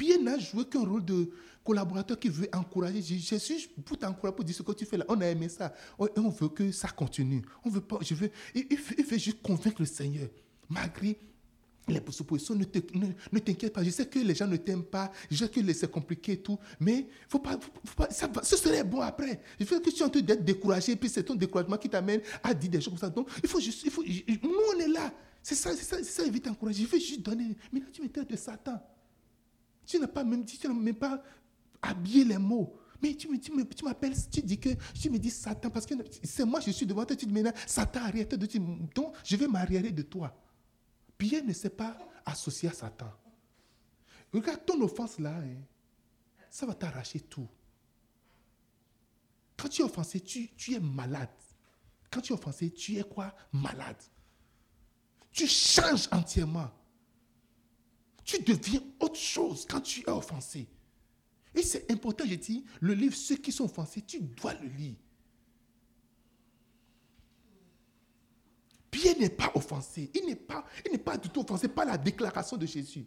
[0.00, 1.30] Pierre n'a joué qu'un rôle de
[1.62, 3.02] collaborateur qui veut encourager.
[3.02, 5.04] Je, suis pour t'encourager, pour dire ce que tu fais là.
[5.08, 5.74] On a aimé ça.
[5.98, 7.42] On veut que ça continue.
[7.64, 10.28] On veut pas, je veux, il, veut juste convaincre le Seigneur.
[10.68, 11.18] Malgré
[11.88, 13.82] les suppositions, ne, t'inquiète pas.
[13.82, 15.10] Je sais que les gens ne t'aiment pas.
[15.30, 16.58] Je sais que c'est compliqué et tout.
[16.78, 19.40] Mais faut pas, faut pas, ça ce serait bon après.
[19.58, 20.92] Je veux que tu es en train d'être découragé.
[20.92, 23.10] Et puis c'est ton découragement qui t'amène à dire des choses comme ça.
[23.10, 23.82] Donc il faut juste.
[23.84, 25.12] Il faut, nous, on est là.
[25.42, 26.84] C'est ça, c'est ça, c'est ça, il veut t'encourager.
[26.84, 27.56] Je veux juste donner.
[27.72, 28.78] Mais là, tu me traites de Satan.
[29.86, 31.22] Tu n'as pas même tu n'as même pas
[31.82, 32.74] habillé les mots.
[33.02, 36.60] Mais tu, tu m'appelles, tu dis que, tu me dis Satan, parce que c'est moi,
[36.60, 38.60] je suis devant toi, tu dis maintenant, Satan, arrête de dire,
[38.94, 40.36] donc je vais m'arriérer de toi.
[41.20, 43.12] Pierre ne s'est pas associé à Satan.
[44.32, 45.62] Regarde ton offense là, hein,
[46.50, 47.48] ça va t'arracher tout.
[49.56, 51.28] Quand tu es offensé, tu, tu es malade.
[52.10, 53.34] Quand tu es offensé, tu es quoi?
[53.52, 54.02] Malade.
[55.30, 56.70] Tu changes entièrement
[58.30, 60.68] tu deviens autre chose quand tu es offensé.
[61.54, 64.96] Et c'est important, je dis, le livre, ceux qui sont offensés, tu dois le lire.
[69.10, 70.10] Pierre n'est pas offensé.
[70.14, 73.06] Il n'est pas, il n'est pas du tout offensé par la déclaration de Jésus.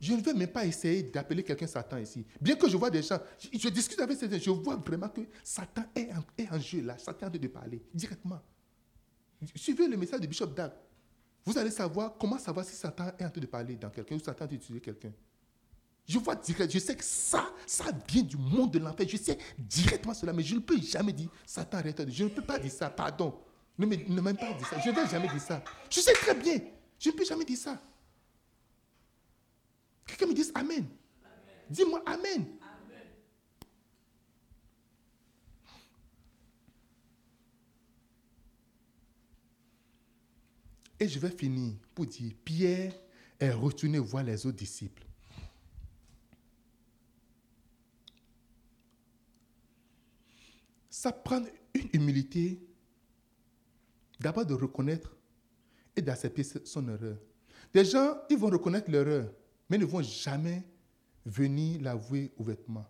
[0.00, 2.24] Je ne veux même pas essayer d'appeler quelqu'un Satan ici.
[2.40, 3.18] Bien que je vois des gens,
[3.52, 6.10] je, discute avec ces gens, je vois vraiment que Satan est
[6.50, 6.96] en, jeu là.
[6.96, 8.40] Satan est en train de parler directement.
[9.54, 10.72] Suivez le message de Bishop Dag.
[11.44, 14.18] Vous allez savoir comment savoir si Satan est en train de parler dans quelqu'un ou
[14.18, 15.12] Satan est en train d'utiliser quelqu'un.
[16.08, 19.06] Je vois direct, je sais que ça, ça vient du monde de l'enfer.
[19.06, 22.10] Je sais directement cela, mais je ne peux jamais dire Satan arrête.
[22.10, 23.38] Je ne peux pas dire ça, pardon.
[23.86, 24.78] Ne m'aime pas dire ça.
[24.78, 25.64] Je ne vais jamais dire ça.
[25.88, 26.58] Je sais très bien.
[26.98, 27.80] Je ne peux jamais dire ça.
[30.06, 30.86] Quelqu'un me dise Amen.
[31.70, 32.46] Dis-moi Amen.
[41.02, 42.92] Et je vais finir pour dire, Pierre
[43.38, 45.02] est retourné voir les autres disciples.
[50.90, 51.42] Ça prend
[51.72, 52.60] une humilité
[54.20, 55.16] d'abord de reconnaître
[55.96, 57.16] et d'accepter son erreur.
[57.72, 59.32] Des gens, ils vont reconnaître l'erreur,
[59.68, 60.62] mais ne vont jamais
[61.24, 62.86] venir l'avouer ouvertement.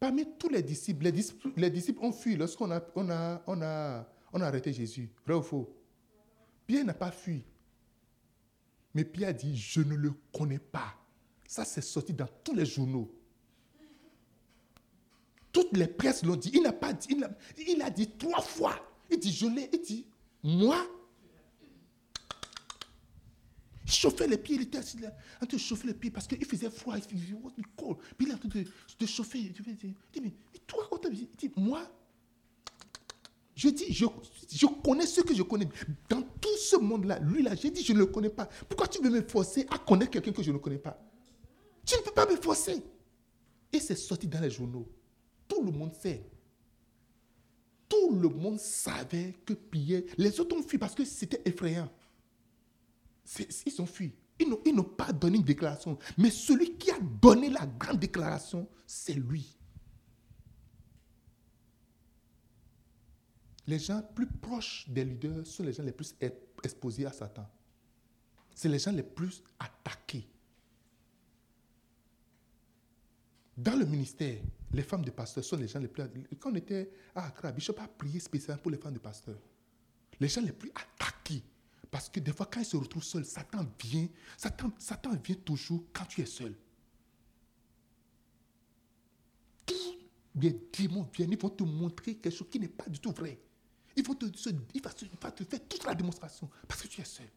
[0.00, 1.04] Parmi tous les disciples,
[1.56, 5.08] les disciples, ont fui lorsqu'on a, on a, on a, on a arrêté Jésus.
[5.24, 5.76] Vrai ou faux?
[6.66, 7.44] Pierre n'a pas fui.
[8.94, 10.96] Mais Pierre a dit, je ne le connais pas.
[11.46, 13.14] Ça, c'est sorti dans tous les journaux.
[15.72, 16.50] Les presses l'ont dit.
[16.54, 18.74] Il n'a pas dit, il a, il dit trois fois.
[19.10, 20.06] Il dit, je l'ai, il dit,
[20.42, 20.78] moi,
[23.84, 24.56] je chauffer les pieds.
[24.56, 27.02] Il était assis là, en train de chauffer les pieds parce qu'il faisait froid, il
[27.02, 27.36] faisait
[27.76, 27.98] cold.
[28.16, 29.38] Puis il est en train de, chauffer.
[29.38, 29.62] Il dit,
[30.22, 30.32] mais
[30.66, 30.88] toi,
[31.42, 31.82] il moi,
[33.54, 34.06] je dis, je,
[34.50, 35.68] je, connais ce que je connais.
[36.08, 38.46] Dans tout ce monde-là, lui là, j'ai dit, je ne le connais pas.
[38.68, 40.98] Pourquoi tu veux me forcer à connaître quelqu'un que je ne connais pas?
[41.84, 42.82] Tu ne peux pas me forcer.
[43.72, 44.88] Et c'est sorti dans les journaux.
[45.52, 46.24] Tout le monde sait.
[47.86, 50.02] Tout le monde savait que Pierre.
[50.16, 51.90] Les autres ont fui parce que c'était effrayant.
[53.66, 54.14] Ils ont fui.
[54.38, 55.98] Ils n'ont pas donné une déclaration.
[56.16, 59.54] Mais celui qui a donné la grande déclaration, c'est lui.
[63.66, 66.14] Les gens plus proches des leaders sont les gens les plus
[66.62, 67.46] exposés à Satan.
[68.54, 70.26] C'est les gens les plus attaqués.
[73.56, 74.38] Dans le ministère,
[74.72, 76.02] les femmes de pasteurs sont les gens les plus.
[76.40, 79.38] Quand on était à Accra, Bishop a prié spécialement pour les femmes de pasteurs.
[80.18, 81.42] Les gens les plus attaqués.
[81.90, 84.08] Parce que des fois, quand ils se retrouvent seuls, Satan vient.
[84.38, 86.54] Satan, Satan vient toujours quand tu es seul.
[89.66, 89.98] Tous
[90.34, 93.38] les démons viennent, ils vont te montrer quelque chose qui n'est pas du tout vrai.
[93.94, 97.28] Ils vont te, faire toute la démonstration parce que tu es seul.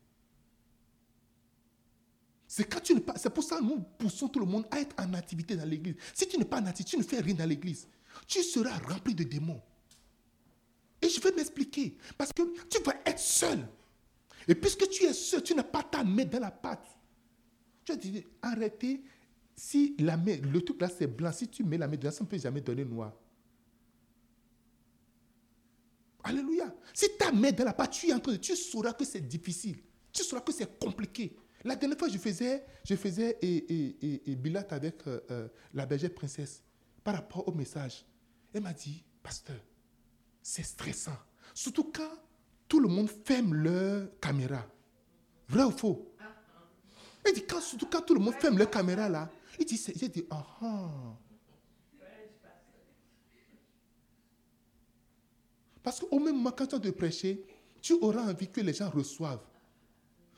[2.56, 3.16] C'est quand tu pas.
[3.18, 5.96] C'est pour ça que nous poussons tout le monde à être en activité dans l'église.
[6.14, 7.86] Si tu n'es pas en activité, tu ne fais rien dans l'église.
[8.28, 9.62] Tu seras rempli de démons.
[11.02, 11.98] Et je vais m'expliquer.
[12.18, 13.60] Parce que tu vas être seul.
[14.48, 16.88] Et puisque tu es seul, tu n'as pas ta main dans la pâte.
[17.84, 19.04] Tu as dit, arrêtez.
[19.54, 22.24] Si la main, le truc là c'est blanc, si tu mets la main dedans, ça
[22.24, 23.12] ne peut jamais donner noir.
[26.24, 26.74] Alléluia.
[26.94, 29.84] Si ta main dans la pâte, tu es en tu sauras que c'est difficile.
[30.14, 31.36] Tu sauras que c'est compliqué.
[31.66, 36.62] La dernière fois, je faisais, je faisais bilat avec euh, euh, la bergère princesse
[37.04, 38.06] par rapport au message.
[38.54, 39.60] Elle m'a dit, pasteur,
[40.44, 41.18] c'est stressant.
[41.56, 42.12] Surtout quand
[42.68, 44.64] tout le monde ferme leur caméra.
[45.50, 46.16] Vrai ou faux?
[47.24, 50.08] Elle dit, quand, surtout quand tout le monde ferme leur caméra là, il dit, j'ai
[50.08, 51.18] dit, ah ah.
[55.82, 57.44] Parce qu'au même moment, quand tu as de prêcher,
[57.82, 59.42] tu auras envie que les gens reçoivent.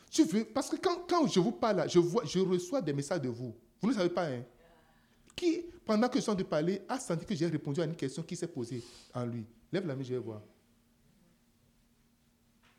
[0.10, 3.22] Tu veux, parce que quand, quand, je vous parle, je, vois, je reçois des messages
[3.22, 3.54] de vous.
[3.82, 4.44] Vous ne savez pas, hein?
[5.36, 7.86] Qui, pendant que je suis en train de parler, a senti que j'ai répondu à
[7.86, 9.46] une question qui s'est posée en lui.
[9.72, 10.42] Lève la main, je vais voir.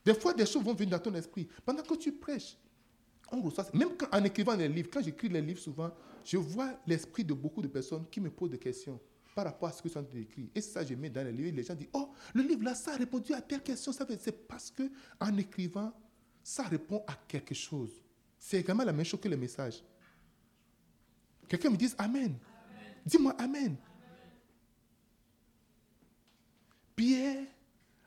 [0.05, 1.47] Des fois, des choses vont venir dans ton esprit.
[1.65, 2.57] Pendant que tu prêches,
[3.31, 3.67] on reçoit.
[3.75, 5.91] Même en écrivant les livres, quand j'écris les livres souvent,
[6.25, 8.99] je vois l'esprit de beaucoup de personnes qui me posent des questions
[9.35, 10.49] par rapport à ce que train d'écrire.
[10.55, 11.57] Et ça, je mets dans les livres.
[11.57, 13.93] Les gens disent Oh, le livre là, ça a répondu à telle question.
[13.93, 14.91] C'est parce que
[15.21, 15.93] en écrivant,
[16.49, 17.91] ça répond à quelque chose.
[18.39, 19.85] C'est également la même chose que le message.
[21.47, 22.39] Quelqu'un me dit Amen.
[23.05, 23.77] Dis-moi Amen.
[26.97, 27.47] Pierre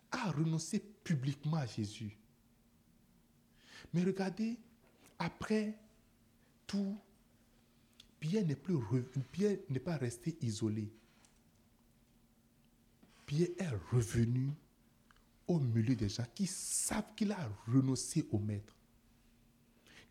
[0.09, 2.17] a renoncé publiquement à Jésus.
[3.93, 4.57] Mais regardez,
[5.19, 5.77] après
[6.65, 6.97] tout,
[8.19, 8.79] Pierre n'est plus
[9.31, 10.91] Pierre n'est pas resté isolé.
[13.27, 14.49] Pierre est revenu
[15.55, 18.75] au milieu des gens qui savent qu'il a renoncé au maître,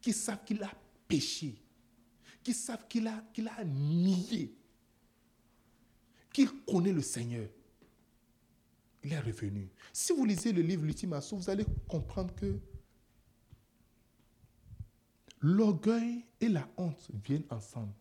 [0.00, 0.72] qui savent qu'il a
[1.08, 1.54] péché,
[2.42, 4.54] qui savent qu'il a, qu'il a nié,
[6.32, 7.48] qu'il connaît le Seigneur.
[9.02, 9.68] Il est revenu.
[9.92, 12.58] Si vous lisez le livre L'ultime assaut, vous allez comprendre que
[15.40, 17.92] l'orgueil et la honte viennent ensemble.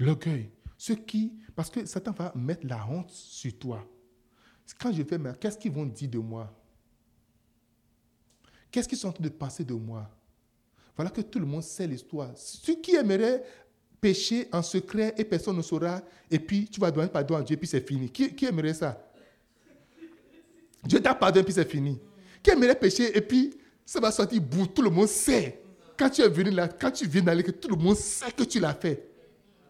[0.00, 0.50] L'orgueil.
[0.80, 3.86] Ce qui, parce que Satan va mettre la honte sur toi.
[4.80, 6.50] Quand je fais, qu'est-ce qu'ils vont dire de moi?
[8.70, 10.08] Qu'est-ce qu'ils sont en train de penser de moi?
[10.96, 12.30] Voilà que tout le monde sait l'histoire.
[12.34, 13.44] Ceux qui aimeraient
[14.00, 16.00] pécher en secret et personne ne saura,
[16.30, 18.08] et puis tu vas demander pardon à Dieu, et puis c'est fini.
[18.08, 19.06] Qui, aimerait ça?
[20.82, 22.00] Dieu t'a pardonné, puis c'est fini.
[22.42, 23.52] Qui aimerait pécher, et puis
[23.84, 25.60] ça va sortir bout, tout le monde sait.
[25.98, 28.44] Quand tu es venu là, quand tu viens d'aller, que tout le monde sait que
[28.44, 29.09] tu l'as fait.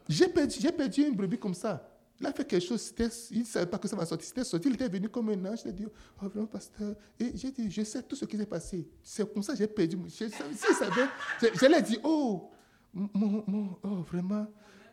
[0.09, 1.86] J'ai perdu, j'ai perdu une brebis comme ça.
[2.20, 2.93] Il a fait quelque chose,
[3.31, 4.44] il ne savait pas que ça va sortir.
[4.44, 5.60] Sorti, il était venu comme un ange.
[5.64, 6.94] Il a dit, oh vraiment, pasteur.
[7.18, 8.86] Et j'ai dit, je sais tout ce qui s'est passé.
[9.02, 9.97] C'est comme ça que j'ai perdu.
[10.06, 11.09] Je, je, savais,
[11.40, 12.51] je, dit, oh,
[12.93, 14.47] mon, mon, oh, vraiment,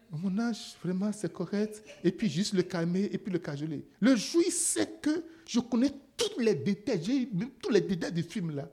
[0.10, 1.84] mon ange, vraiment, c'est correct.
[2.02, 3.86] Et puis juste le calmer et puis le cajoler.
[4.00, 8.14] Le jour, il sait que je connais tous les détails, j'ai même tous les détails
[8.14, 8.70] du film là.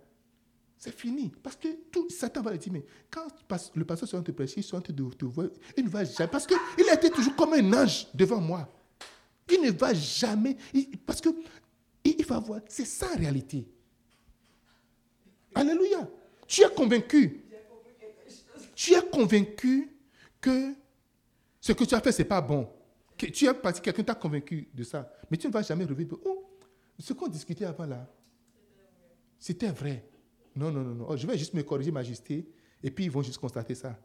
[0.84, 1.32] C'est fini.
[1.42, 3.26] Parce que tout, Satan va lui dire, mais quand
[3.74, 5.46] le pasteur sera de prêcher, il sera de te voir,
[5.78, 6.30] il ne va jamais.
[6.30, 6.58] Parce qu'il
[6.90, 8.68] a été toujours comme un ange devant moi.
[9.50, 10.58] Il ne va jamais.
[11.06, 11.30] parce que
[12.04, 12.60] il, va voir.
[12.68, 13.66] C'est ça en réalité.
[15.54, 16.06] Alléluia.
[16.46, 17.46] Tu es convaincu.
[18.74, 19.90] Tu es convaincu
[20.38, 20.74] que
[21.62, 22.68] ce que tu as fait, ce n'est pas bon.
[23.16, 25.10] Que tu es parti, quelqu'un t'a convaincu de ça.
[25.30, 26.14] Mais tu ne vas jamais revenir.
[26.26, 26.44] Oh,
[26.98, 28.06] ce qu'on discutait avant là,
[29.38, 30.10] C'était vrai.
[30.56, 31.06] Non, non, non, non.
[31.08, 32.46] Oh, je vais juste me corriger, majesté.
[32.82, 33.98] Et puis ils vont juste constater ça.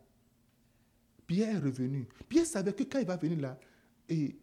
[1.27, 2.07] Pierre est revenu.
[2.27, 3.59] Pierre savait que quand il va venir là,
[4.07, 4.35] et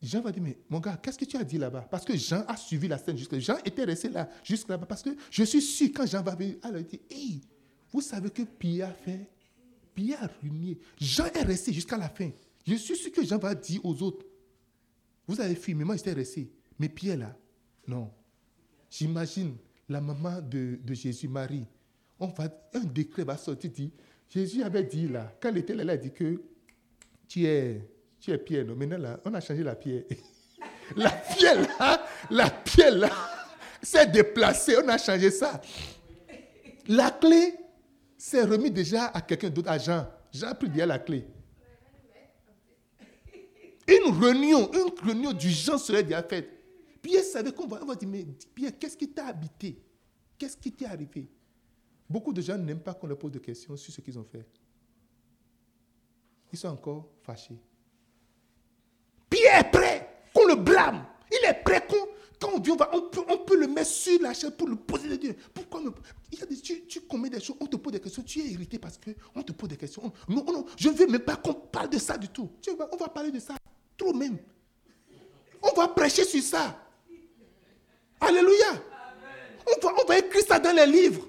[0.00, 1.82] Jean va dire, mais mon gars, qu'est-ce que tu as dit là-bas?
[1.90, 4.86] Parce que Jean a suivi la scène jusque Jean était resté là, jusque là-bas.
[4.86, 7.40] Parce que je suis sûr, quand Jean va venir, alors il dit, hey,
[7.90, 9.28] vous savez que Pierre a fait
[9.98, 10.78] Pierre a ruiné.
[11.00, 12.30] Jean est resté jusqu'à la fin.
[12.64, 14.24] Je suis sûr que Jean va dire aux autres,
[15.26, 16.52] vous avez fui, mais moi j'étais resté.
[16.78, 17.36] Mais Pierre là,
[17.88, 18.12] non.
[18.88, 19.56] J'imagine
[19.88, 21.66] la maman de, Jésus, Marie.
[22.20, 23.92] On va, un décret va sortir, dit,
[24.28, 26.42] Jésus avait dit là, quand il était là, il a dit que
[27.26, 27.88] tu es,
[28.20, 28.64] tu es Pierre.
[28.64, 28.74] Non?
[28.74, 30.02] Maintenant là, on a changé la pierre.
[30.96, 33.10] la pierre là, la pierre là,
[33.82, 35.60] s'est déplacée, on a changé ça.
[36.88, 37.54] La clé
[38.16, 40.06] s'est remis déjà à quelqu'un d'autre, à Jean.
[40.32, 41.24] Jean a pris déjà la clé.
[43.86, 46.57] Une réunion, une réunion du Jean serait déjà faite.
[47.02, 49.82] Pierre savait qu'on va, on va dire, mais Pierre, qu'est-ce qui t'a habité?
[50.38, 51.28] Qu'est-ce qui t'est arrivé?
[52.08, 54.46] Beaucoup de gens n'aiment pas qu'on leur pose des questions sur ce qu'ils ont fait.
[56.52, 57.58] Ils sont encore fâchés.
[59.28, 61.04] Pierre est prêt qu'on le blâme.
[61.30, 62.08] Il est prêt qu'on
[62.40, 65.08] quand on, va, on, peut, on peut le mettre sur la chaise pour le poser
[65.08, 65.36] des Dieu.
[65.52, 65.82] Pourquoi
[66.30, 68.78] il y a tu, commets des choses, on te pose des questions, tu es irrité
[68.78, 70.12] parce qu'on te pose des questions.
[70.28, 72.48] Non, non, je ne veux même pas qu'on parle de ça du tout.
[72.92, 73.56] On va parler de ça,
[73.96, 74.38] trop même.
[75.62, 76.78] On va prêcher sur ça.
[78.20, 78.82] Alléluia.
[79.66, 81.26] On va, on écrire ça dans les livres.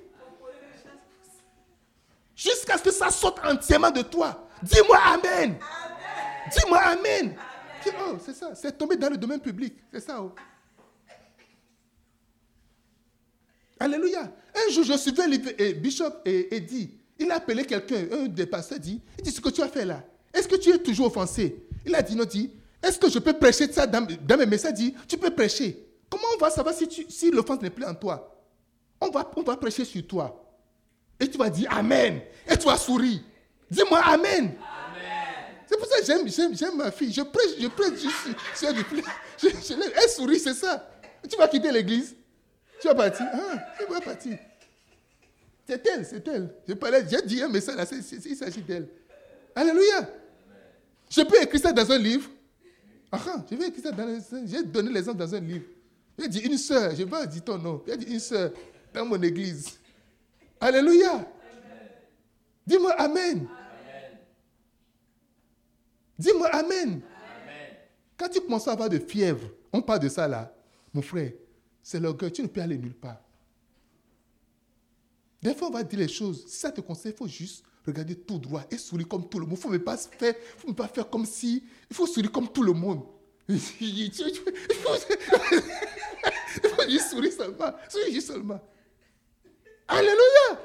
[2.36, 4.48] Jusqu'à ce que ça sorte entièrement de toi.
[4.64, 5.57] Dis-moi Amen.
[6.52, 7.36] Dis-moi Amen.
[8.02, 9.74] Oh, c'est ça, c'est tombé dans le domaine public.
[9.91, 10.22] C'est ça.
[10.22, 10.34] Oh.
[13.80, 14.32] Alléluia.
[14.56, 18.80] Un jour, je suivais le Bishop et, dit, il a appelé quelqu'un, un des pasteurs
[18.80, 20.03] dit, il dit ce que tu as fait là.
[20.34, 21.64] Est-ce que tu es toujours offensé?
[21.86, 22.52] Il a dit non, dit,
[22.84, 24.06] est-ce que je peux prêcher ça dans,
[24.38, 24.74] mes messages?
[24.74, 25.86] Dit, tu peux prêcher.
[26.10, 28.36] Comment on va savoir si, si l'offense n'est plus en toi?
[29.02, 30.45] On va, on va prêcher sur toi.
[31.19, 32.22] Et tu vas dire Amen.
[32.49, 33.19] Et tu vas sourire.
[33.69, 34.53] Dis-moi Amen.
[35.68, 37.14] C'est pour ça que j'aime, j'aime, ma fille.
[37.14, 38.14] Je prêche, je prêche juste
[38.60, 40.90] je, je, Elle sourit, c'est ça.
[41.30, 42.15] Tu vas quitter l'église.
[42.81, 44.38] Tu vas partir Ah, tu vas partir.
[45.68, 46.49] C'est elle, c'est elle.
[47.07, 48.88] j'ai dit un message là, il s'agit d'elle.
[49.56, 50.10] Alléluia.
[51.07, 52.27] Je peux écrire ça dans un livre.
[53.11, 53.19] Ah,
[53.49, 55.65] je vais écrire ça dans un J'ai donné les dans un livre.
[56.20, 57.82] J'ai dit une sœur, je vais dire ton nom.
[57.88, 58.52] J'ai dit une sœur
[58.94, 59.80] dans mon église.
[60.60, 61.26] Alléluia.
[62.68, 63.48] Dis-moi Amen.
[66.18, 67.02] Dis-moi amen.
[68.18, 70.54] Quand tu commences à avoir de fièvre, on parle de ça là,
[70.94, 71.32] mon frère,
[71.82, 73.22] c'est l'orgueil, tu ne peux aller nulle part.
[75.41, 76.46] Des fois, on va dire les choses.
[76.48, 79.46] Si ça te conseille, il faut juste regarder tout droit et sourire comme tout le
[79.46, 79.58] monde.
[79.64, 81.64] Il ne faut pas faire, faut pas faire comme si.
[81.90, 83.04] Il faut sourire comme tout le monde.
[83.49, 84.95] Il faut,
[86.89, 87.73] juste sourire seulement.
[88.21, 88.61] Seulement.
[89.88, 90.59] Alléluia.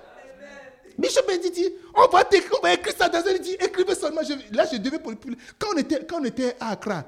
[0.99, 2.25] Bishop dit, on va,
[2.73, 4.21] écrire ça dans un dit, écrivez seulement.
[4.53, 4.99] là, je devais
[5.59, 7.05] quand on était, quand on était à Accra,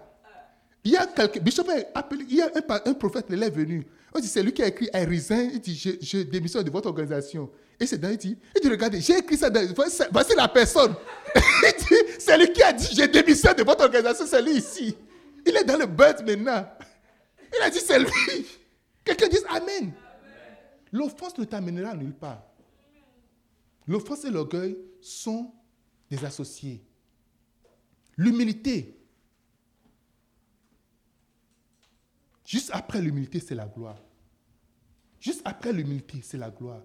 [0.82, 3.50] il y a quelqu'un, Bishop a appelé, il y a un, un prophète, il est
[3.50, 3.86] venu.
[4.14, 5.50] On dit, c'est lui qui a écrit I resign.
[5.52, 7.50] Il dit, je, je démissionne de votre organisation.
[7.78, 10.94] Et c'est dans, il dit, il dit, regardez, j'ai écrit ça, dans, voici la personne.
[11.36, 14.96] il dit, c'est lui qui a dit, je démissionne de votre organisation, c'est lui ici.
[15.47, 16.68] Il est dans le buzz maintenant.
[17.56, 18.47] Il a dit, c'est lui.
[19.05, 19.93] Quelqu'un dit Amen.
[20.93, 22.43] L'offense ne t'amènera nulle part.
[23.86, 25.52] L'offense et l'orgueil sont
[26.10, 26.82] des associés.
[28.16, 28.97] L'humilité.
[32.44, 33.98] Juste après l'humilité, c'est la gloire.
[35.20, 36.82] Juste après l'humilité, c'est la gloire.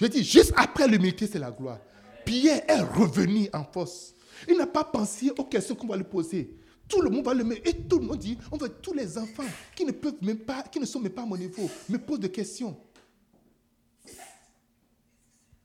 [0.00, 1.78] Je dis, juste après l'humilité, c'est la gloire.
[2.24, 4.14] Pierre est revenu en force.
[4.48, 6.56] Il n'a pas pensé aux questions qu'on va lui poser.
[6.88, 7.68] Tout le monde va le mettre.
[7.68, 9.44] Et tout le monde dit, on veut tous les enfants
[9.74, 12.20] qui ne peuvent même pas, qui ne sont même pas à mon niveau, me posent
[12.20, 12.76] des questions.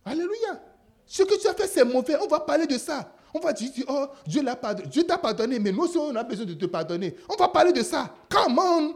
[0.03, 0.63] Alléluia.
[1.05, 2.15] Ce que tu as fait, c'est mauvais.
[2.21, 3.13] On va parler de ça.
[3.33, 4.41] On va dire, oh, Dieu.
[4.89, 7.15] Dieu t'a pardonné, mais nous aussi, on a besoin de te pardonner.
[7.29, 8.15] On va parler de ça.
[8.29, 8.95] Come on.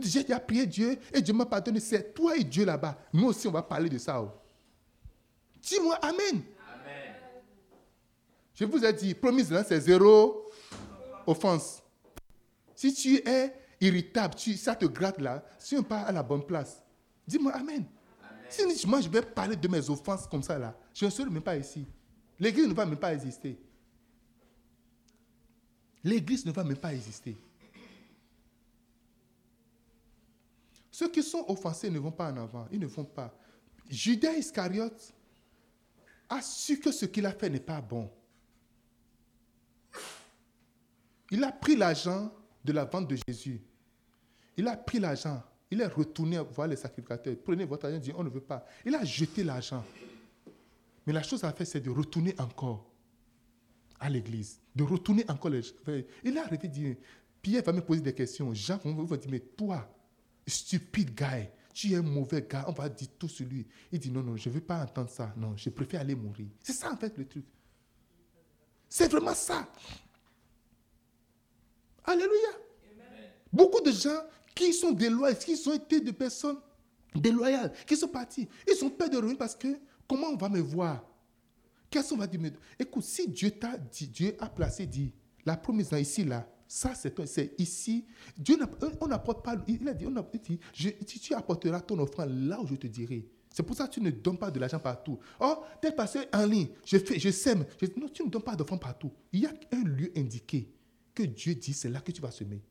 [0.00, 1.80] J'ai déjà prié Dieu et Dieu m'a pardonné.
[1.80, 2.96] C'est toi et Dieu là-bas.
[3.12, 4.20] Nous aussi, on va parler de ça.
[4.22, 4.30] Oh.
[5.60, 5.96] Dis-moi.
[6.02, 6.42] Amen.
[8.58, 10.50] Je vous ai dit, promise, là, c'est zéro
[11.24, 11.80] offense.
[12.74, 16.44] Si tu es irritable, tu, ça te gratte là, si on pas à la bonne
[16.44, 16.82] place,
[17.24, 17.84] dis-moi Amen.
[18.48, 21.42] Si moi je vais parler de mes offenses comme ça là, je ne serai même
[21.42, 21.86] pas ici.
[22.40, 23.60] L'église ne va même pas exister.
[26.02, 27.36] L'église ne va même pas exister.
[30.90, 32.66] Ceux qui sont offensés ne vont pas en avant.
[32.72, 33.32] Ils ne vont pas.
[33.88, 35.12] Judas Iscariote
[36.28, 38.10] a su que ce qu'il a fait n'est pas bon.
[41.30, 42.32] Il a pris l'argent
[42.64, 43.60] de la vente de Jésus.
[44.56, 47.36] Il a pris l'argent Il est retourné voir les sacrificateurs.
[47.44, 48.64] Prenez votre argent, on ne veut pas.
[48.84, 49.84] Il a jeté l'argent.
[51.06, 52.90] Mais la chose à faire, c'est de retourner encore
[54.00, 54.60] à l'église.
[54.74, 55.52] De retourner encore.
[56.24, 56.96] Il est arrivé dire,
[57.42, 58.52] Pierre va me poser des questions.
[58.54, 59.88] Jean va dire, mais toi,
[60.46, 63.66] stupide gars, tu es un mauvais gars, on va dire tout sur lui.
[63.92, 65.32] Il dit, non, non, je ne veux pas entendre ça.
[65.36, 66.48] Non, je préfère aller mourir.
[66.62, 67.44] C'est ça en fait le truc.
[68.88, 69.68] C'est vraiment ça.
[72.08, 72.48] Alléluia.
[73.52, 74.22] Beaucoup de gens
[74.54, 76.56] qui sont déloyaux, qui ont été des personnes
[77.14, 79.68] déloyales, qui sont partis, ils ont peur de revenir parce que
[80.08, 81.04] comment on va me voir?
[81.90, 82.40] Qu'est-ce qu'on va dire?
[82.78, 85.12] Écoute, si Dieu t'a dit, Dieu a placé, dit,
[85.44, 88.06] la promesse ici, là, ça c'est ici.
[88.38, 88.56] Dieu
[89.02, 92.66] on n'apporte pas, il a dit, on a dit tu apporteras ton offrande là où
[92.66, 93.28] je te dirai.
[93.50, 95.18] C'est pour ça que tu ne donnes pas de l'argent partout.
[95.40, 97.66] Oh, t'es passé en ligne, je, fais, je sème.
[97.98, 99.12] non, tu ne donnes pas d'offrande partout.
[99.30, 100.72] Il y a un lieu indiqué
[101.18, 102.62] que Dieu dit, c'est là que tu vas semer.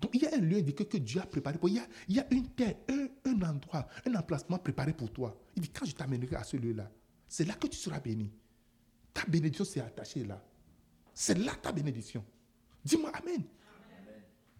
[0.00, 1.68] Donc il y a un lieu indiqué que Dieu a préparé pour.
[1.68, 5.12] Il y a, il y a une terre, un, un, endroit, un emplacement préparé pour
[5.12, 5.36] toi.
[5.56, 6.88] Il dit quand je t'amènerai à ce lieu-là,
[7.28, 8.30] c'est là que tu seras béni.
[9.12, 10.40] Ta bénédiction s'est attachée là.
[11.12, 12.24] C'est là ta bénédiction.
[12.84, 13.42] Dis-moi Amen.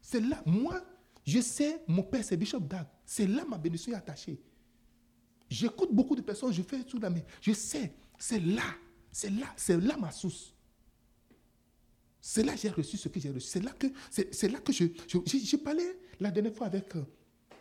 [0.01, 0.43] C'est là.
[0.45, 0.83] Moi,
[1.25, 2.87] je sais, mon père, c'est Bishop Dag.
[3.05, 4.41] C'est là ma bénédiction est attachée.
[5.49, 8.75] J'écoute beaucoup de personnes, je fais tout là, mais je sais, c'est là.
[9.13, 10.54] C'est là, c'est là ma source.
[12.27, 13.49] C'est là que j'ai reçu ce que j'ai reçu.
[13.49, 14.87] C'est là que, c'est, là que je,
[15.27, 15.83] j'ai parlé
[16.19, 17.03] la dernière fois avec, euh,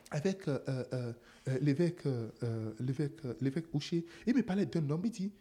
[0.10, 0.58] avec euh,
[0.94, 1.14] euh,
[1.60, 2.06] l'évêque,
[2.80, 4.06] l'évêque, l'évêque Ouché.
[4.26, 5.34] Il me parlait d'un homme, il dit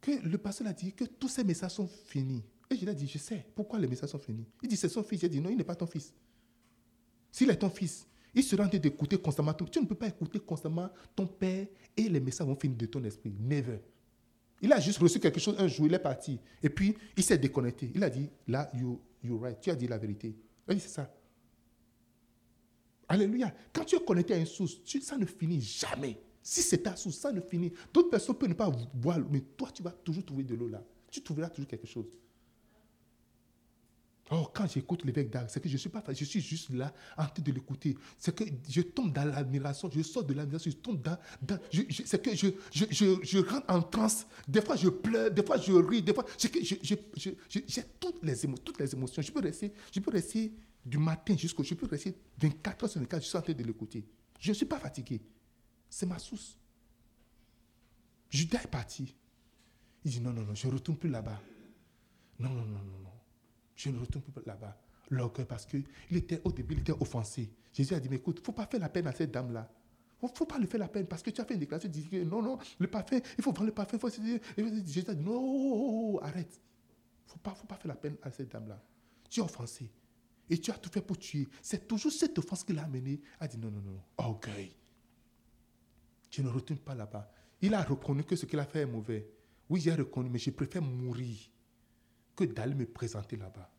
[0.00, 2.42] que le pasteur a dit que tous ces messages sont finis.
[2.70, 4.46] Et je lui ai dit, je sais pourquoi les messages sont finis.
[4.62, 5.20] Il dit, c'est son fils.
[5.20, 6.14] J'ai dit, non, il n'est pas ton fils.
[7.30, 9.52] S'il est ton fils, il sera en train d'écouter constamment.
[9.52, 13.04] Tu ne peux pas écouter constamment ton père et les messages vont finir de ton
[13.04, 13.34] esprit.
[13.38, 13.80] Never.
[14.62, 16.38] Il a juste reçu quelque chose un jour, il est parti.
[16.62, 17.90] Et puis, il s'est déconnecté.
[17.94, 19.60] Il a dit, là, you, you're right.
[19.60, 20.36] Tu as dit la vérité.
[20.68, 21.12] Il dit, c'est ça.
[23.08, 23.52] Alléluia.
[23.72, 26.16] Quand tu es connecté à une source, ça ne finit jamais.
[26.40, 27.72] Si c'est ta source, ça ne finit.
[27.92, 30.82] D'autres personnes peuvent ne pas boire, mais toi, tu vas toujours trouver de l'eau là.
[31.10, 32.06] Tu trouveras toujours quelque chose.
[34.34, 37.26] Oh, quand j'écoute l'évêque d'Arc, c'est que je suis pas je suis juste là en
[37.26, 37.94] train de l'écouter.
[38.16, 41.18] C'est que je tombe dans l'admiration, je sors de l'admiration, je tombe dans.
[41.70, 44.26] c'est que je, rentre en transe.
[44.48, 46.24] Des fois, je pleure, des fois, je ris, des fois.
[46.38, 46.48] J'ai
[48.00, 49.20] toutes les, émotions, toutes les émotions.
[49.20, 50.50] Je peux rester, je peux rester
[50.82, 51.62] du matin jusqu'au.
[51.62, 54.02] Je peux rester 24 heures sur 24, je suis en train de l'écouter.
[54.40, 55.20] Je ne suis pas fatigué.
[55.90, 56.56] C'est ma source.
[58.30, 59.14] Judas est parti.
[60.06, 61.38] Il dit non, non, non, je ne retourne plus là-bas.
[62.38, 63.11] Non, non, non, non, non.
[63.74, 64.76] Je ne retourne plus là-bas.
[65.10, 67.50] L'orgueil, parce qu'il était au début, il était offensé.
[67.72, 69.70] Jésus a dit, mais écoute, il ne faut pas faire la peine à cette dame-là.
[70.22, 71.90] Il ne faut pas lui faire la peine parce que tu as fait une déclaration,
[71.90, 73.98] tu dis non, non, le parfum, il faut vendre le parfum.
[73.98, 76.60] Faut Jésus a dit, non, arrête.
[76.60, 78.80] Il ne faut pas, faut pas faire la peine à cette dame-là.
[79.28, 79.90] Tu es offensé.
[80.48, 81.48] Et tu as tout fait pour tuer.
[81.60, 84.72] C'est toujours cette offense qui l'a amené à dire non, non, non, orgueil.
[86.30, 87.30] Je ne retourne pas là-bas.
[87.60, 89.28] Il a reconnu que ce qu'il a fait est mauvais.
[89.68, 91.36] Oui, j'ai reconnu, mais je préfère mourir
[92.36, 93.70] que d'aller me présenter là-bas.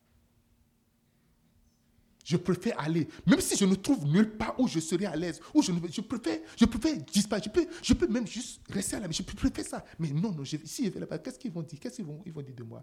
[2.25, 5.41] Je préfère aller, même si je ne trouve nulle part où je serai à l'aise,
[5.53, 8.95] où je, ne, je préfère, je préfère disparaître, je peux, je peux même juste rester
[8.95, 9.83] à la maison, je préfère ça.
[9.99, 11.79] Mais non, non, si je vais là-bas, qu'est-ce qu'ils vont dire?
[11.81, 12.81] Qu'est-ce qu'ils vont, ils vont dire de moi?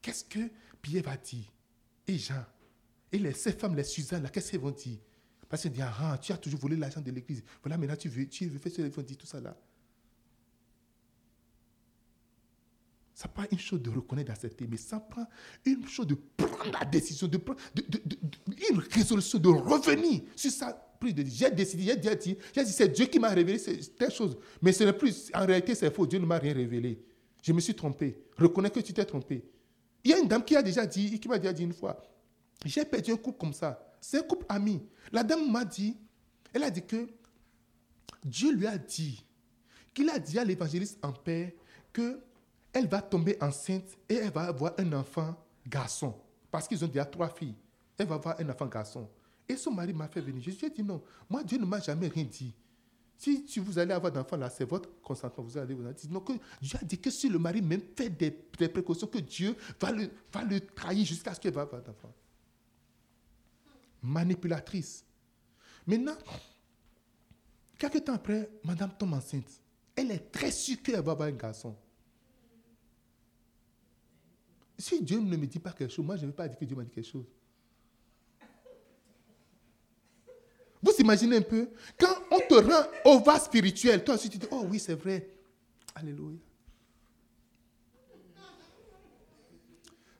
[0.00, 0.48] Qu'est-ce que
[0.80, 1.52] Pierre va dire?
[2.06, 2.44] Et Jean?
[3.10, 4.98] Et les, ces femmes, les Suzanne, là, qu'est-ce qu'ils vont dire?
[5.48, 7.42] Parce qu'ils disent, ah, tu as toujours volé l'argent de l'église.
[7.62, 9.56] Voilà, maintenant tu veux, tu veux faire ce qu'ils vont dire, tout ça là.
[13.16, 15.26] Ça prend une chose de reconnaître, d'accepter, mais ça prend
[15.64, 17.58] une chose de prendre la décision, de prendre
[18.70, 20.86] une résolution, de revenir sur ça.
[21.02, 23.58] J'ai décidé, j'ai dit, j'ai dit, c'est Dieu qui m'a révélé
[23.98, 24.36] telle chose.
[24.60, 26.06] Mais ce n'est plus, en réalité, c'est faux.
[26.06, 27.02] Dieu ne m'a rien révélé.
[27.42, 28.22] Je me suis trompé.
[28.36, 29.48] Reconnais que tu t'es trompé.
[30.04, 31.98] Il y a une dame qui a déjà dit, qui m'a déjà dit une fois,
[32.66, 33.94] j'ai perdu un couple comme ça.
[33.98, 34.82] C'est un couple ami.
[35.10, 35.96] La dame m'a dit,
[36.52, 37.08] elle a dit que
[38.22, 39.24] Dieu lui a dit,
[39.94, 41.56] qu'il a dit à l'évangéliste en paix
[41.94, 42.20] que
[42.76, 45.34] elle va tomber enceinte et elle va avoir un enfant
[45.66, 46.14] garçon.
[46.50, 47.54] Parce qu'ils ont déjà trois filles.
[47.96, 49.08] Elle va avoir un enfant garçon.
[49.48, 50.42] Et son mari m'a fait venir.
[50.42, 52.52] Je lui ai dit non, moi Dieu ne m'a jamais rien dit.
[53.16, 55.42] Si, vous allez avoir d'enfant là, c'est votre consentement.
[55.42, 56.10] Vous allez vous dire.
[56.10, 58.30] Non, que Dieu a dit que si le mari même fait des,
[58.68, 62.12] précautions, que Dieu va le, trahir jusqu'à ce qu'il va avoir d'enfant.
[64.02, 65.02] Manipulatrice.
[65.86, 66.16] Maintenant,
[67.78, 69.62] quelques temps après, madame tombe enceinte.
[69.94, 71.74] Elle est très sûre qu'elle va avoir un garçon.
[74.78, 76.64] Si Dieu ne me dit pas quelque chose, moi je ne vais pas dire que
[76.64, 77.24] Dieu m'a dit quelque chose.
[80.82, 84.46] Vous imaginez un peu, quand on te rend au vas spirituel, toi aussi tu dis,
[84.50, 85.28] oh oui, c'est vrai.
[85.94, 86.38] Alléluia.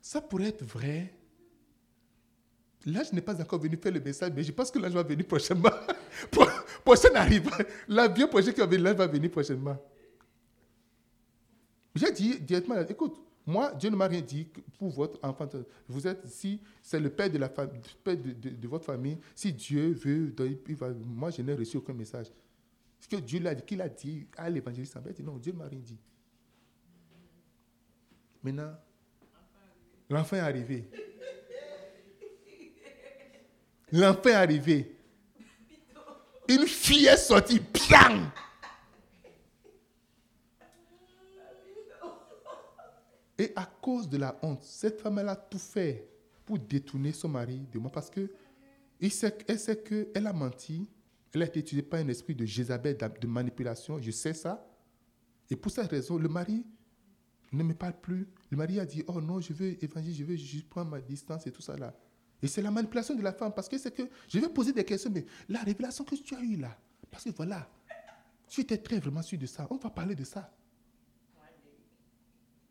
[0.00, 1.12] Ça pourrait être vrai.
[2.86, 5.26] L'âge n'est pas encore venu faire le message, mais je pense que l'âge va venir
[5.26, 5.70] prochainement.
[6.84, 7.50] Prochain arrive.
[7.88, 9.76] L'avion prochain qui va venir, l'âge va venir prochainement.
[11.94, 15.48] J'ai dit directement, écoute, moi, Dieu ne m'a rien dit pour votre enfant.
[15.86, 20.34] Vous êtes, si c'est le père de, votre famille, si Dieu veut,
[21.04, 22.26] moi, je n'ai reçu aucun message.
[22.98, 25.58] Ce que Dieu l'a dit, qu'il a dit à l'évangéliste, il dit non, Dieu ne
[25.58, 25.98] m'a rien dit.
[28.42, 28.74] Maintenant,
[30.10, 30.90] l'enfant est arrivé.
[33.92, 34.96] L'enfant est arrivé.
[36.48, 38.32] Une fille est sortie, bien.
[43.38, 46.08] Et à cause de la honte, cette femme-là a tout fait
[46.44, 48.30] pour détourner son mari de moi parce que
[49.00, 50.88] elle sait qu'elle a menti,
[51.34, 54.66] elle a été utilisée par un esprit de Jézabel, de manipulation, je sais ça.
[55.50, 56.64] Et pour cette raison, le mari
[57.52, 58.26] ne me parle plus.
[58.50, 61.46] Le mari a dit, oh non, je veux évangéliser, je veux juste prendre ma distance
[61.46, 61.94] et tout ça là.
[62.42, 64.84] Et c'est la manipulation de la femme parce que c'est que je vais poser des
[64.84, 66.78] questions, mais la révélation que tu as eue là,
[67.10, 67.68] parce que voilà,
[68.48, 70.50] tu étais très vraiment sûr de ça, on va parler de ça.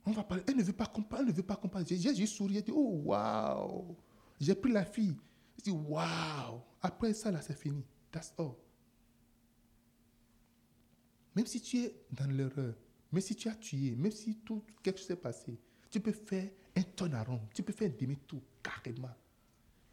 [0.06, 0.44] On va parler.
[0.48, 1.24] Elle ne veut pas comprendre.
[1.24, 1.86] Elle ne veut pas comprendre.
[1.88, 2.62] J'ai souri.
[2.62, 3.96] dit, oh, waouh.
[4.40, 5.16] J'ai pris la fille.
[5.58, 6.62] J'ai dit, waouh.
[6.82, 7.84] Après ça, là, c'est fini.
[8.12, 8.54] That's all.
[11.36, 12.76] Même si tu es dans l'erreur,
[13.12, 15.60] même si tu as tué, même si tout quelque chose s'est passé,
[15.90, 17.42] tu peux faire un rond.
[17.54, 19.14] Tu peux faire un demi-tour, carrément.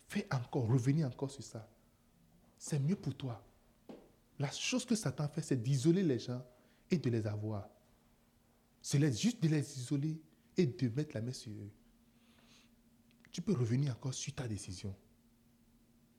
[0.08, 1.68] Fais encore, revenir encore sur ça.
[2.58, 3.44] C'est mieux pour toi.
[4.38, 6.44] La chose que Satan fait, c'est d'isoler les gens
[6.90, 7.68] et de les avoir.
[8.82, 10.20] C'est juste de les isoler
[10.56, 11.70] et de mettre la main sur eux.
[13.30, 14.94] Tu peux revenir encore sur ta décision.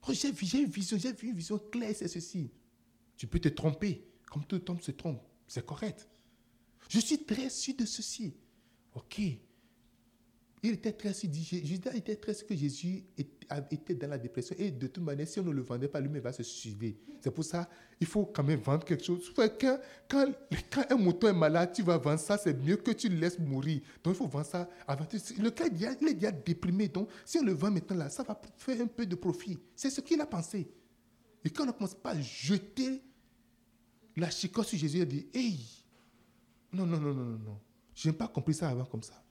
[0.07, 2.49] Oh, j'ai vision, j'ai vu une vision claire, c'est ceci.
[3.15, 5.21] Tu peux te tromper, comme tout homme se trompe.
[5.47, 6.09] C'est correct.
[6.89, 8.33] Je suis très sûr de ceci.
[8.95, 9.21] Ok,
[10.63, 13.03] il était très Judas était très que Jésus
[13.69, 14.55] était dans la dépression.
[14.57, 16.97] Et de toute manière, si on ne le vendait pas, lui-même va se suicider.
[17.21, 17.69] C'est pour ça
[18.03, 19.31] il faut quand même vendre quelque chose.
[19.33, 19.47] Quand,
[20.09, 20.27] quand,
[20.69, 23.39] quand, un mouton est malade, tu vas vendre ça, c'est mieux que tu le laisses
[23.39, 23.79] mourir.
[24.03, 25.05] Donc il faut vendre ça avant.
[25.39, 26.89] Le cas, il est déjà déprimé.
[26.89, 29.57] Donc si on le vend maintenant là, ça va faire un peu de profit.
[29.73, 30.69] C'est ce qu'il a pensé.
[31.45, 33.01] Et quand on ne commence pas à jeter
[34.17, 35.59] la chicotte sur Jésus, il a dit Hey,
[36.73, 37.59] non, non, non, non, non, non.
[37.95, 39.23] Je n'ai pas compris ça avant comme ça.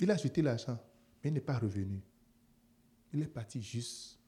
[0.00, 0.78] Il a jeté l'argent,
[1.22, 2.00] mais il n'est pas revenu.
[3.12, 4.18] Il est parti juste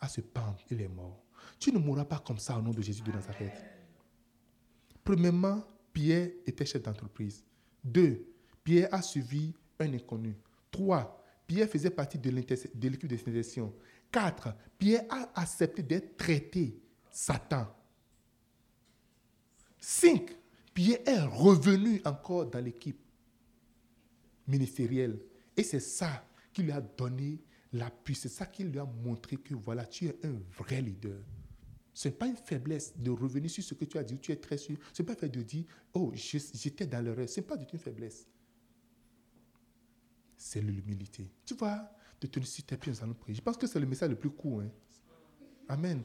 [0.00, 1.22] à se pendre, il est mort.
[1.58, 3.62] Tu ne mourras pas comme ça au nom de Jésus de Nazareth.
[5.04, 7.44] Premièrement, Pierre était chef d'entreprise.
[7.84, 8.26] Deux,
[8.64, 10.36] Pierre a suivi un inconnu.
[10.70, 13.74] Trois, Pierre faisait partie de l'équipe sélection.
[14.10, 16.80] Quatre, Pierre a accepté d'être traité
[17.10, 17.66] Satan.
[19.78, 20.36] Cinq,
[20.72, 22.98] Pierre est revenu encore dans l'équipe
[24.52, 25.18] ministériel.
[25.56, 27.40] Et c'est ça qui lui a donné
[27.72, 31.18] la puissance, c'est ça qui lui a montré que voilà, tu es un vrai leader.
[31.94, 34.36] Ce n'est pas une faiblesse de revenir sur ce que tu as dit, tu es
[34.36, 34.76] très sûr.
[34.92, 37.28] Ce n'est pas fait de dire, oh, j'étais dans l'erreur.
[37.28, 38.26] Ce n'est pas du tout une faiblesse.
[40.36, 41.30] C'est l'humilité.
[41.44, 43.36] Tu vois, de tenir sur tes pieds, nous allons prier.
[43.36, 44.62] Je pense que c'est le message le plus court.
[44.62, 44.70] Hein.
[45.68, 46.02] Amen.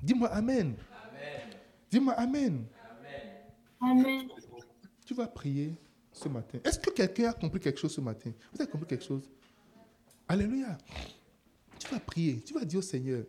[0.00, 0.76] Dis-moi Amen.
[0.90, 1.56] amen.
[1.90, 2.66] Dis-moi Amen.
[3.80, 4.28] Amen.
[5.04, 5.76] Tu vas prier
[6.12, 8.32] ce matin Est-ce que quelqu'un a compris quelque chose ce matin?
[8.52, 9.28] Vous avez compris quelque chose?
[10.28, 10.78] Alléluia.
[11.78, 13.24] Tu vas prier, tu vas dire au Seigneur,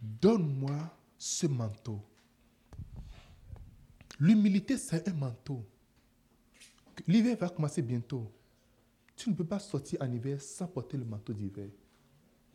[0.00, 0.76] donne-moi
[1.18, 2.00] ce manteau.
[4.18, 5.64] L'humilité, c'est un manteau.
[7.06, 8.30] L'hiver va commencer bientôt.
[9.16, 11.68] Tu ne peux pas sortir en hiver sans porter le manteau d'hiver.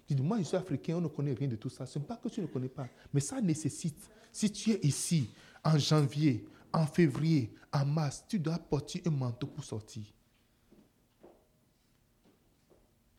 [0.08, 1.86] dis, moi, je suis africain, on ne connaît rien de tout ça.
[1.86, 5.30] Ce n'est pas que tu ne connais pas, mais ça nécessite si tu es ici
[5.64, 10.04] en janvier, en février, en mars, tu dois porter un manteau pour sortir.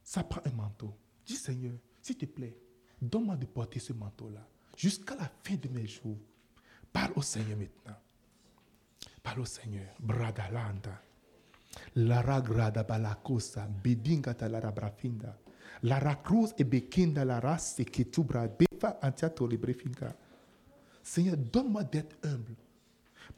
[0.05, 0.95] Ça prend un manteau.
[1.25, 1.73] Dis Seigneur,
[2.03, 2.55] s'il te plaît,
[3.01, 6.19] donne-moi de porter ce manteau-là jusqu'à la fin de mes jours.
[6.93, 7.97] Parle au Seigneur maintenant.
[9.23, 9.95] Parle au Seigneur.
[9.99, 11.01] Bradalanda.
[11.95, 13.67] Lara grada balakosa.
[13.67, 15.35] Bedinga lara brafinda.
[15.83, 17.57] Lara cruz e bekinda lara.
[18.59, 18.99] Befa.
[21.07, 22.57] Seigneur, donne-moi d'être humble.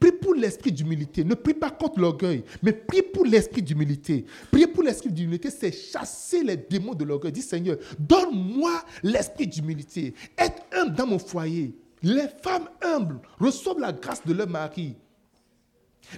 [0.01, 1.23] Prie pour l'esprit d'humilité.
[1.23, 4.25] Ne prie pas contre l'orgueil, mais prie pour l'esprit d'humilité.
[4.51, 7.31] Prier pour l'esprit d'humilité, c'est chasser les démons de l'orgueil.
[7.31, 10.15] Dis Seigneur, donne-moi l'esprit d'humilité.
[10.39, 11.77] Être humble dans mon foyer.
[12.03, 14.97] Les femmes humbles reçoivent la grâce de leur mari.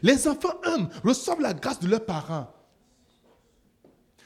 [0.02, 2.46] Les enfants humbles reçoivent la grâce de leurs parents.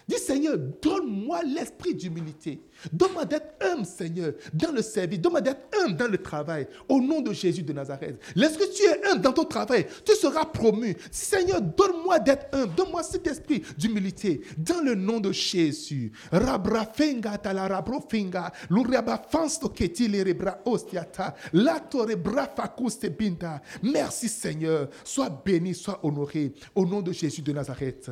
[0.07, 2.61] Dis Seigneur, donne-moi l'esprit d'humilité.
[2.93, 5.19] Donne-moi d'être humble, Seigneur, dans le service.
[5.19, 6.67] Donne-moi d'être humble dans le travail.
[6.89, 8.21] Au nom de Jésus de Nazareth.
[8.37, 10.95] Lorsque tu es humble dans ton travail, tu seras promu.
[11.11, 12.75] Seigneur, donne-moi d'être humble.
[12.75, 14.43] Donne-moi cet esprit d'humilité.
[14.59, 16.13] Dans le nom de Jésus.
[20.67, 21.35] Ostiata.
[23.83, 24.89] Merci Seigneur.
[25.03, 26.53] Sois béni, sois honoré.
[26.75, 28.11] Au nom de Jésus de Nazareth.